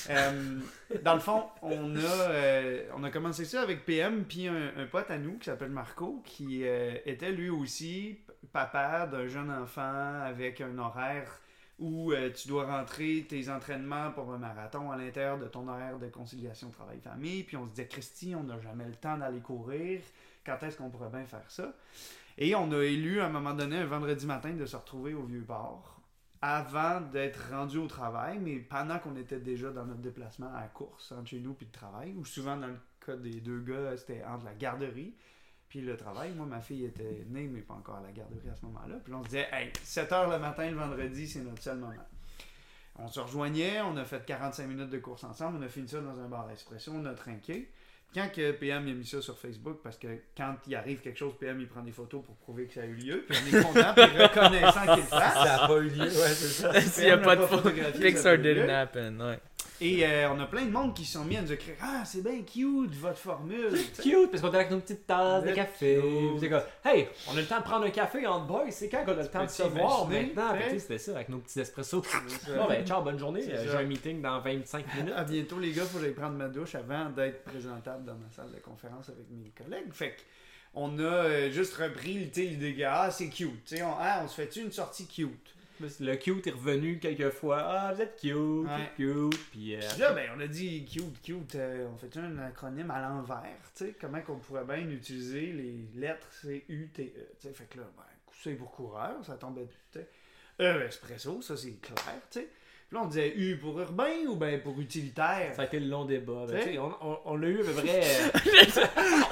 [0.10, 0.60] Euh,
[1.04, 4.86] dans le fond, on a, euh, on a commencé ça avec PM, puis un, un
[4.86, 8.20] pote à nous qui s'appelle Marco, qui euh, était lui aussi
[8.52, 11.40] papa d'un jeune enfant avec un horaire
[11.80, 15.98] où euh, tu dois rentrer tes entraînements pour un marathon à l'intérieur de ton horaire
[15.98, 17.44] de conciliation travail-famille.
[17.44, 20.02] Puis on se disait, Christy, on n'a jamais le temps d'aller courir.
[20.46, 21.74] Quand est-ce qu'on pourrait bien faire ça?
[22.38, 25.24] Et on a élu à un moment donné, un vendredi matin, de se retrouver au
[25.24, 26.00] vieux port
[26.42, 31.12] avant d'être rendu au travail, mais pendant qu'on était déjà dans notre déplacement à course
[31.12, 34.24] entre chez nous puis le travail, ou souvent dans le cas des deux gars, c'était
[34.24, 35.14] entre la garderie
[35.70, 38.56] puis le travail, moi, ma fille était née, mais pas encore à la garderie à
[38.56, 38.96] ce moment-là.
[39.04, 41.94] Puis on se disait, hey, 7 h le matin, le vendredi, c'est notre seul moment.
[42.98, 46.02] on se rejoignait, on a fait 45 minutes de course ensemble, on a fini ça
[46.02, 47.70] dans un bar espresso, on a trinqué.
[48.12, 51.34] Quand que PM a mis ça sur Facebook, parce que quand il arrive quelque chose,
[51.40, 53.64] PM il prend des photos pour prouver que ça a eu lieu, puis on est
[53.64, 55.34] content, puis reconnaissant qu'il le fasse.
[55.36, 56.82] Ça n'a pas eu lieu, ouais, c'est ça.
[56.82, 59.40] S'il n'y a pas de photographie, Pixar didn't happen, ouais.
[59.82, 62.04] Et euh, on a plein de monde qui se sont mis à nous écrire Ah,
[62.06, 63.72] c'est bien cute votre formule.
[64.02, 66.02] cute, parce qu'on est avec nos petites tasses de café.
[66.40, 69.06] C'est comme Hey, on a le temps de prendre un café en boys, c'est quand
[69.06, 70.54] qu'on a le temps de se voir maintenant?
[70.78, 72.04] C'était ça, avec nos petits espressos.
[72.56, 73.42] Bon, ben, ciao, bonne journée.
[73.42, 75.14] J'ai un meeting dans 25 minutes.
[75.16, 78.30] À bientôt, les gars, faut que j'aille prendre ma douche avant d'être présentable dans ma
[78.32, 79.92] salle de conférence avec mes collègues.
[79.92, 80.16] Fait
[80.74, 83.74] on a euh, juste repris l'idée que ah, c'est cute.
[83.82, 85.56] On, ah, on se fait-tu une sortie cute?
[85.80, 87.60] Le cute est revenu quelques fois.
[87.62, 89.50] Ah, vous êtes cute, cute.
[89.52, 91.56] Puis, euh, là, ben, on a dit cute, cute.
[91.56, 93.44] Euh, on fait un acronyme à l'envers.
[93.76, 97.28] Tu sais, comment qu'on pourrait bien utiliser les lettres C, U, T, E.
[97.40, 98.04] Tu sais, fait que là, ben,
[98.42, 99.68] c'est pour coureur, ça tombait.
[100.60, 102.22] E, espresso, ça c'est clair.
[102.30, 102.50] Tu sais
[102.92, 105.54] là, on disait U pour urbain ou ben pour utilitaire?
[105.56, 106.46] Ça a été le long débat.
[106.50, 108.02] Ben, on, on, on l'a eu à peu près.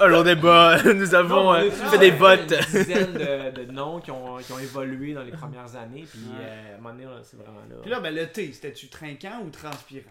[0.00, 0.82] un long débat.
[0.94, 2.52] Nous avons euh, fait des votes.
[2.52, 6.04] Une dizaine de, de, noms qui ont, qui ont, évolué dans les premières années.
[6.08, 7.76] Puis euh, à un moment donné, c'est vraiment là.
[7.82, 10.04] Puis là, ben, le T, c'était-tu trinquant ou transpirant?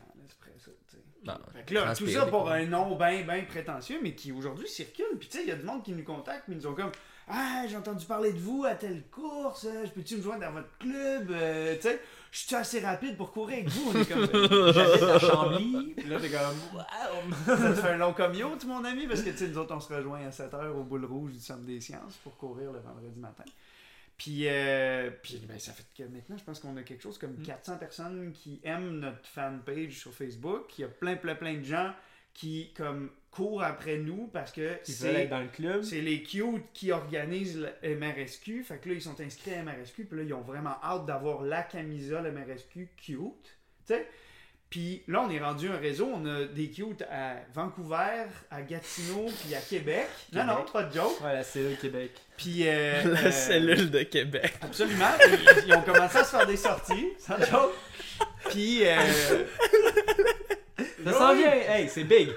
[1.65, 5.17] que là, tout ça pour un nom bien, bien prétentieux, mais qui aujourd'hui circule.
[5.19, 6.73] Puis tu sais, il y a du monde qui nous contacte, mais ils nous ont
[6.73, 6.91] comme
[7.27, 10.53] Ah, j'ai entendu parler de vous à telle course, euh, je peux-tu me joindre dans
[10.53, 11.27] votre club?
[11.27, 11.99] tu sais,
[12.32, 13.91] je suis assez rapide pour courir avec vous.
[13.91, 14.25] On est comme,
[14.73, 15.93] j'habite à Chambly.
[15.97, 17.57] Puis là, t'es comme, wow.
[17.57, 19.80] Ça te fait un long commute, mon ami, parce que, tu sais, nous autres, on
[19.80, 23.19] se rejoint à 7h au boule rouge du Centre des sciences pour courir le vendredi
[23.19, 23.45] matin.
[24.17, 27.38] Puis, euh, puis ben, ça fait que maintenant, je pense qu'on a quelque chose comme
[27.38, 27.80] 400 mm.
[27.80, 30.78] personnes qui aiment notre fanpage sur Facebook.
[30.78, 31.93] Il y a plein, plein, plein de gens
[32.38, 35.83] qui, comme, courent après nous parce que c'est dans le club.
[35.83, 38.63] C'est les cute qui organisent le MRSQ.
[38.63, 40.05] Fait que là, ils sont inscrits à MRSQ.
[40.05, 43.57] Puis là, ils ont vraiment hâte d'avoir la camisole MRSQ cute.
[43.85, 44.07] sais
[44.69, 46.09] Puis là, on est rendu un réseau.
[46.13, 50.07] On a des cute à Vancouver, à Gatineau, puis à Québec.
[50.33, 51.19] Non, non, pas de joke.
[51.21, 52.11] Ouais, la cellule Québec.
[52.38, 52.67] Puis.
[52.67, 54.53] Euh, la euh, cellule de Québec.
[54.61, 55.11] Absolument.
[55.65, 57.73] Ils, ont commencé à se faire des sorties, sans joke.
[58.49, 58.81] Puis.
[58.83, 58.95] Euh,
[61.11, 62.29] ça s'en vient, hey, c'est big.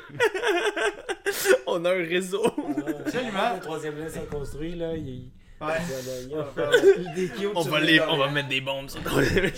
[1.66, 2.44] On a un réseau.
[2.46, 3.54] Absolument.
[3.54, 4.96] Le troisième lien s'est construit, là.
[4.96, 5.30] Il...
[5.60, 5.76] Ouais.
[7.54, 9.52] on, va les, on va mettre des bombes sur ouais.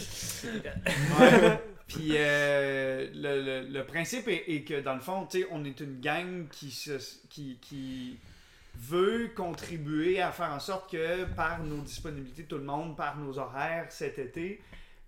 [1.87, 6.73] Puis euh, le, le, principe est, que dans le fond, on est une gang qui,
[6.73, 6.93] se,
[7.29, 8.19] qui, qui
[8.77, 13.39] veut contribuer à faire en sorte que par nos disponibilités, tout le monde, par nos
[13.39, 14.61] horaires cet été,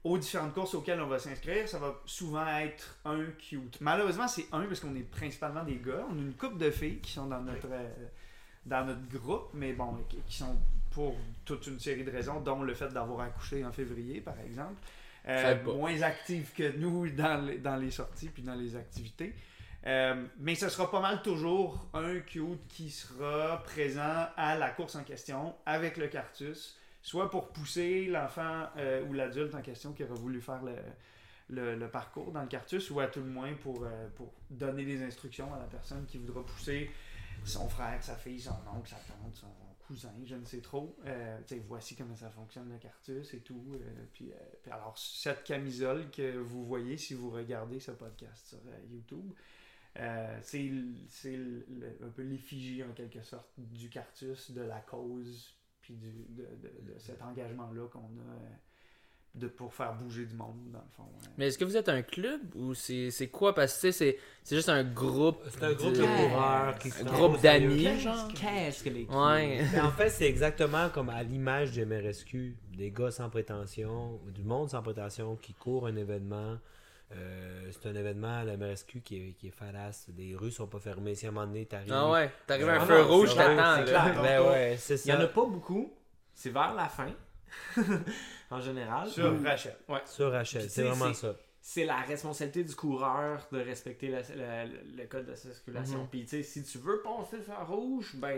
[0.05, 3.80] aux différentes courses auxquelles on va s'inscrire, ça va souvent être un cute.
[3.80, 6.07] Malheureusement, c'est un parce qu'on est principalement des gars.
[6.11, 7.88] On a une couple de filles qui sont dans notre, euh,
[8.66, 9.96] dans notre groupe, mais bon,
[10.28, 10.57] qui sont
[10.90, 14.74] pour toute une série de raisons, dont le fait d'avoir accouché en février, par exemple.
[15.26, 19.34] Euh, moins actives que nous dans les, dans les sorties puis dans les activités.
[19.86, 24.96] Euh, mais ce sera pas mal toujours un cute qui sera présent à la course
[24.96, 30.02] en question avec le cartus soit pour pousser l'enfant euh, ou l'adulte en question qui
[30.02, 30.62] aurait voulu faire
[31.50, 34.86] le, le, parcours dans le cartus, ou à tout le moins pour, euh, pour donner
[34.86, 36.90] des instructions à la personne qui voudra pousser
[37.44, 39.52] son frère, sa fille, son oncle, sa tante, son
[39.86, 40.96] cousin, je ne sais trop.
[41.05, 41.38] Euh,
[41.68, 43.78] voici comment ça fonctionne le cartus et tout.
[44.14, 44.32] puis,
[44.70, 48.59] alors, cette camisole que vous voyez si vous regardez ce podcast sur
[48.90, 49.30] YouTube,
[50.40, 50.70] c'est
[52.02, 55.53] un peu l'effigie en quelque sorte du cartus, de la cause
[55.85, 58.55] puis de, de, cet engagement-là qu'on a euh,
[59.35, 61.05] de, pour faire bouger du monde, dans le fond.
[61.37, 63.55] Mais est-ce que vous êtes un club ou c'est quoi?
[63.55, 64.18] Parce que c'est
[64.49, 65.43] juste un groupe.
[65.51, 66.74] C'est un groupe de coureurs.
[67.01, 68.28] Un groupe d'amis, genre.
[68.28, 69.61] Qu'est-ce que les ouais.
[69.82, 72.57] en fait, c'est exactement comme à l'image du MRSQ.
[72.78, 76.57] Des gars sans prétention, du monde sans prétention qui court un événement
[77.17, 80.07] euh, c'est un événement à la MRSQ qui est, qui est falasse.
[80.17, 81.15] Les rues sont pas fermées.
[81.15, 81.93] Si à un moment donné, t'arrives.
[81.93, 83.85] Ah ouais, t'arrives à un feu rouge, t'attends.
[84.23, 85.03] Ben ouais, c'est ça.
[85.07, 85.93] Il y en a pas beaucoup.
[86.35, 87.12] C'est vers la fin.
[88.51, 89.09] en général.
[89.09, 89.77] Sur Rachel.
[89.89, 90.03] Ouais.
[90.07, 91.35] Sur Rachel, c'est vraiment ça
[91.67, 96.01] c'est la responsabilité du coureur de respecter le code de circulation.
[96.01, 96.09] Mhm.
[96.11, 98.37] Puis, tu sais, si tu veux passer sur rouge, ben,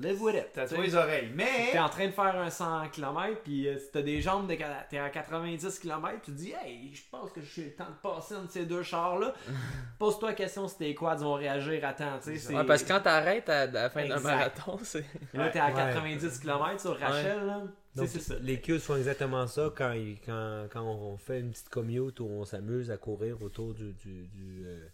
[0.00, 0.46] live with it.
[0.54, 1.30] T'as les oreilles.
[1.34, 1.68] Mais.
[1.70, 4.56] T'es en train de faire un 100 km, puis euh, si t'as des jambes, de...
[4.88, 8.08] t'es à 90 km, tu te dis, hey, je pense que j'ai le temps de
[8.08, 9.34] passer entre ces deux chars-là.
[9.98, 12.20] Pose-toi la question si tes quads vont réagir à temps.
[12.26, 15.04] Ouais, parce que quand t'arrêtes à, la fin d'un marathon, c'est.
[15.34, 17.64] Là, t'es à 90 km sur Rachel, là.
[17.94, 18.08] Donc,
[18.40, 19.92] les queues font exactement ça quand,
[20.24, 24.28] quand, quand, on fait une petite commute où on s'amuse à courir autour du, du,
[24.28, 24.86] du euh,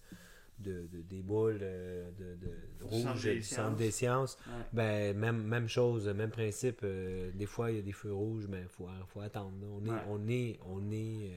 [0.58, 2.52] de, des boules euh, de, de,
[2.84, 4.36] rouge du centre des sciences.
[4.72, 6.80] Ben, même, même chose, même principe.
[6.82, 9.52] Euh, des fois, il y a des feux rouges, mais il faut, faut attendre.
[9.62, 11.30] On est, on est, on est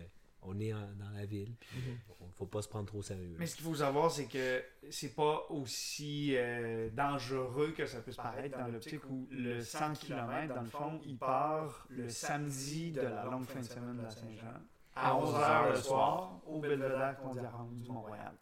[0.44, 1.56] on est dans la ville.
[1.76, 2.32] Il ne mhm.
[2.38, 3.36] faut pas se prendre trop au sérieux.
[3.38, 8.12] Mais ce qu'il faut savoir, c'est que c'est pas aussi euh, dangereux que ça peut
[8.12, 12.92] se paraître dans l'optique où le 100 km, dans le fond, il part le samedi
[12.92, 14.62] de la longue fin de semaine de la Saint-Jean
[14.96, 18.34] à 11h le soir au Belvedere Condiarame du Mont-Royal.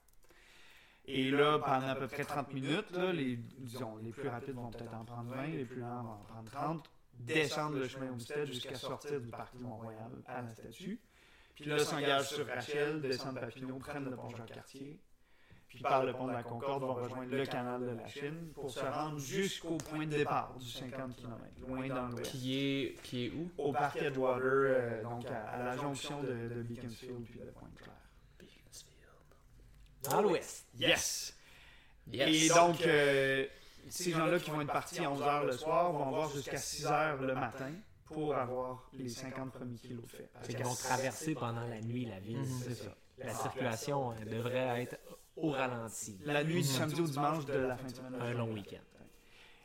[1.06, 4.70] Et là, pendant à peu près 30 minutes, là, les, disons, les plus rapides vont
[4.70, 8.46] peut-être en prendre 20, les plus lents vont en prendre 30, descendre le chemin Homestead
[8.46, 11.00] jusqu'à sortir du parc du Mont-Royal à la statue.
[11.60, 14.98] Puis là, s'engagent sur Rachel, descendent Papineau, prennent le pont Jean-Cartier,
[15.68, 18.70] puis par le pont de la Concorde vont rejoindre le canal de la Chine pour
[18.72, 21.38] se rendre jusqu'au point de départ du 50 km,
[21.68, 22.32] loin dans l'ouest.
[22.32, 23.52] Qui est, qui est où?
[23.58, 27.94] Au parc Edgewater, euh, donc à, la jonction de, de Beaconsfield puis de Pointe-Claire.
[30.04, 30.66] Dans l'ouest.
[30.80, 31.38] Yes.
[32.12, 33.46] Et donc, euh,
[33.90, 37.36] ces gens-là qui vont être partis à 11h le soir vont avoir jusqu'à 6h le
[37.36, 37.74] matin
[38.12, 40.30] pour avoir les 50 premiers kilos de fait.
[40.50, 42.46] Ils vont traverser pendant la nuit la ville.
[42.64, 42.96] C'est ça.
[43.18, 44.98] La circulation euh, devrait être
[45.36, 46.18] au ralenti.
[46.24, 48.16] La nuit du samedi au dimanche de la fin de semaine.
[48.20, 48.78] Un long week-end.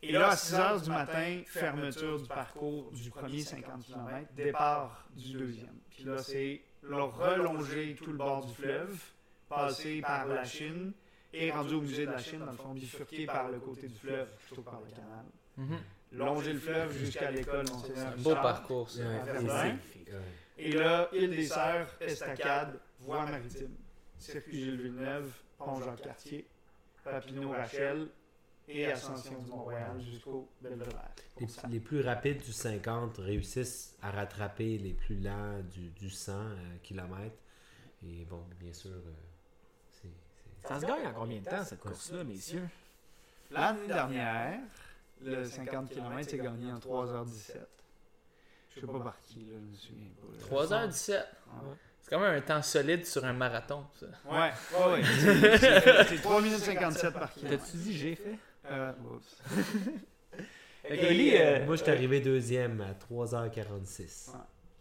[0.02, 5.06] Et là, à 6 h du matin, fermeture du parcours du premier 50 km, départ
[5.16, 5.78] du deuxième.
[5.90, 9.00] Puis là, c'est relonger tout le bord du fleuve,
[9.48, 10.92] passer par la Chine
[11.32, 13.96] et rendu au musée de la Chine, dans le fond, bifurqué par le côté du
[13.96, 15.24] fleuve plutôt que par le canal.
[15.56, 15.78] Mhm.
[16.14, 19.02] Longer le fleuve jusqu'à l'école Monseigneur Beau parcours, ça.
[20.56, 23.74] Et là, île des Sœurs, Estacade, Voie maritime,
[24.18, 26.46] Circuit Gilles Villeneuve, Pont Jean-Cartier,
[27.02, 28.08] Papineau-Rachel
[28.68, 31.10] et Ascension du Mont-Royal jusqu'au Belvedere.
[31.40, 36.32] Les, les, plus rapides du 50 réussissent à rattraper les plus lents du, du 100
[36.32, 37.34] euh, km.
[38.06, 40.08] Et bon, bien sûr, euh,
[40.64, 42.68] ça se gagne en combien de temps, cette course-là, messieurs?
[43.50, 44.60] L'année dernière,
[45.22, 47.56] le 50 km s'est gagné en 3h17.
[48.74, 50.10] Je sais pas par qui, là, je me souviens
[50.48, 50.66] pas.
[50.66, 51.24] 3h17?
[52.00, 54.06] C'est quand même un temps solide sur un marathon, ça.
[54.30, 56.04] Ouais, ouais, ouais.
[56.06, 57.64] C'est 3 minutes 57 par kilomètre.
[57.64, 58.38] T'as-tu dit j'ai fait?
[58.70, 58.92] Euh,
[60.88, 64.32] Et, euh, moi, je suis arrivé deuxième à 3h46.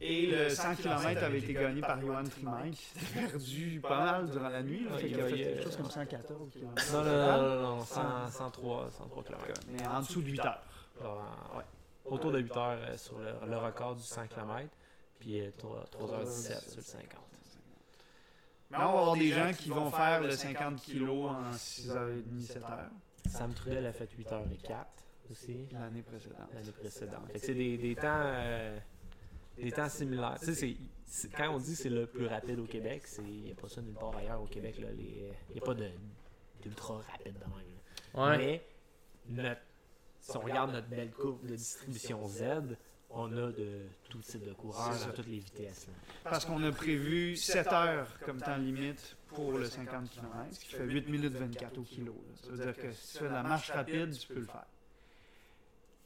[0.05, 4.29] Et le 100 km avait été gagné par Johan Trimac, qui s'était perdu pas mal
[4.29, 4.83] durant la nuit.
[4.83, 6.93] Là, il a fait quelque chose comme 114 km.
[6.93, 9.43] Non, non, non, non, 103, 103 km.
[9.69, 10.63] Mais en dessous de 8 heures.
[11.55, 11.63] ouais.
[12.05, 14.67] Autour de 8 heures euh, sur le, record du 100 km,
[15.19, 17.07] puis 3h17 sur le 50.
[18.71, 22.89] Mais on va avoir des gens qui vont faire le 50 kg en 6h30, 7h.
[23.29, 24.85] Sam Trudel a fait 8h04
[25.31, 25.69] aussi.
[25.71, 26.49] L'année précédente.
[26.53, 27.31] L'année précédente.
[27.37, 28.21] C'est des, des temps.
[29.57, 30.37] Des temps similaires.
[30.43, 30.77] Tu sais,
[31.35, 33.93] quand on dit c'est le plus rapide au Québec, il n'y a pas ça nulle
[33.93, 34.75] part ailleurs au Québec.
[34.79, 35.75] Il n'y a pas
[36.61, 38.37] d'ultra rapide de même.
[38.37, 38.65] Mais
[39.29, 39.61] notre,
[40.19, 42.43] si on regarde notre belle courbe de distribution Z,
[43.11, 45.87] on a de tout type de coureurs à toutes les vitesses.
[46.23, 50.73] Parce qu'on a prévu 7 heures comme temps limite pour le 50 km, ce qui
[50.73, 52.15] fait 8 minutes 24 au kilo.
[52.41, 54.65] Ça veut dire que si tu fais de la marche rapide, tu peux le faire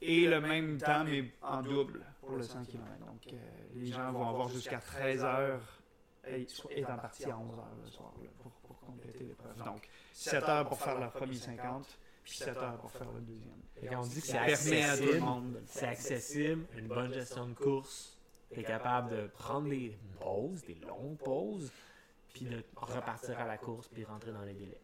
[0.00, 2.98] et le même temps, mais en double pour le 100 km.
[3.00, 3.36] Donc, euh,
[3.74, 5.80] les gens vont avoir jusqu'à 13 heures
[6.70, 8.12] étant partis à 11 heures le soir
[8.42, 9.56] pour, pour, compléter l'épreuve.
[9.64, 13.60] Donc, 7 heures pour faire le premier 50, puis 7 heures pour faire le deuxième.
[13.82, 15.24] Et quand on dit que c'est accessible,
[15.66, 18.18] c'est accessible, une bonne gestion de course,
[18.52, 21.72] tu es capable de prendre des pauses, des longues pauses,
[22.34, 24.80] puis de repartir à la course, puis rentrer dans les délais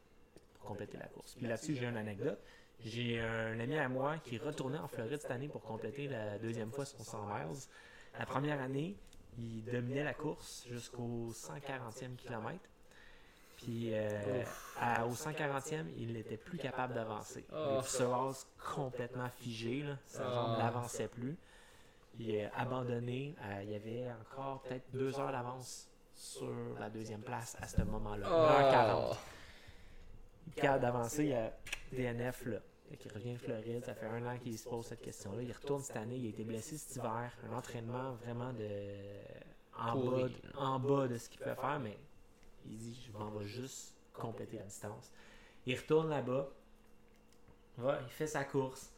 [0.55, 1.35] pour compléter la course.
[1.35, 2.41] Puis là-dessus, j'ai une anecdote.
[2.85, 6.39] J'ai un ami à moi qui est retourné en Floride cette année pour compléter la
[6.39, 7.59] deuxième fois son 100 miles.
[8.19, 8.95] La première année,
[9.39, 12.69] il dominait la course jusqu'au 140e kilomètre.
[13.57, 14.45] Puis euh,
[15.07, 17.47] au 140e, il n'était plus capable d'avancer.
[17.55, 17.79] Oh.
[17.79, 19.83] Il se complètement figé.
[19.83, 19.97] Là.
[20.07, 21.39] Sa jambe n'avançait plus.
[22.19, 23.35] Il a abandonné.
[23.45, 27.81] Euh, il y avait encore peut-être deux heures d'avance sur la deuxième place à ce
[27.81, 28.29] moment-là.
[28.29, 29.17] 1h40.
[30.47, 31.25] Il est capable d'avancer.
[31.25, 31.51] Il y a
[32.13, 32.59] DNF là.
[33.05, 35.43] Il revient de Floride, ça fait un an qu'il se pose cette question-là.
[35.43, 37.33] Il retourne cette année, il a été blessé cet hiver.
[37.49, 38.69] Un entraînement vraiment de
[39.77, 41.99] en, bas, en bas de ce qu'il peut faire, mais
[42.67, 45.11] il dit je m'en vais juste compléter la distance.
[45.67, 46.49] Il retourne là-bas,
[47.79, 48.93] il fait sa course.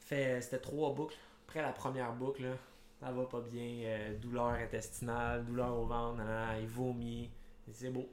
[0.00, 1.16] Fait, c'était trois boucles.
[1.48, 2.56] Après la première boucle, là,
[3.00, 3.80] ça va pas bien.
[3.84, 6.22] Euh, douleur intestinale, douleur au ventre,
[6.60, 7.30] il vomit.
[7.72, 8.08] C'est beau.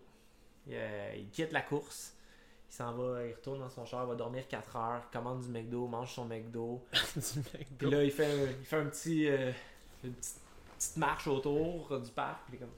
[0.69, 2.15] Euh, il quitte la course
[2.73, 5.87] il s'en va, il retourne dans son char, va dormir 4 heures, commande du McDo,
[5.87, 6.83] mange son McDo.
[7.77, 9.51] Puis là, il fait un, il fait un petit, euh,
[10.03, 12.39] une petite, marche autour du parc.
[12.47, 12.73] Puis il est comme,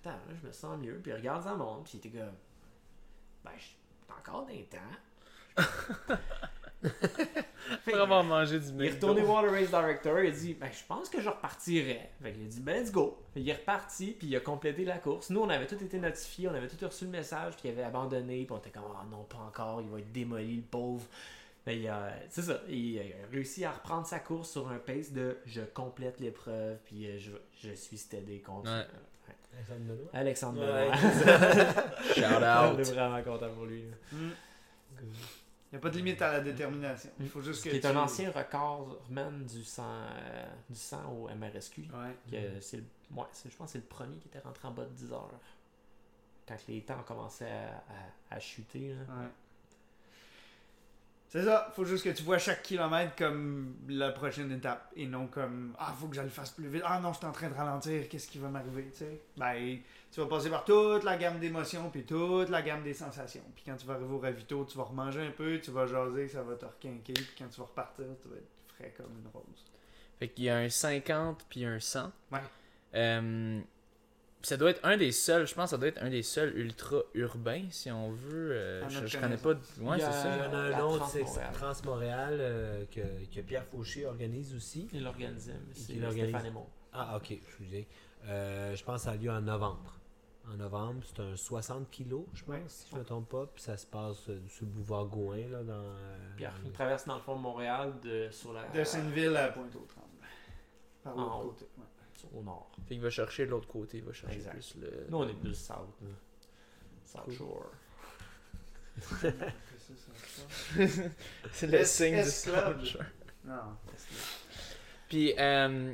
[0.00, 0.98] attends, là, je me sens mieux.
[1.02, 2.34] Puis il regarde dans le monde, puis il était comme,
[3.44, 3.66] ben, je
[4.18, 5.58] encore dans les temps.
[7.86, 10.84] Vraiment manger du Il est retourné voir le race director, il a dit ben, Je
[10.86, 12.10] pense que je repartirais.
[12.22, 13.18] il a dit Ben, let's go.
[13.36, 15.30] il est reparti, puis il a complété la course.
[15.30, 17.84] Nous, on avait tout été notifiés, on avait tout reçu le message, puis il avait
[17.84, 21.04] abandonné, puis on était comme oh, non, pas encore, il va être démoli, le pauvre.
[21.66, 21.88] Mais
[22.28, 26.20] c'est ça, il a réussi à reprendre sa course sur un pace de je complète
[26.20, 27.30] l'épreuve, puis euh, je,
[27.66, 28.70] je suis stédé contre.
[28.70, 28.84] Ouais.
[30.12, 30.96] Alexandre Benoît.
[32.14, 32.74] Shout out.
[32.74, 33.84] On est vraiment content pour lui.
[34.12, 34.30] Mm.
[35.74, 37.10] Il n'y a pas de limite à la détermination.
[37.18, 37.70] Il faut juste que.
[37.70, 41.88] Qui est un ancien record man du sang, euh, du sang au MRSQ.
[41.92, 42.56] Ouais.
[42.60, 44.90] c'est le, ouais, je pense que c'est le premier qui était rentré en bas de
[44.90, 45.32] 10 heures.
[46.46, 48.90] Quand les temps commençaient à, à, chuter.
[48.90, 49.00] Là.
[49.00, 49.28] Ouais.
[51.28, 55.26] C'est ça, faut juste que tu vois chaque kilomètre comme la prochaine étape et non
[55.26, 56.82] comme Ah, faut que j'aille fasse plus vite.
[56.84, 59.20] Ah non, je suis en train de ralentir, qu'est-ce qui va m'arriver, tu sais?
[59.36, 59.80] Ben,
[60.14, 63.42] tu vas passer par toute la gamme d'émotions puis toute la gamme des sensations.
[63.52, 66.28] Puis quand tu vas arriver au ravito, tu vas remanger un peu, tu vas jaser,
[66.28, 67.14] ça va te requinquer.
[67.14, 68.46] Puis quand tu vas repartir, tu vas être
[68.76, 69.64] frais comme une rose.
[70.20, 72.12] Fait qu'il y a un 50 puis un 100.
[72.30, 72.38] Ouais.
[72.94, 73.60] Euh,
[74.42, 76.56] ça doit être un des seuls, je pense que ça doit être un des seuls
[76.56, 78.52] ultra urbains, si on veut.
[78.52, 79.54] Euh, je, je connais pas.
[79.80, 80.36] Ouais, c'est ça.
[80.36, 83.00] Il y en a un autre, c'est Trans-Montréal, euh, que,
[83.34, 84.88] que, Pierre Fauché organise aussi.
[84.92, 86.52] Il l'organise, c'est Stéphane.
[86.92, 87.88] Ah, ok, excusez.
[88.28, 89.93] Euh, je pense que ça a lieu en novembre.
[90.52, 93.46] En novembre, c'est un 60 kilos, je pense, si je ne me trompe pas.
[93.46, 95.94] Puis ça se passe euh, sur le boulevard Gouin, là, dans.
[96.36, 98.68] Pierre, il traverse dans le fond de Montréal, de, sur la.
[98.68, 100.08] De Sainte-Ville à Pointe-aux-Trembles.
[101.02, 101.66] Par l'autre côté
[102.32, 102.70] au nord.
[102.86, 105.06] Fait qu'il va chercher l'autre côté, il va chercher plus le.
[105.08, 105.98] Nous, on est plus south.
[107.04, 107.70] South Shore.
[111.52, 113.02] c'est le signe du South Shore.
[113.44, 113.76] Non.
[115.08, 115.92] Puis, euh,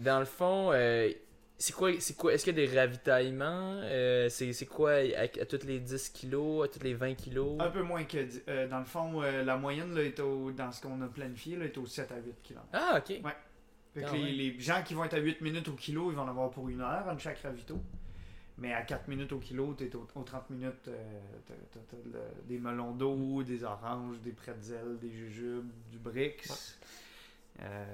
[0.00, 1.10] dans le fond, euh,
[1.58, 3.80] c'est quoi, c'est quoi, est-ce qu'il y a des ravitaillements?
[3.82, 7.56] Euh, c'est, c'est quoi, à, à, tous les 10 kilos, à tous les 20 kilos?
[7.60, 10.70] Un peu moins que, euh, dans le fond, euh, la moyenne, là, est au, dans
[10.72, 12.62] ce qu'on a planifié, là, est au 7 à 8 kilos.
[12.72, 13.24] Ah, ok.
[13.24, 13.32] Ouais
[14.00, 16.68] les, gens qui vont être à 8 minutes au kilo, ils vont en avoir pour
[16.68, 17.78] une heure en chaque ravito.
[18.58, 23.44] Mais à 4 minutes au kilo, tu es aux, 30 minutes, euh, des melons d'eau,
[23.44, 26.76] des oranges, des pretzels, des jujubes, du Brix.
[27.60, 27.84] Euh,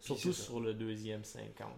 [0.00, 1.68] Surtout sur le deuxième 50.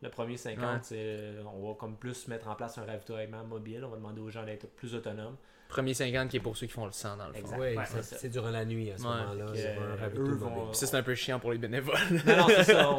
[0.00, 3.84] Le premier 50, c'est on va comme plus mettre en place un ravitaillement mobile.
[3.84, 5.36] On va demander aux gens d'être plus autonomes.
[5.68, 7.56] Premier 50 qui est pour ceux qui font le sang dans le fond.
[7.58, 9.46] Oui, c'est durant la nuit à ce moment-là.
[10.14, 10.72] Vont...
[10.72, 11.94] ça, c'est un peu chiant pour les bénévoles.
[12.26, 12.90] non, non, c'est ça.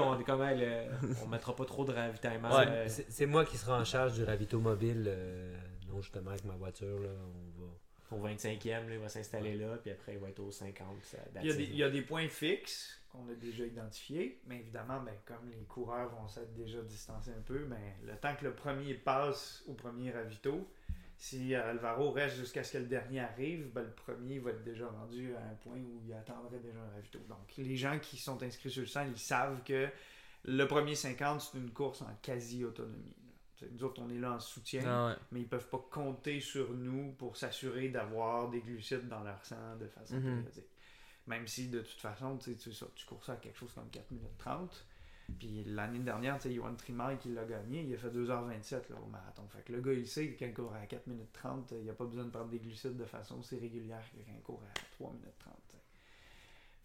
[0.00, 0.88] On, on est quand même.
[1.22, 2.48] on mettra pas trop de ravitaillement.
[2.52, 5.04] Euh, c'est moi qui serai en charge du ravito mobile.
[5.08, 5.54] Euh,
[5.88, 7.68] donc, justement, avec ma voiture, là, on va.
[8.10, 10.86] Au 25e, là, il va s'installer là, puis après, il va être au 50.
[11.42, 14.60] il, y a des, il y a des points fixes qu'on a déjà identifiés, mais
[14.60, 18.44] évidemment, ben, comme les coureurs vont s'être déjà distancés un peu, ben, le temps que
[18.44, 20.68] le premier passe au premier ravito,
[21.16, 24.88] si Alvaro reste jusqu'à ce que le dernier arrive, ben, le premier va être déjà
[24.88, 27.18] rendu à un point où il attendrait déjà un ravito.
[27.28, 29.88] Donc, les gens qui sont inscrits sur le sang, ils savent que
[30.44, 33.16] le premier 50, c'est une course en quasi-autonomie.
[33.72, 37.12] Nous autres, on est là en soutien, ah mais ils peuvent pas compter sur nous
[37.18, 40.44] pour s'assurer d'avoir des glucides dans leur sang de façon mhm.
[40.44, 40.70] périodique.
[41.28, 44.38] Même si, de toute façon, tu, tu cours ça à quelque chose comme 4 minutes
[44.38, 44.86] 30,
[45.38, 48.96] puis l'année dernière, tu sais, Yohan Trimay qui l'a gagné, il a fait 2h27 là,
[49.04, 49.42] au marathon.
[49.48, 51.90] Fait que le gars, il sait que quand il court à 4 minutes 30, il
[51.90, 54.62] a pas besoin de prendre des glucides de façon aussi régulière que quand il court
[54.74, 55.54] à 3 minutes 30.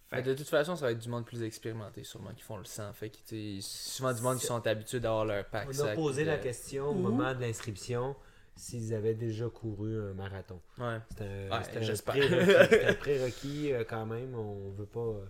[0.09, 2.65] Fait de toute façon, ça va être du monde plus expérimenté, sûrement, qui font le
[2.65, 2.91] sang.
[2.93, 3.17] Fait que,
[3.61, 5.69] souvent du monde qui sont habitués d'avoir leur pack.
[5.73, 8.15] On a posé la question au moment de l'inscription
[8.55, 10.61] s'ils avaient déjà couru un marathon.
[10.77, 10.99] Ouais.
[11.09, 14.35] C'était un, prérequis euh, quand même.
[14.35, 14.99] On veut pas.
[14.99, 15.25] Euh,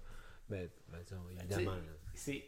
[0.50, 1.00] ben, ben,
[1.40, 1.78] évidemment.
[2.14, 2.46] C'est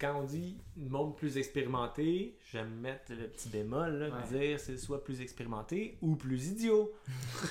[0.00, 5.02] quand on dit monde plus expérimenté, j'aime mettre le petit bémol, là, dire c'est soit
[5.02, 6.92] plus expérimenté ou plus idiot.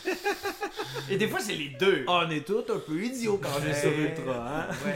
[1.10, 2.06] Et des fois, c'est les deux.
[2.08, 4.62] On est tous un peu idiots quand on est sur Ultra.
[4.62, 4.68] Hein?
[4.86, 4.96] Ouais.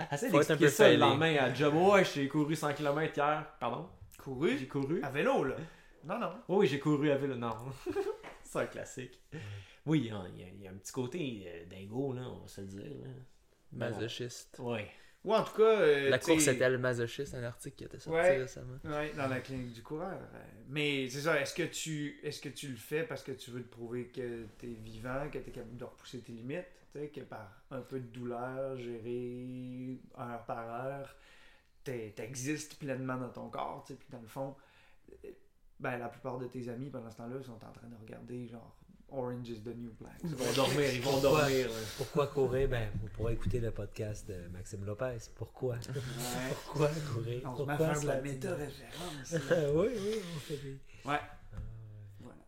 [0.10, 1.74] Assez d'expliquer ça le lendemain à job.
[1.74, 3.46] Ouais, j'ai couru 100 km hier.
[3.60, 3.88] Pardon?
[4.18, 4.58] Couru?
[4.58, 5.00] J'ai couru.
[5.02, 5.56] À vélo, là?
[6.04, 6.32] Non, non.
[6.48, 7.36] oui, j'ai couru à vélo.
[7.36, 7.54] Non.
[8.42, 9.20] c'est un classique.
[9.86, 12.90] Oui, il y, a un petit côté euh, dingo, là, on va se le dire.
[13.72, 14.56] Masochiste.
[14.60, 14.80] Oui.
[15.24, 15.80] Ou en tout cas.
[15.80, 18.78] Euh, la course était le masochiste, un article qui était sorti récemment.
[18.84, 20.18] Oui, dans la clinique du coureur.
[20.68, 23.62] Mais c'est ça, est-ce que, tu, est-ce que tu le fais parce que tu veux
[23.62, 27.20] te prouver que tu es vivant, que tu es capable de repousser tes limites, que
[27.20, 31.16] par un peu de douleur, gérée heure par heure,
[31.84, 34.54] tu existes pleinement dans ton corps, puis dans le fond,
[35.24, 35.28] euh,
[35.82, 38.76] ben, la plupart de tes amis pendant ce temps-là sont en train de regarder genre
[39.10, 40.14] Orange is the New Black.
[40.22, 41.68] Ils vont dormir, ils vont dormir.
[41.98, 42.68] Pourquoi courir?
[42.68, 45.18] Ben, on pourrait écouter le podcast de Maxime Lopez.
[45.34, 45.76] Pourquoi?
[46.64, 47.42] Pourquoi courir?
[47.44, 49.32] On pourquoi faire de la méta-référence.
[49.74, 50.78] oui, oui, on fait des.
[51.04, 51.18] Ouais.
[51.20, 51.58] Ah,
[52.20, 52.38] voilà.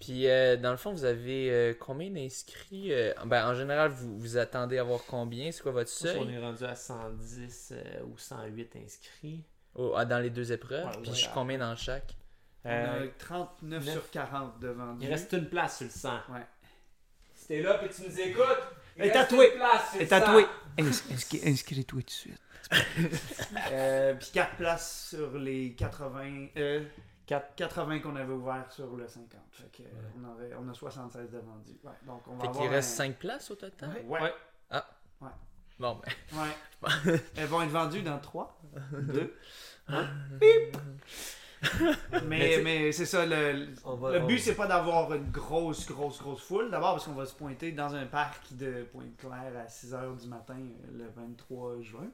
[0.00, 4.18] Puis, euh, dans le fond, vous avez euh, combien d'inscrits euh, ben, En général, vous,
[4.18, 5.52] vous attendez à avoir combien?
[5.52, 7.74] C'est quoi votre seuil On est rendu à 110
[8.04, 9.44] ou 108 inscrits.
[9.76, 10.90] Oh, ah, dans les deux épreuves?
[11.00, 12.16] Puis, je suis combien dans chaque?
[12.64, 16.10] On a 39 sur 40 devant Il reste une place sur le 100.
[16.30, 16.46] Ouais.
[17.34, 18.62] Si t'es là et tu nous écoutes,
[18.96, 19.52] il est tatoué.
[19.98, 20.46] Est tatoué.
[20.78, 22.40] Inscris-toi tout de suite?
[22.70, 26.46] puis 4 places sur les 80.
[27.26, 29.28] 80 qu'on avait ouvert sur le 50.
[29.50, 29.82] Fait que,
[30.18, 31.78] on, avait, on a 76 de vendus.
[31.82, 33.90] Ouais, donc on va fait qu'il reste 5 places au total?
[34.06, 34.20] Ouais.
[34.20, 34.34] ouais.
[34.70, 34.86] Ah.
[35.20, 35.28] Ouais.
[35.78, 36.38] Bon, ben.
[36.38, 37.18] Ouais.
[37.36, 38.60] Elles vont être vendues dans 3,
[38.92, 39.36] 2,
[39.88, 40.08] 1.
[42.26, 46.70] Mais, mais c'est ça, le, le but c'est pas d'avoir une grosse, grosse, grosse foule.
[46.70, 50.56] D'abord parce qu'on va se pointer dans un parc de Pointe-Claire à 6h du matin
[50.56, 52.08] euh, le 23 juin.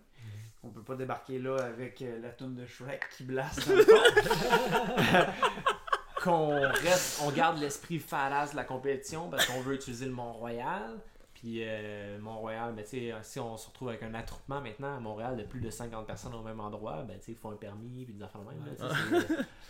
[0.62, 3.84] On peut pas débarquer là avec euh, la toune de Shrek qui blasse dans le
[6.22, 10.99] Qu'on reste, on garde l'esprit faras de la compétition parce qu'on veut utiliser le Mont-Royal.
[11.39, 15.45] Puis euh, Mont-Royal, ben, si on se retrouve avec un attroupement maintenant à Montréal de
[15.45, 18.41] plus de 50 personnes au même endroit, ben, il faut un permis puis des affaires
[18.41, 19.24] de même.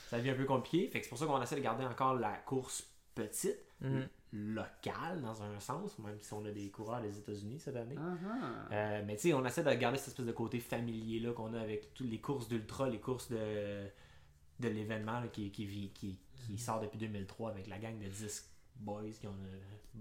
[0.09, 0.89] ça devient un peu compliqué.
[0.89, 3.59] Fait que c'est pour ça qu'on essaie de garder encore la course petite.
[3.83, 7.95] Mhm local dans un sens, même si on a des coureurs des États-Unis cette année.
[7.95, 8.73] Uh-huh.
[8.73, 11.55] Euh, mais tu sais, on essaie de garder cette espèce de côté familier là qu'on
[11.55, 13.87] a avec toutes les courses d'ultra, les courses de,
[14.61, 19.11] de l'événement qui, qui, qui, qui, sort depuis 2003 avec la gang de 10 boys
[19.20, 19.37] qui ont,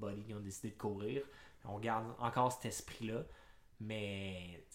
[0.03, 1.23] euh, qui ont décidé de courir.
[1.65, 3.23] On garde encore cet esprit-là,
[3.79, 4.65] mais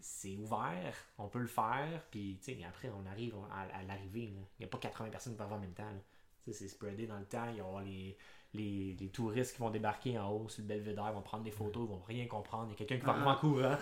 [0.00, 4.32] c'est ouvert, on peut le faire, puis après on arrive à, l'arrivée.
[4.32, 5.92] Il n'y a pas 80 personnes qui peuvent en même temps.
[6.50, 8.16] C'est spreadé dans le temps, il y aura les
[8.54, 11.84] les, les, touristes qui vont débarquer en haut sur le belvédère vont prendre des photos,
[11.86, 12.66] ils vont rien comprendre.
[12.68, 13.76] Il y a quelqu'un qui va arriver en courant.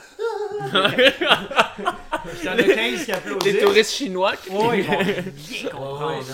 [2.40, 3.52] Il y en a 15 qui applaudissent.
[3.52, 4.84] Des touristes chinois qui vont rien
[5.70, 6.24] comprendre.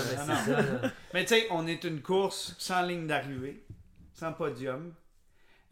[1.13, 3.63] mais tu sais, on est une course sans ligne d'arrivée,
[4.15, 4.93] sans podium.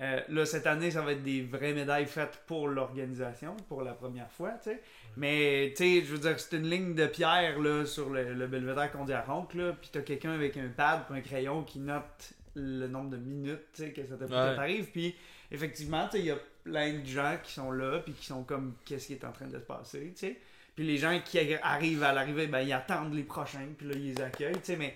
[0.00, 3.92] Euh, là, cette année, ça va être des vraies médailles faites pour l'organisation, pour la
[3.92, 4.82] première fois, tu sais.
[5.16, 8.46] Mais, tu sais, je veux dire, c'est une ligne de pierre, là, sur le, le
[8.46, 11.78] belvédère qu'on dit à Ronc, là, puis t'as quelqu'un avec un pad un crayon qui
[11.78, 14.90] note le nombre de minutes que ça t'arrive.
[14.90, 15.14] Puis
[15.50, 19.08] effectivement, il y a plein de gens qui sont là, puis qui sont comme qu'est-ce
[19.08, 20.12] qui est en train de se passer.
[20.16, 20.38] sais
[20.74, 24.14] Puis les gens qui arrivent à l'arrivée, ben, ils attendent les prochains, puis là, ils
[24.14, 24.60] les accueillent.
[24.78, 24.94] Mais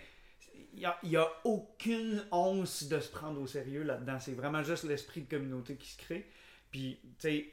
[0.74, 4.18] il n'y a, aucune once de se prendre au sérieux là-dedans.
[4.20, 6.26] C'est vraiment juste l'esprit de communauté qui se crée.
[6.70, 7.52] Puis, tu sais,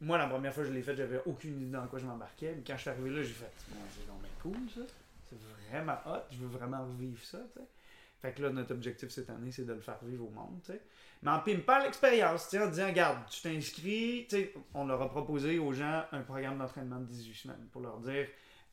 [0.00, 2.54] moi, la première fois que je l'ai fait, j'avais aucune idée dans quoi je m'embarquais.
[2.56, 4.80] Mais quand je suis arrivé là, j'ai fait, c'est vraiment cool ça.
[5.28, 6.22] C'est vraiment hot.
[6.30, 7.38] Je veux vraiment revivre ça.
[7.54, 7.62] sais
[8.20, 10.60] fait que là, notre objectif cette année, c'est de le faire vivre au monde.
[11.22, 14.28] Mais en pas l'expérience, en disant, regarde, tu t'inscris,
[14.74, 18.26] on leur a proposé aux gens un programme d'entraînement de 18 semaines pour leur dire,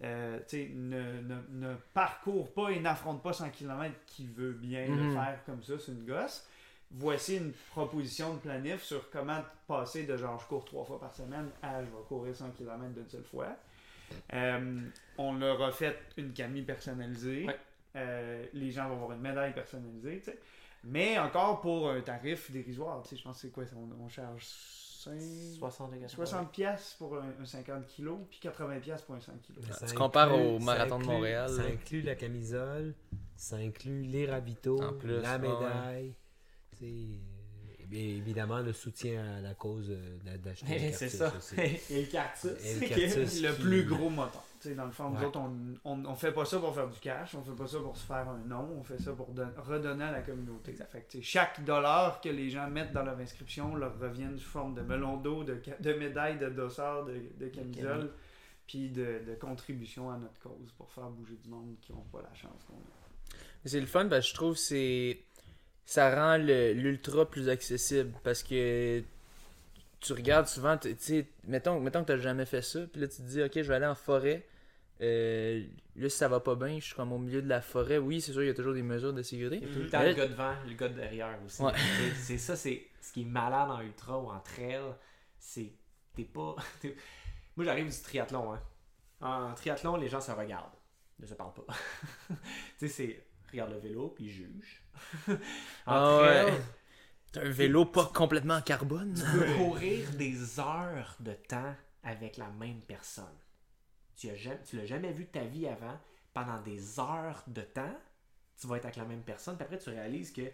[0.03, 4.51] euh, tu sais, ne, ne, ne, parcours pas et n'affronte pas 100 km qui veut
[4.51, 5.13] bien le mhm.
[5.13, 6.47] faire comme ça, c'est une gosse.
[6.91, 11.13] Voici une proposition de planif sur comment passer de genre je cours trois fois par
[11.13, 13.57] semaine à je vais courir 100 km d'une seule fois.
[14.33, 14.81] Euh,
[15.17, 17.45] on leur a fait une camille personnalisée.
[17.95, 20.39] Euh, les gens vont avoir une médaille personnalisée, tu sais.
[20.83, 24.07] Mais encore pour un tarif dérisoire, tu sais, je pense que c'est quoi, on, on
[24.07, 29.88] charge 60, 60 pièces pour un, 50 kg, puis 80 pièces pour un 100 kg.
[29.88, 31.49] tu compares au marathon de Montréal.
[31.49, 32.93] Ça inclut la camisole,
[33.35, 36.15] ça inclut les ravitaux, la médaille.
[37.91, 39.95] Et évidemment, le soutien à la cause
[40.43, 41.33] d'acheter C'est ça.
[41.57, 43.41] Et le cactus.
[43.41, 44.43] le, le plus gros moteur
[44.75, 45.39] dans le fond, nous autres,
[45.83, 48.05] on, on, fait pas ça pour faire du cash, on fait pas ça pour se
[48.05, 50.73] faire un nom, on fait ça pour redonner à la communauté.
[50.73, 54.81] Fait chaque dollar que les gens mettent dans leur inscription leur revient sous forme de
[54.81, 58.11] melon d'eau, de, de médailles, de dossards, de, de camisole,
[58.65, 62.21] puis de, de, contribution à notre cause pour faire bouger du monde qui n'ont pas
[62.21, 63.38] la chance qu'on a.
[63.65, 65.19] C'est le fun parce que je trouve que c'est
[65.88, 69.01] ça rend l'ultra plus accessible parce que
[70.01, 73.07] tu regardes souvent, tu sais, mettons, mettons que tu n'as jamais fait ça, puis là
[73.07, 74.45] tu te dis, ok, je vais aller en forêt.
[74.99, 75.65] Euh,
[75.95, 77.97] là, si ça va pas bien, je suis comme au milieu de la forêt.
[77.99, 79.59] Oui, c'est sûr, il y a toujours des mesures de sécurité.
[79.61, 81.63] Il y a tout le temps le gars devant, le gars derrière aussi.
[82.15, 84.81] C'est ça, c'est ce qui est malade en ultra ou en trail.
[85.39, 85.71] C'est.
[86.15, 86.55] T'es pas.
[87.55, 88.53] Moi, j'arrive du triathlon.
[88.53, 88.61] Hein.
[89.21, 90.75] En triathlon, les gens se regardent.
[91.19, 91.65] Ne se parlent pas.
[92.27, 92.35] tu
[92.77, 93.23] sais, c'est.
[93.51, 94.83] Regarde le vélo, puis juge.
[95.27, 95.35] en
[95.87, 96.45] ah.
[97.33, 99.13] T'as un vélo pas complètement en carbone.
[99.13, 103.25] Tu peux courir des heures de temps avec la même personne
[104.17, 105.97] tu l'as jamais vu de ta vie avant,
[106.33, 107.95] pendant des heures de temps,
[108.59, 110.51] tu vas être avec la même personne, puis après tu réalises que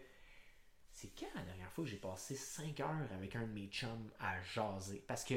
[0.91, 4.11] c'est quand la dernière fois que j'ai passé 5 heures avec un de mes chums
[4.19, 5.03] à jaser?
[5.07, 5.35] Parce que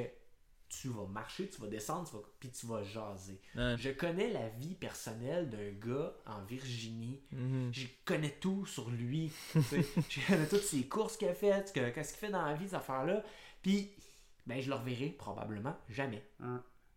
[0.68, 3.40] tu vas marcher, tu vas descendre, tu vas, puis tu vas jaser.
[3.54, 7.20] Je connais la vie personnelle d'un gars en Virginie.
[7.34, 7.72] Mm-hmm.
[7.72, 9.32] Je connais tout sur lui.
[9.54, 12.74] je connais toutes ses courses qu'il a faites, qu'est-ce qu'il fait dans la vie, ces
[12.74, 13.22] affaires-là.
[13.62, 13.90] Puis,
[14.46, 16.24] ben, je le reverrai probablement jamais.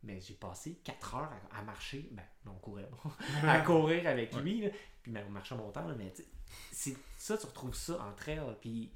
[0.03, 2.89] Mais j'ai passé 4 heures à, marcher, ben, on courait,
[3.43, 4.69] à courir avec lui,
[5.03, 6.13] puis ben, on marchait mon temps, mais
[6.71, 8.91] c'est ça, tu retrouves ça en trail, puis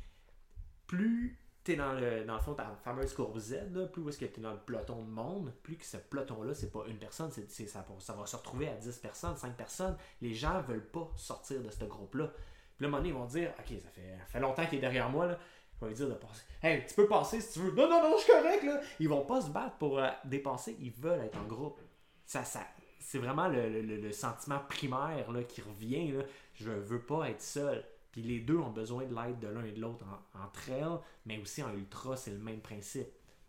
[0.88, 3.56] plus t'es dans le, dans le fond, ta fameuse courbe Z,
[3.92, 6.84] plus est-ce que t'es dans le peloton de monde, plus que ce peloton-là, c'est pas
[6.88, 9.96] une personne, c'est, ça, ça va se retrouver à 10 personnes, 5 personnes.
[10.22, 12.28] Les gens veulent pas sortir de ce groupe-là.
[12.28, 14.82] Puis là, un moment donné, ils vont dire Ok, ça fait, fait longtemps qu'il est
[14.82, 15.40] derrière moi, là.
[15.76, 16.44] Je vais lui dire de passer.
[16.62, 17.72] Hey, tu peux passer si tu veux.
[17.72, 18.82] Non, non, non, je suis correct, là.
[19.00, 21.80] Ils vont pas se battre pour euh, dépasser, ils veulent être en groupe.
[22.26, 22.62] Ça, ça,
[23.00, 26.14] c'est vraiment le, le, sentiment primaire là, qui revient.
[26.56, 27.84] Je veux pas être seul.
[28.14, 30.06] Puis les deux ont besoin de l'aide de l'un et de l'autre
[30.36, 33.08] en, trail, mais aussi en ultra, c'est le même principe.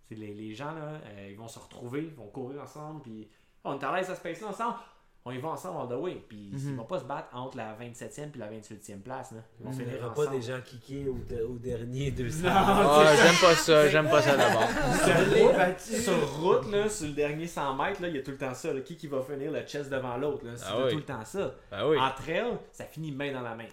[0.09, 3.29] C'est les, les, gens, là, euh, ils vont se retrouver, ils vont courir ensemble, puis
[3.63, 4.77] on est à l'aise à se là ensemble.
[5.27, 6.23] On y va ensemble all the way.
[6.29, 6.77] Puis ils mhm.
[6.77, 9.33] vont pas se battre entre la 27e et la 28e place.
[9.33, 9.39] Là.
[9.59, 11.17] Ils vont Il n'y aura pas des gens kickés au,
[11.49, 12.47] au dernier 200.
[12.47, 13.89] Ah, j'aime pas ça.
[13.89, 14.69] J'aime pas ça d'abord.
[15.79, 18.69] sur route, là, sur le dernier 100 mètres, il y a tout le temps ça.
[18.85, 20.45] Qui qui va finir le chest devant l'autre.
[20.57, 21.55] C'est ah tout le temps ça.
[21.73, 21.99] Ah oui.
[21.99, 23.67] En trail, ça finit main dans la main.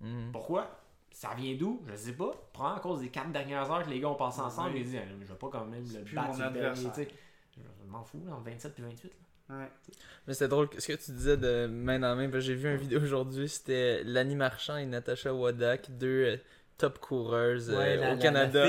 [0.00, 0.32] Mhm.
[0.32, 0.80] Pourquoi?
[1.12, 1.82] Ça vient d'où?
[1.88, 2.32] Je sais pas.
[2.52, 4.76] Prends à cause des 4 dernières heures que les gars ont passé ensemble.
[4.76, 7.08] Ils disent Je vais pas quand même le battre le dernier.
[7.56, 9.12] Je m'en fous, en 27 puis 28.
[9.50, 9.68] Ouais.
[10.26, 13.00] Mais c'était drôle, ce que tu disais de main dans main, j'ai vu une vidéo
[13.02, 16.38] aujourd'hui, c'était Lanny Marchand et Natasha Wadak, deux
[16.80, 18.66] top coureuses euh, au Canada.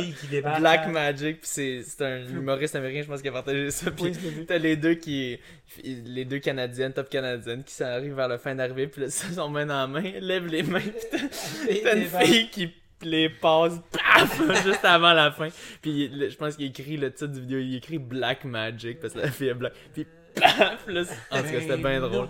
[0.59, 3.89] Black Magic, puis c'est un humoriste américain, je pense, qui a partagé ça.
[3.95, 4.11] Puis
[4.45, 5.39] t'as les deux qui.
[5.85, 9.47] Les deux Canadiennes, top Canadiennes, qui s'arrivent vers la fin d'arrivée, puis là, ça, sont
[9.47, 14.83] main dans main, lève les mains, puis t'as une fille qui les passe, paf, juste
[14.83, 15.47] avant la fin.
[15.81, 19.19] Puis je pense qu'il écrit le titre du vidéo, il écrit Black Magic, parce que
[19.19, 19.73] la fille est black.
[19.93, 21.01] Puis paf, là,
[21.31, 22.27] en tout cas, c'était bien drôle.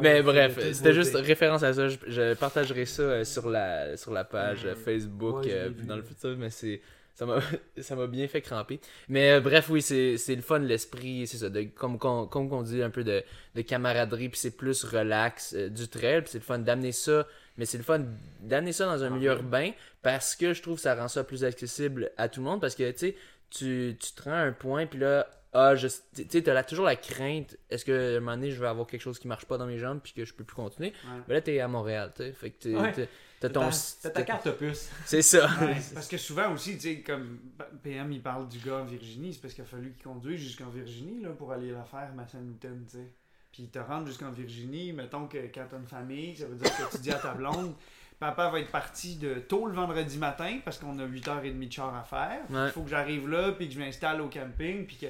[0.00, 1.88] Mais bref, c'était juste référence à ça.
[1.88, 6.50] Je, partagerai ça euh, sur la, sur la page Facebook euh, dans le futur, mais
[6.50, 6.80] c'est
[7.14, 7.40] ça m'a
[7.78, 8.80] ça m'a bien fait cramper.
[9.08, 12.82] Mais euh, bref oui c'est le fun l'esprit c'est ça de comme comme on dit
[12.82, 13.22] un peu de,
[13.54, 17.26] de camaraderie puis c'est plus relax du trail puis c'est le fun d'amener ça
[17.58, 18.00] mais c'est le fun
[18.40, 21.44] d'amener ça dans un milieu urbain parce que je trouve que ça rend ça plus
[21.44, 23.16] accessible à tout le monde parce que tu sais
[23.50, 26.96] tu, tu te rends un point puis là ah, je, tu sais, t'as toujours la
[26.96, 29.66] crainte, est-ce que un moment donné, je vais avoir quelque chose qui marche pas dans
[29.66, 30.94] mes jambes puis que je peux plus continuer?
[31.28, 32.32] Mais là, t'es à Montréal, tu sais.
[32.32, 33.06] Fait que
[33.38, 33.68] t'as ton.
[34.02, 34.90] T'as ta carte puce.
[35.04, 35.50] C'est ça.
[35.94, 37.38] parce que souvent aussi, tu sais, comme
[37.82, 40.70] PM, il parle du gars en Virginie, c'est parce qu'il a fallu qu'il conduise jusqu'en
[40.70, 43.10] Virginie là, pour aller la faire, ma Newton, tu sais.
[43.52, 46.96] Puis te rendre jusqu'en Virginie, mettons que quand t'as une famille, ça veut dire que
[46.96, 47.74] tu dis à ta blonde.
[48.18, 51.94] Papa va être parti de tôt le vendredi matin parce qu'on a 8h30 de char
[51.94, 52.40] à faire.
[52.48, 55.06] Il faut que j'arrive là, puis que je m'installe au camping, puis que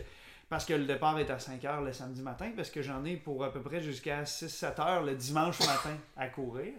[0.52, 3.16] parce que le départ est à 5 h le samedi matin, parce que j'en ai
[3.16, 6.74] pour à peu près jusqu'à 6-7 h le dimanche matin à courir.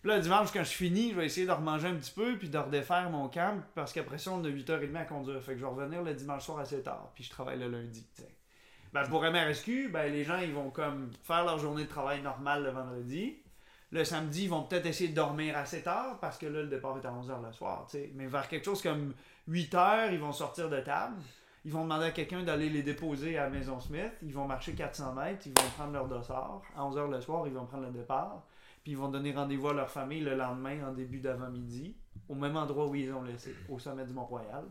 [0.00, 2.38] Puis là, le dimanche, quand je finis, je vais essayer de remanger un petit peu,
[2.38, 5.42] puis de redéfaire mon camp, parce qu'après ça, on a 8h30 à conduire.
[5.42, 8.06] Fait que je vais revenir le dimanche soir 7 h puis je travaille le lundi.
[8.92, 12.62] Ben, pour MRSQ, ben, les gens, ils vont comme faire leur journée de travail normale
[12.62, 13.36] le vendredi.
[13.90, 16.96] Le samedi, ils vont peut-être essayer de dormir 7 h parce que là, le départ
[17.02, 17.88] est à 11 h le soir.
[18.14, 19.12] Mais vers quelque chose comme
[19.48, 21.16] 8 h ils vont sortir de table.
[21.64, 24.12] Ils vont demander à quelqu'un d'aller les déposer à Maison Smith.
[24.22, 25.46] Ils vont marcher 400 mètres.
[25.46, 26.62] Ils vont prendre leur dossard.
[26.76, 28.44] À 11h le soir, ils vont prendre le départ.
[28.82, 31.96] Puis ils vont donner rendez-vous à leur famille le lendemain en début d'avant-midi,
[32.28, 34.64] au même endroit où ils ont laissé, au sommet du Mont-Royal.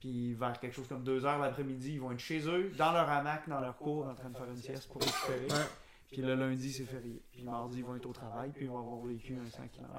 [0.00, 3.48] Puis vers quelque chose comme 2h l'après-midi, ils vont être chez eux, dans leur hamac,
[3.48, 5.62] dans leur cour, en train de faire une sieste pour récupérer.
[6.10, 7.22] Puis le lundi, c'est férié.
[7.30, 9.68] Puis le mardi, ils vont être au travail, puis ils vont avoir vécu un 100
[9.68, 9.92] km.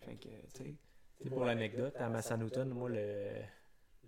[0.00, 0.76] Fait que, tu
[1.20, 1.28] sais.
[1.28, 3.32] Pour l'anecdote, à Massanutten, moi, le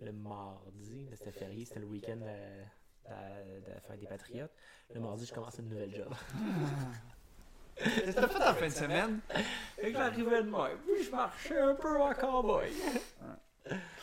[0.01, 4.51] le mardi, c'était férié, c'était le week-end de, la fin des Patriotes.
[4.93, 6.13] Le mardi, je commençais une nouvelle job.
[7.75, 9.19] T'as fait en fin de semaine?
[9.79, 12.69] Et que j'arrivais de moi, puis je marchais un peu en cowboy.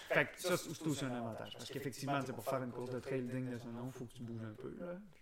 [0.08, 1.52] Fait que ça, c'est aussi un avantage.
[1.52, 4.12] Parce qu'effectivement, pour faire une course de trail digne de son nom, il faut que
[4.12, 4.74] tu bouges un peu.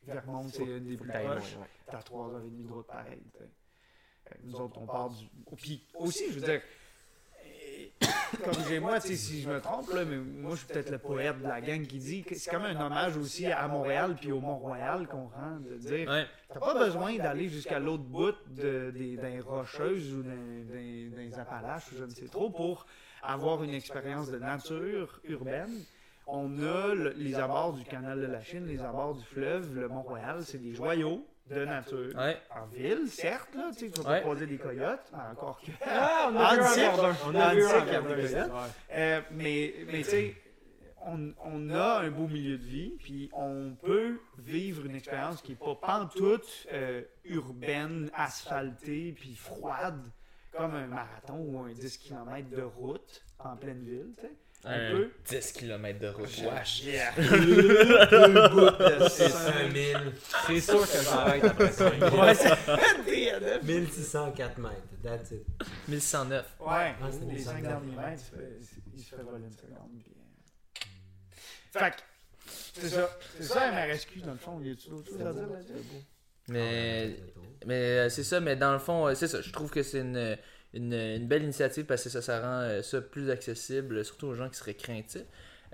[0.05, 1.57] Vermont, c'est une des plus proches.
[1.87, 3.23] T'as 3h30 de route pareil.
[4.43, 5.27] Nous autres, on part du.
[5.57, 6.63] Puis aussi, je veux dire,
[8.45, 11.61] corrigez-moi si je me trompe, là, mais moi je suis peut-être le poète de la
[11.61, 15.29] gang qui dit que c'est comme un hommage aussi à Montréal puis au Mont-Royal qu'on
[15.29, 20.23] rend, de dire t'as pas besoin d'aller jusqu'à l'autre bout de, des, des, rocheuses ou
[20.23, 22.87] des, des, Appalaches, je ne sais trop, pour
[23.23, 25.85] avoir une expérience de nature urbaine.
[26.27, 30.43] On a les abords du canal de la Chine, les abords du fleuve, le Mont-Royal,
[30.45, 32.13] c'est des joyaux de nature.
[32.51, 35.71] En ville, certes, là, tu sais, tu vas pas croiser des coyotes, encore que.
[35.85, 38.51] Ah, on a vu un, on a vu un.
[38.93, 40.37] Euh, mais, mais tu sais,
[41.07, 45.53] on, on, a un beau milieu de vie, puis on peut vivre une expérience qui
[45.53, 50.11] n'est pas pantoute euh, urbaine, asphaltée, puis froide,
[50.53, 54.33] comme un marathon ou un 10 km de route en pleine ville, tu sais.
[54.69, 55.11] Un peu.
[55.29, 56.27] 10 km de route.
[56.27, 56.83] Wesh.
[56.83, 57.13] Yeah.
[59.09, 60.13] c'est 5000.
[60.47, 61.89] C'est sûr que j'arrête après ça.
[61.89, 62.35] Ouais,
[63.63, 64.75] 1604 mètres.
[65.05, 65.47] That's it.
[65.89, 66.57] 1109.
[66.59, 66.67] Ouais.
[66.69, 66.95] Ah,
[67.31, 68.23] les 5 derniers mètres,
[68.97, 70.03] il se fait voler une seconde.
[71.73, 71.97] Fait que,
[72.81, 73.11] c'est ça.
[73.37, 74.59] C'est ça, MRSQ, dans le fond.
[74.61, 75.47] Il y a tout d'autres choses à dire?
[75.47, 75.73] Là-dessus?
[76.49, 77.17] Mais,
[77.67, 79.41] mais euh, c'est ça, mais dans le fond, euh, c'est ça.
[79.41, 80.37] Je trouve que c'est une
[80.77, 84.49] une, belle initiative parce que ça, ça rend euh, ça plus accessible, surtout aux gens
[84.49, 85.25] qui seraient craintifs.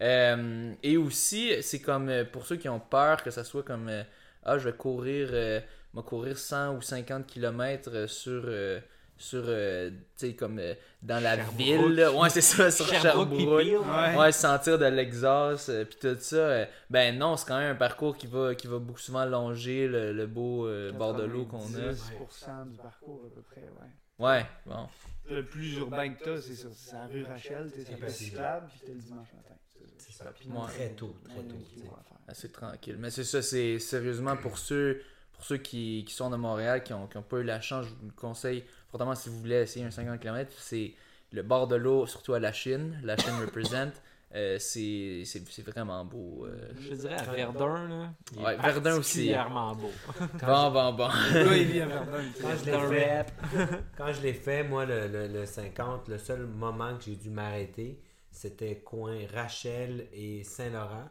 [0.00, 3.90] Euh, et aussi, c'est comme euh, pour ceux qui ont peur que ça soit comme
[4.44, 5.30] Ah, je vais courir,
[6.06, 8.48] courir 100 ou 50 km sur
[9.18, 9.44] sur
[10.36, 10.60] comme
[11.00, 13.30] dans la ville ouais c'est ça sur Sherbrooke,
[14.18, 14.32] ouais.
[14.32, 18.56] sentir de l'exhaust puis tout ça ben non c'est quand même un parcours qui va
[18.56, 20.66] qui va beaucoup souvent longer le, beau
[20.98, 21.92] bord de l'eau qu'on a.
[21.92, 23.90] 10% du parcours à peu près ouais
[24.22, 24.88] Ouais, bon.
[25.28, 26.68] Le plus urbain que t'as, c'est ça.
[26.74, 29.54] C'est la rue Rachel, t'es sur cyclable, puis t'es le dimanche matin.
[29.98, 30.32] C'est ça.
[30.38, 31.56] Puis très tôt, très tôt.
[32.28, 32.96] Assez tranquille.
[33.00, 35.02] Mais c'est ça, c'est sérieusement pour ceux,
[35.32, 37.86] pour ceux qui, qui sont de Montréal, qui n'ont qui ont pas eu la chance,
[37.86, 40.94] je vous le conseille fortement si vous voulez essayer un 50 km, c'est
[41.32, 43.00] le bord de l'eau, surtout à la Chine.
[43.02, 43.94] La Chine représente.
[44.34, 45.24] Euh, c'est
[45.66, 46.46] vraiment beau.
[46.46, 46.72] Euh.
[46.80, 48.14] Je dirais à Verdun, là.
[48.42, 49.32] Ouais, Verdun aussi.
[49.32, 49.90] Particulièrement beau.
[50.46, 51.08] bon, bon, bon.
[53.96, 57.28] Quand je l'ai fait, moi, le, le, le, 50, le seul moment que j'ai dû
[57.28, 61.08] m'arrêter, c'était coin Rachel et Saint-Laurent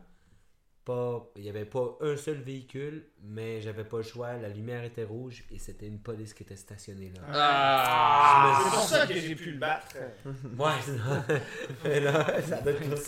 [0.84, 4.34] pas, il n'y avait pas un seul véhicule, mais j'avais pas le choix.
[4.34, 7.22] La lumière était rouge et c'était une police qui était stationnée là.
[7.32, 9.96] Ah, c'est pour ça que j'ai pu le battre.
[10.26, 12.26] ouais, là,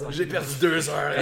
[0.09, 1.13] J'ai perdu deux heures.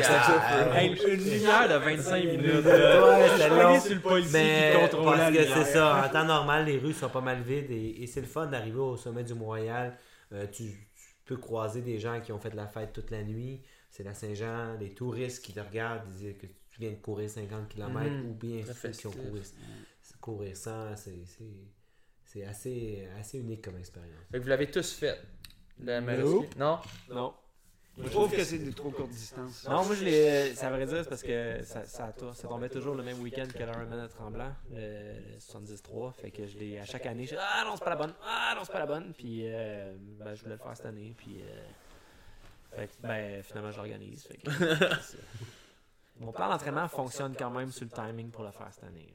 [0.73, 2.65] Ah, une lumière de 25 minutes.
[2.65, 3.79] ouais, c'est long.
[3.79, 6.05] Sur le policier mais qui parce que c'est ça.
[6.05, 8.97] En temps normal, les rues sont pas mal vides et, c'est le fun d'arriver au
[8.97, 9.97] sommet du Mont-Royal.
[10.33, 13.61] Euh, tu, tu peux croiser des gens qui ont fait la fête toute la nuit
[13.91, 17.67] c'est la Saint-Jean, les touristes qui te regardent, disent que tu viens de courir 50
[17.67, 18.29] km mhm.
[18.29, 19.41] ou bien ceux qui ont couru
[20.21, 20.95] courir 100,
[22.23, 24.21] c'est assez, assez unique comme expérience.
[24.31, 25.19] vous l'avez tous fait.
[25.79, 25.99] Le
[26.57, 26.79] non?
[27.09, 27.33] Non.
[27.97, 29.67] Je trouve que c'est de trop courte distance.
[29.67, 30.55] Non, moi je l'ai.
[30.55, 33.57] Ça vrai dire, c'est parce que ça, ça, ça, tombait toujours le même week-end que
[33.57, 36.13] l'Ironman à Tremblant, le 73.
[36.15, 37.25] Fait que je l'ai à chaque année.
[37.25, 38.13] Je ah non, c'est pas la bonne.
[38.23, 39.13] Ah non, c'est pas la bonne.
[39.13, 41.13] Puis euh, ben, je voulais le faire cette année.
[41.17, 41.61] Puis euh,
[42.75, 44.27] fait que, ben, finalement, j'organise.
[46.19, 49.13] Mon plan d'entraînement fonctionne quand même sur le timing pour le faire cette année.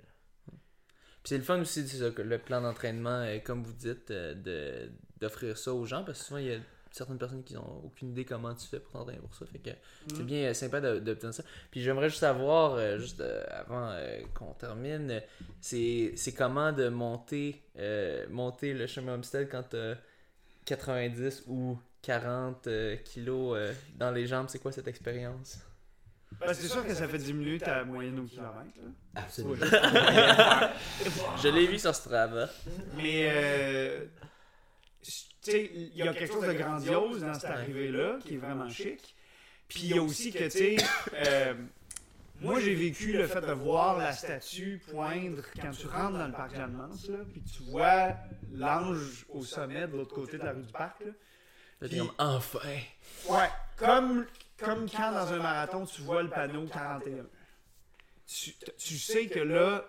[1.27, 4.87] Puis c'est le fun aussi, ça, le plan d'entraînement, euh, comme vous dites, euh,
[5.21, 6.59] d'offrir ça aux gens, parce que souvent, il y a
[6.91, 9.47] certaines personnes qui n'ont aucune idée comment tu fais pour t'entraîner pour ça.
[9.47, 9.71] Fait que
[10.09, 10.27] c'est mm.
[10.27, 11.43] bien euh, sympa d'obtenir ça.
[11.71, 13.95] Puis j'aimerais juste savoir, juste avant
[14.35, 15.23] qu'on termine,
[15.61, 17.63] c'est comment de monter,
[18.31, 19.97] monter le chemin Homestead quand tu as
[20.67, 25.59] 90 ou 40 euh, kilos euh, dans les jambes, c'est quoi cette expérience?
[26.39, 28.79] Ben, c'est sûr que ça fait diminuer ta moyenne au kilomètre.
[29.17, 29.57] Absolument.
[31.43, 32.49] Je l'ai vu sur Strava.
[32.97, 34.05] Mais, euh,
[35.03, 38.69] tu sais, il y a quelque chose de grandiose dans cette arrivée-là, qui est vraiment
[38.69, 39.17] chic.
[39.67, 41.57] Puis il y a aussi que, tu sais,
[42.41, 46.33] moi j'ai vécu le fait de voir la statue poindre quand tu rentres dans le
[46.33, 46.79] parc Jeanne
[47.33, 48.15] puis tu vois
[48.53, 51.01] l'ange au sommet de l'autre côté de la rue du parc.
[51.01, 51.11] Là.
[51.81, 52.79] Puis, comme, enfin.
[53.29, 54.27] Ouais, comme,
[54.59, 57.27] comme quand dans un marathon, tu vois le panneau 41.
[58.27, 59.85] Tu, tu sais que là,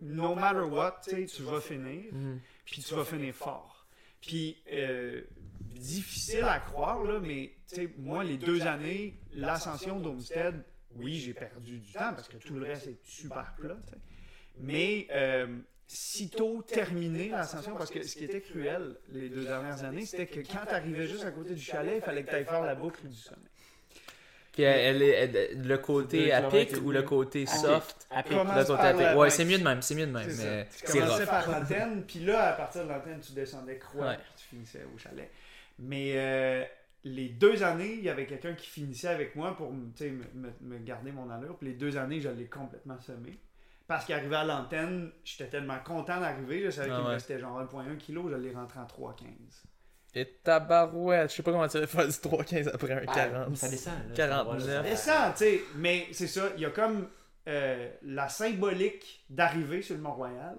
[0.00, 2.38] no matter what, tu vas finir, mm.
[2.64, 3.86] puis tu vas finir fort.
[4.20, 5.22] Puis, euh,
[5.60, 7.52] difficile à croire, là, mais
[7.98, 10.62] moi, les deux années, l'ascension d'Homestead,
[10.96, 13.76] oui, j'ai perdu du temps parce que tout le reste est super plat.
[14.58, 15.58] Mais euh,
[15.94, 20.40] sitôt terminé l'ascension, parce que ce qui était cruel les deux dernières années, c'était que
[20.40, 22.74] quand tu arrivais juste à côté du chalet, il fallait que tu ailles faire la
[22.74, 23.48] boucle du sommet.
[24.58, 28.06] Elle, est le côté à pic ou le côté soft?
[28.10, 30.28] Le Ouais, c'est mieux de même, c'est mieux de même.
[30.38, 34.44] Mais tu commençais par l'antenne, puis là, à partir de l'antenne, tu descendais croix, tu
[34.46, 35.30] finissais au chalet.
[35.78, 36.64] Mais euh,
[37.04, 39.90] les deux années, il y avait quelqu'un qui finissait avec moi pour me,
[40.60, 41.56] me garder mon allure.
[41.56, 43.38] Puis les deux années, je l'ai complètement semé.
[43.92, 46.62] Parce qu'arrivé à l'antenne, j'étais tellement content d'arriver.
[46.64, 49.26] Je savais ah qu'il me restait genre 1,1 kg, je l'ai rentré en 3,15.
[50.14, 53.48] Et tabarouette, je sais pas comment tu vas faire du 3,15 après un 40.
[53.52, 53.92] Ah, ça descend.
[54.14, 54.64] 49.
[54.64, 55.60] Ça descend, tu sais.
[55.76, 57.06] Mais c'est ça, il y a comme
[57.48, 60.56] euh, la symbolique d'arriver sur le Mont-Royal.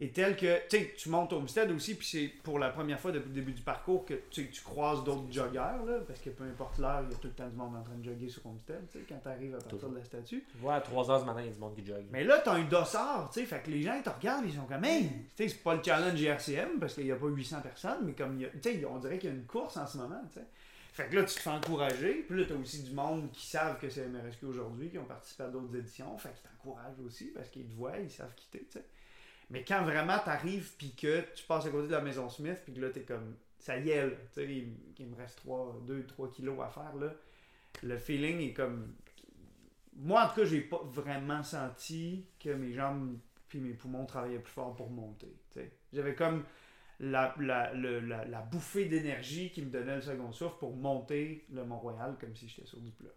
[0.00, 3.28] Est telle que tu tu montes Homestead aussi, puis c'est pour la première fois depuis
[3.28, 7.02] le début du parcours que tu croises d'autres joggeurs, là, parce que peu importe l'heure,
[7.04, 9.18] il y a tout le temps du monde en train de jogger sur Homestead, quand
[9.22, 10.44] tu arrives à partir de la statue.
[10.62, 12.06] Ouais, à 3h du matin, il y a du monde qui jogue.
[12.10, 14.46] Mais là, tu as un dossard, tu sais, fait que les gens, ils te regardent,
[14.46, 17.16] ils sont comme, hey, tu sais, c'est pas le challenge IRCM, parce qu'il n'y a
[17.16, 19.86] pas 800 personnes, mais comme, tu sais, on dirait qu'il y a une course en
[19.86, 20.46] ce moment, tu sais.
[20.92, 22.24] Fait que là, tu te fais encourager.
[22.28, 25.04] Puis là, tu as aussi du monde qui savent que c'est MRSQ aujourd'hui, qui ont
[25.04, 26.18] participé à d'autres éditions.
[26.18, 28.84] Fait que tu t'encourages aussi parce qu'ils te voient, ils savent quitter, tu sais.
[29.50, 32.72] Mais quand vraiment t'arrives, puis que tu passes à côté de la maison Smith, puis
[32.72, 34.64] que là, t'es comme, ça y est, tu sais,
[34.98, 37.12] il, me reste 2-3 kilos à faire, là.
[37.82, 38.94] Le feeling est comme.
[39.96, 44.38] Moi, en tout cas, j'ai pas vraiment senti que mes jambes puis mes poumons travaillaient
[44.38, 45.34] plus fort pour monter.
[45.92, 46.44] J'avais comme
[47.00, 52.16] la, la, la, bouffée d'énergie qui me donnait le second souffle pour monter le Mont-Royal
[52.20, 53.10] comme si j'étais sur du plat.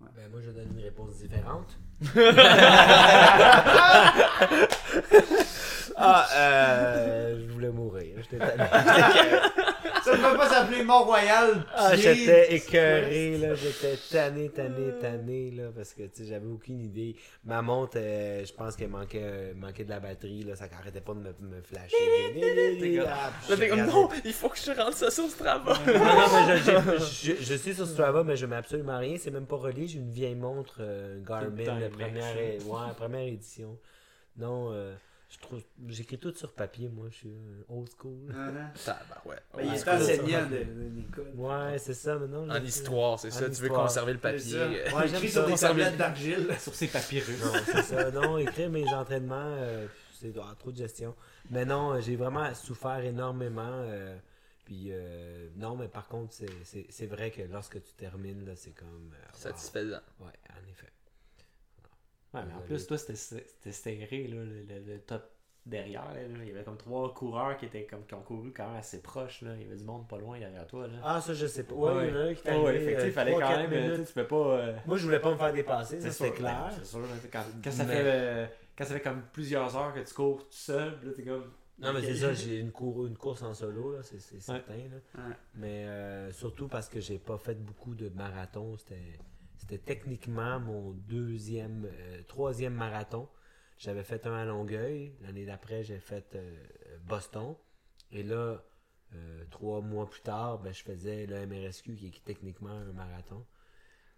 [0.00, 1.78] Ben, moi, je donne une réponse différente.
[6.04, 8.16] ah, euh, je voulais mourir.
[8.18, 8.44] J'étais
[10.02, 11.64] Ça ne peut pas s'appeler Mont-Royal.
[11.74, 13.54] Ah, j'étais écœuré, là.
[13.54, 15.70] J'étais tanné, tanné, tanné, là.
[15.74, 17.14] Parce que, tu sais, j'avais aucune idée.
[17.44, 20.56] Ma montre, euh, je pense qu'elle manquait, euh, manquait de la batterie, là.
[20.56, 21.96] Ça n'arrêtait pas de me, me flasher.
[23.56, 25.74] T'es comme, non, il faut que je rentre ça sur Strava.
[25.86, 29.16] non, non, mais je, je, je, suis sur Strava, mais je mets absolument rien.
[29.18, 29.86] C'est même pas relié.
[29.86, 33.78] J'ai une vieille montre euh, Garmin, la première, ouais, première édition.
[34.36, 34.94] Non, euh,
[35.32, 37.34] je trouve j'écris tout sur papier, moi, je suis
[37.68, 38.34] old school.
[38.74, 39.36] Ça, bah ouais.
[39.56, 40.56] Mais il est enseignant de,
[40.94, 41.32] l'école.
[41.34, 42.48] Ouais, c'est ça maintenant.
[42.48, 43.48] En histoire, c'est ça.
[43.48, 44.58] Tu veux conserver le papier.
[44.92, 46.48] Ouais, j'écris sur des tablettes d'argile.
[46.58, 47.42] sur ses papyrus.
[47.42, 48.10] Non, c'est ça.
[48.10, 51.14] Non, écrire mes entraînements, euh, c'est ah, trop de gestion.
[51.50, 53.86] Mais non, j'ai vraiment souffert énormément.
[54.64, 59.12] Puis euh, non, mais par contre, c'est vrai que lorsque tu termines, c'est comme.
[59.12, 60.00] Euh, Satisfaisant.
[60.20, 60.91] Ouais, en effet.
[62.34, 65.22] Ouais, mais en plus, toi, c'était serré, là, le, top
[65.66, 66.10] derrière.
[66.40, 69.00] Il y avait comme trois coureurs qui étaient comme qui ont couru quand même assez
[69.00, 69.42] proches.
[69.42, 69.54] Là.
[69.56, 70.86] Il y avait du monde pas loin derrière toi.
[70.86, 70.94] Là.
[71.04, 71.74] Ah, ça, je sais pas.
[71.74, 74.04] Ouais, il y en a qui ouais, il fallait quand même.
[74.04, 74.36] Tu peux pas.
[74.36, 76.70] Euh, Moi, je voulais pas me faire dépasser, ça c'était clair.
[76.78, 77.00] C'est sûr,
[77.32, 80.98] quand, quand, ça fait, quand ça fait comme plusieurs heures que tu cours tout seul,
[81.02, 81.50] là, t'es comme.
[81.78, 84.74] Non, mais c'est ça, j'ai une, une course en solo, c'est certain.
[84.74, 85.22] Là.
[85.54, 88.76] Mais euh, surtout parce que j'ai pas fait beaucoup de marathons.
[88.76, 89.18] C'était
[89.66, 93.28] techniquement mon deuxième, euh, troisième marathon.
[93.78, 95.14] J'avais fait un à Longueuil.
[95.22, 97.54] L'année d'après, j'ai fait euh, Boston.
[98.10, 98.62] Et là,
[99.50, 103.44] trois mois plus tard, ben, je faisais le MRSQ qui est techniquement un marathon.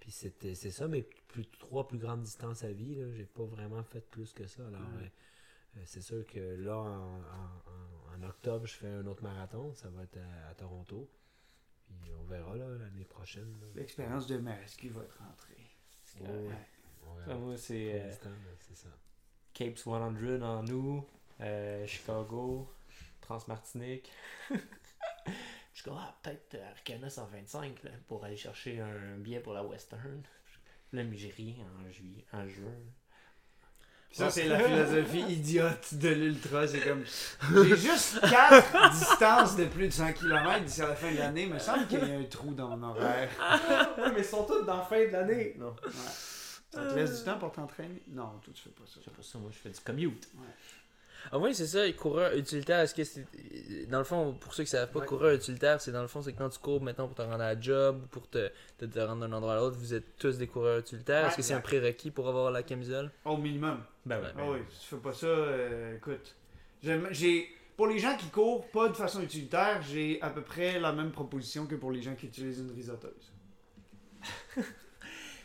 [0.05, 2.99] Puis c'était c'est ça, mes plus, trois plus grandes distances à vie.
[3.17, 4.67] J'ai pas vraiment fait plus que ça.
[4.67, 9.73] Alors, euh, c'est sûr que là, en, octobre, je fais un autre marathon.
[9.73, 10.19] Ça va être
[10.51, 11.09] à, Toronto.
[12.03, 13.55] Puis on verra l'année prochaine.
[13.75, 15.55] L'expérience de MRSQ va être rentrée.
[16.21, 17.35] Ouais.
[17.35, 18.13] moi, c'est euh,
[19.53, 19.93] Cape 100
[20.43, 21.07] en nous,
[21.41, 22.69] euh, Chicago,
[23.21, 24.13] Transmartinique.
[24.51, 30.23] je suis ah, peut-être Arcana 125 pour aller chercher un billet pour la Western.
[30.93, 32.73] Là, mais j'ai rien en juillet, en juin.
[34.15, 36.69] Ça, c'est la philosophie idiote de l'ultra.
[36.69, 37.05] C'est comme.
[37.65, 41.43] J'ai juste 4 distances de plus de 100 km d'ici à la fin de l'année.
[41.43, 43.29] Il me semble qu'il y a un trou dans mon horaire.
[43.99, 45.57] ouais, mais ils sont tous dans la fin de l'année.
[45.59, 45.75] Non.
[45.85, 45.91] Ouais.
[46.71, 48.03] Ça te laisse du temps pour t'entraîner?
[48.09, 49.01] Non, toi, tu fais pas ça.
[49.01, 49.39] Je fais pas ça.
[49.39, 50.29] Moi, je fais du commute.
[50.37, 50.47] Ouais.
[51.33, 53.27] Ah oui, c'est ça, coureur utilitaire, est-ce que c'est.
[53.89, 56.23] Dans le fond, pour ceux qui ne savent pas, coureur utilitaire, c'est dans le fond,
[56.23, 59.27] c'est quand tu cours maintenant pour te rendre à la job, pour te, te, rendre
[59.27, 61.29] d'un endroit à l'autre, vous êtes tous des coureurs utilitaires.
[61.29, 63.11] est-ce que c'est un prérequis pour avoir la camisole?
[63.25, 63.81] Au minimum.
[64.07, 64.29] Ben oui.
[64.37, 66.35] Ah oui, si tu fais pas ça, euh, écoute.
[66.83, 67.49] J'ai.
[67.77, 71.11] Pour les gens qui courent pas de façon utilitaire, j'ai à peu près la même
[71.11, 73.33] proposition que pour les gens qui utilisent une risoteuse.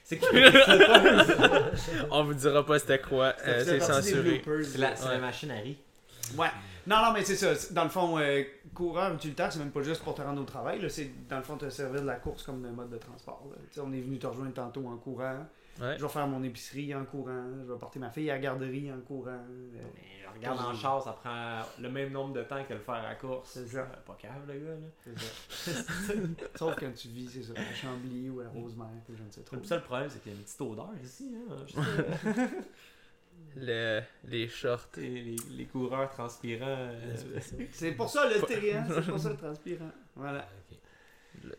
[0.10, 0.20] C'est
[2.12, 3.36] On vous dira pas c'était quoi.
[3.45, 4.41] Euh, c'est censuré.
[4.64, 5.78] C'est la, machine à riz.
[6.36, 6.47] Ouais.
[6.88, 7.53] Non, non, mais c'est ça.
[7.72, 8.41] Dans le fond, euh,
[8.74, 10.84] coureur utilitaire, c'est même pas juste pour te rendre au travail.
[10.89, 13.45] C'est dans le fond te servir de la course comme un mode de transport.
[13.78, 15.45] On est venu te rejoindre tantôt en courant.
[15.80, 17.44] Je vais faire mon épicerie en courant.
[17.66, 19.32] Je vais porter ma fille à la garderie en courant.
[19.32, 19.82] Euh,
[20.36, 23.52] regarde en char, ça prend le même nombre de temps que le faire à course.
[23.54, 23.84] C'est ça.
[24.06, 25.16] Pas cave, le gars, là.
[25.50, 26.14] C'est ça.
[26.56, 29.56] Sauf quand tu vis, c'est ça, à Chambly ou à Rosemère, je ne sais trop.
[29.56, 32.46] Le seul problème, c'est qu'il y a une petite odeur ici, hein.
[33.56, 34.89] le, les shorts.
[34.97, 36.66] Et les, les coureurs transpirants.
[36.68, 37.16] Euh,
[37.72, 38.86] c'est pour ça le hein?
[38.88, 39.92] C'est pour ça le transpirant.
[40.16, 40.47] Voilà.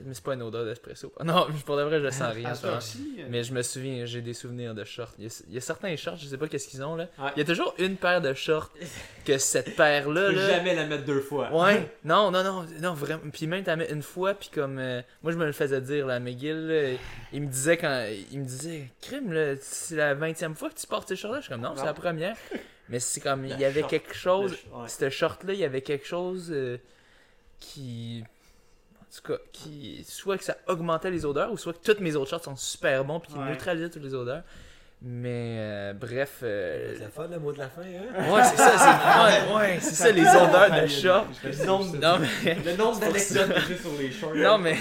[0.05, 1.12] Mais c'est pas une odeur d'espresso.
[1.24, 2.52] Non, pour de vrai, je sens rien.
[2.65, 2.78] Euh.
[3.28, 5.12] Mais je me souviens, j'ai des souvenirs de shorts.
[5.19, 7.09] Il y, a, certains shorts, je sais pas qu'est-ce qu'ils ont là.
[7.36, 8.70] Il y a toujours une paire de shorts
[9.24, 10.31] que cette paire-là.
[10.31, 11.52] Tu peux jamais la mettre deux fois.
[11.52, 13.23] Ouais, non, non, non, non, vraiment.
[13.32, 14.78] Puis même, tu la mets une fois, puis comme.
[14.78, 16.98] Euh, moi, je me le faisais dire, là, McGill,
[17.32, 18.07] il me disait quand.
[18.32, 21.40] Il me disait, crime, c'est la 20 e fois que tu portes ces shorts-là.
[21.40, 22.36] Je suis comme, non, c'est la première.
[22.90, 24.57] Mais c'est comme, il y avait quelque chose,
[24.89, 26.77] cette short-là, il y avait quelque chose euh,
[27.61, 28.24] qui.
[29.11, 30.05] En tout cas, qui.
[30.07, 33.05] Soit que ça augmentait les odeurs, ou soit que toutes mes autres shorts sont super
[33.05, 34.43] bons, puis qui neutralisaient toutes les odeurs.
[35.03, 36.41] Mais euh, bref.
[36.43, 38.31] Euh, c'est la fin, le mot de la fin, hein?
[38.31, 41.24] Ouais, c'est ça, c'est ouais, c'est ça, les odeurs de chat.
[41.43, 41.66] Le
[42.77, 44.35] nombre, d'anecdotes que j'ai sur les shorts.
[44.35, 44.77] Non, mais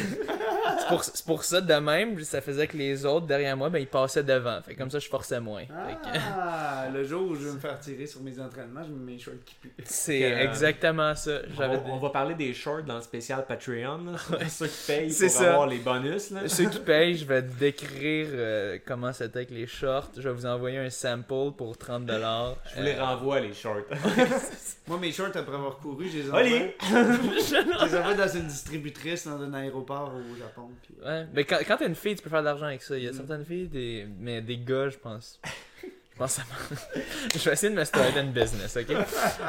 [1.02, 4.24] c'est pour, ça, de même, ça faisait que les autres derrière moi, ben, ils passaient
[4.24, 4.62] devant.
[4.62, 5.64] Fait comme ça, je forçais moins.
[5.72, 9.20] Ah, le jour où je vais me faire tirer sur mes entraînements, je mets mes
[9.20, 9.72] shorts qui puent.
[9.86, 11.40] C'est exactement ça.
[11.86, 14.16] On, va parler des shorts dans le spécial Patreon.
[14.48, 16.32] Ceux qui payent pour avoir les bonus.
[16.32, 16.48] Là.
[16.48, 20.12] Ceux qui payent, je vais décrire euh, comment c'était avec les shorts.
[20.18, 22.08] Je vais vous envoyer un sample pour 30$.
[22.08, 23.84] Je vous les euh, renvoie, les shorts.
[24.88, 26.44] Moi, mes shorts, après avoir couru, je les envoie.
[26.44, 30.70] je les envoie dans une distributrice dans un aéroport au Japon.
[31.04, 32.98] Ouais, mais quand, quand t'es une fille, tu peux faire de l'argent avec ça.
[32.98, 33.16] Il y a mm.
[33.16, 34.08] certaines filles, des...
[34.20, 35.40] mais des gars, je pense.
[35.84, 36.44] Je pense ça
[37.34, 38.96] Je vais essayer de me starter une business, ok?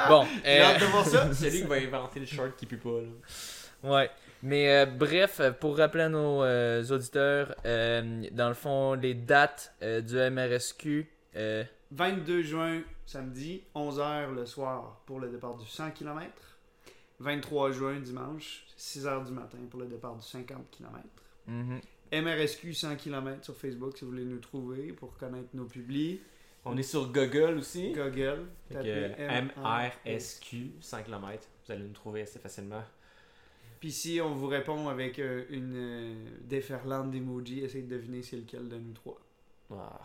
[0.09, 0.27] Bon.
[0.45, 1.29] J'ai hâte de voir ça.
[1.33, 3.09] C'est lui qui va inventer le short qui pue pas, là.
[3.83, 4.11] Ouais.
[4.43, 9.75] Mais euh, bref, pour rappeler à nos euh, auditeurs, euh, dans le fond, les dates
[9.83, 11.07] du MRSQ.
[11.93, 16.31] 22 juin, samedi, 11h le soir pour le départ du 100 km.
[17.21, 20.99] 23 juin, dimanche, 6h du matin pour le départ du 50 km.
[22.13, 26.21] MRSQ 100 km sur Facebook si vous voulez nous trouver pour connaître nos publics.
[26.65, 27.93] On est sur Google aussi.
[27.93, 28.47] Google.
[28.71, 31.47] MRSQ 100 km.
[31.67, 32.83] Vous allez nous trouver assez facilement.
[33.81, 38.37] Puis si on vous répond avec euh, une euh, déferlante d'emojis, essayez de deviner c'est
[38.37, 39.19] lequel de nous trois.
[39.73, 39.99] Ah.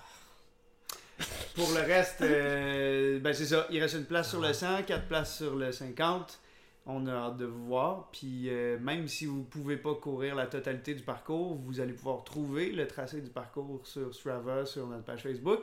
[1.56, 3.68] Pour le reste, euh, ben c'est ça.
[3.70, 6.40] Il reste une place sur le 100, 4 places sur le 50.
[6.88, 8.10] On a hâte de vous voir.
[8.12, 11.94] Puis euh, même si vous ne pouvez pas courir la totalité du parcours, vous allez
[11.94, 15.62] pouvoir trouver le tracé du parcours sur Strava, sur notre page Facebook.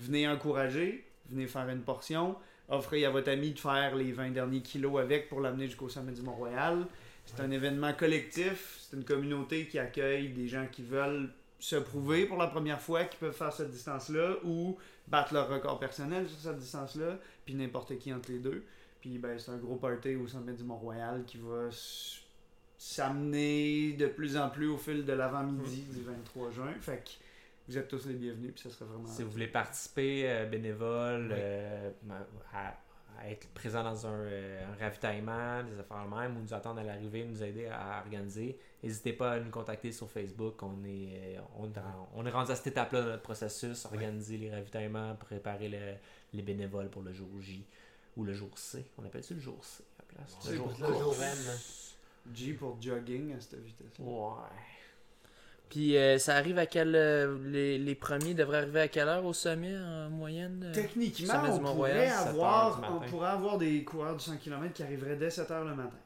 [0.00, 2.36] Venez encourager, venez faire une portion.
[2.68, 6.12] Offrez à votre ami de faire les 20 derniers kilos avec pour l'amener jusqu'au sommet
[6.12, 6.86] du Mont-Royal.
[7.26, 12.26] C'est un événement collectif, c'est une communauté qui accueille des gens qui veulent se prouver
[12.26, 14.76] pour la première fois qu'ils peuvent faire cette distance-là ou
[15.06, 18.64] battre leur record personnel sur cette distance-là, puis n'importe qui entre les deux.
[19.02, 21.68] Puis ben, c'est un gros party au sommet du Mont-Royal qui va
[22.78, 25.94] s'amener de plus en plus au fil de l'avant-midi mm.
[25.94, 26.72] du 23 juin.
[26.80, 27.10] Fait que
[27.66, 29.08] vous êtes tous les bienvenus, puis ça serait vraiment.
[29.08, 31.90] Si vous voulez participer euh, bénévole, euh,
[32.54, 32.74] à,
[33.28, 37.42] être présent dans euh, un, ravitaillement, des affaires même, ou nous attendre à l'arrivée, nous
[37.42, 40.62] aider à organiser, n'hésitez pas à nous contacter sur Facebook.
[40.62, 41.38] On est,
[42.14, 46.00] on, est rendu à cette étape-là de notre processus, organiser les ravitaillements, préparer
[46.32, 47.66] les bénévoles pour le jour J.
[48.16, 48.84] Ou le jour C.
[48.98, 50.48] On appelle-tu le jour C à la place?
[50.48, 51.38] Le jour, le jour M.
[52.34, 53.98] G pour jogging à cette vitesse.
[53.98, 54.34] Ouais.
[55.72, 56.94] Puis euh, ça arrive à quel.
[56.94, 61.42] Euh, les, les, premiers devraient arriver à quelle heure au sommet en moyenne euh, Techniquement,
[61.48, 65.48] on, pourrait avoir, on pourrait avoir des coureurs du 100 km qui arriveraient dès 7
[65.48, 65.96] h le matin.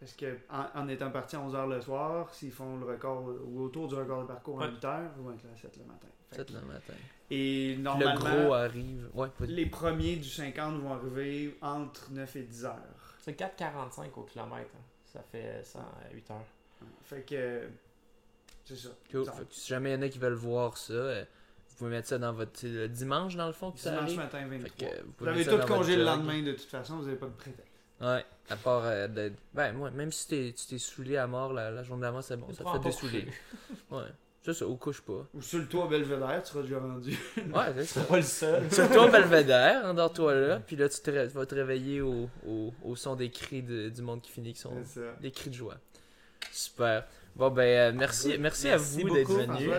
[0.00, 3.62] Parce que en, étant partis à 11 h le soir, s'ils font le record ou
[3.62, 5.84] autour du record de parcours à 8 h, ils vont être là à 7 le
[5.84, 6.08] matin.
[6.30, 6.92] 7 le matin.
[7.30, 9.10] Et normalement, le gros arrive.
[9.40, 13.16] les premiers du 50 vont arriver entre 9 et 10 heures.
[13.20, 14.70] C'est 4,45 au kilomètre.
[14.76, 14.82] Hein.
[15.04, 16.36] Ça fait ça à 8 heures.
[17.02, 17.68] Fait que.
[18.64, 18.90] C'est ça.
[19.50, 21.24] si jamais il y en a qui veulent voir ça, euh,
[21.70, 22.60] vous pouvez mettre ça dans votre.
[22.64, 24.88] Le dimanche, dans le fond, que Dimanche matin, 23.
[25.18, 27.67] vous, avez tout congé le lendemain, de toute façon, vous n'avez pas de prétexte.
[28.00, 29.34] Ouais, à part euh, d'être.
[29.52, 32.46] Ben, moi, même si tu t'es saoulé à mort la, la journée d'avant, c'est bon,
[32.52, 33.26] ça fait dessouler.
[33.90, 34.04] ouais.
[34.44, 35.26] Ça, ça, ou couche pas.
[35.34, 37.10] Ou sur le toit Belvédère, tu seras déjà rendu.
[37.36, 38.00] ouais, c'est ça.
[38.02, 38.72] pas le seul.
[38.72, 42.72] sur le toit Belvédère, endors-toi là, puis là, tu, te, vas te réveiller au, au,
[42.84, 44.72] au son des cris de, du monde qui finit, qui sont
[45.20, 45.74] des cris de joie.
[46.52, 47.04] Super.
[47.36, 49.70] Bon, ben, euh, merci, merci, à vous d'être venus.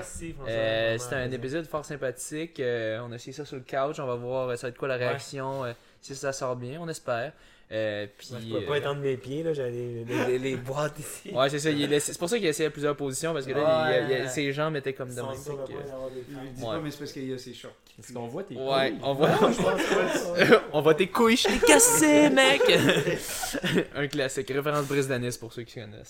[0.48, 2.60] Euh, C'était un épisode fort sympathique.
[2.60, 4.00] Euh, on a essayé ça sur le couch.
[4.00, 6.88] On va voir ça va être quoi la réaction, euh, si ça sort bien, on
[6.88, 7.34] espère.
[7.72, 11.30] Euh, puis, je peux pas étendre mes pieds, là, j'allais les, les, boîtes ici.
[11.32, 11.70] Ouais, c'est ça.
[12.00, 15.14] C'est pour ça qu'il essayé plusieurs positions, parce que là, il, ses jambes étaient comme
[15.14, 17.72] dans le dis pas, mais c'est parce qu'il y a ses shorts.
[18.00, 18.66] Est-ce qu'on voit tes couilles?
[18.66, 19.30] Ouais, on voit,
[20.74, 22.62] on voit tes couilles, je t'ai cassé, mec!
[23.96, 26.10] Un classique, référence Brisdanis pour ceux qui connaissent.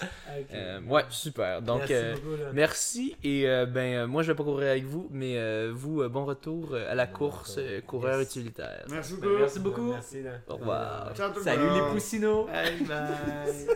[0.54, 1.62] Euh, ouais, super.
[1.62, 6.08] Donc, merci, euh, merci et ben, moi, je vais pas courir avec vous, mais vous,
[6.08, 8.86] bon retour à la course, coureur utilitaire.
[8.90, 9.38] Merci beaucoup.
[9.38, 9.94] Merci beaucoup.
[10.48, 11.12] Au revoir.
[11.50, 12.46] Salut les poussinots.
[12.46, 13.76] Bye bye.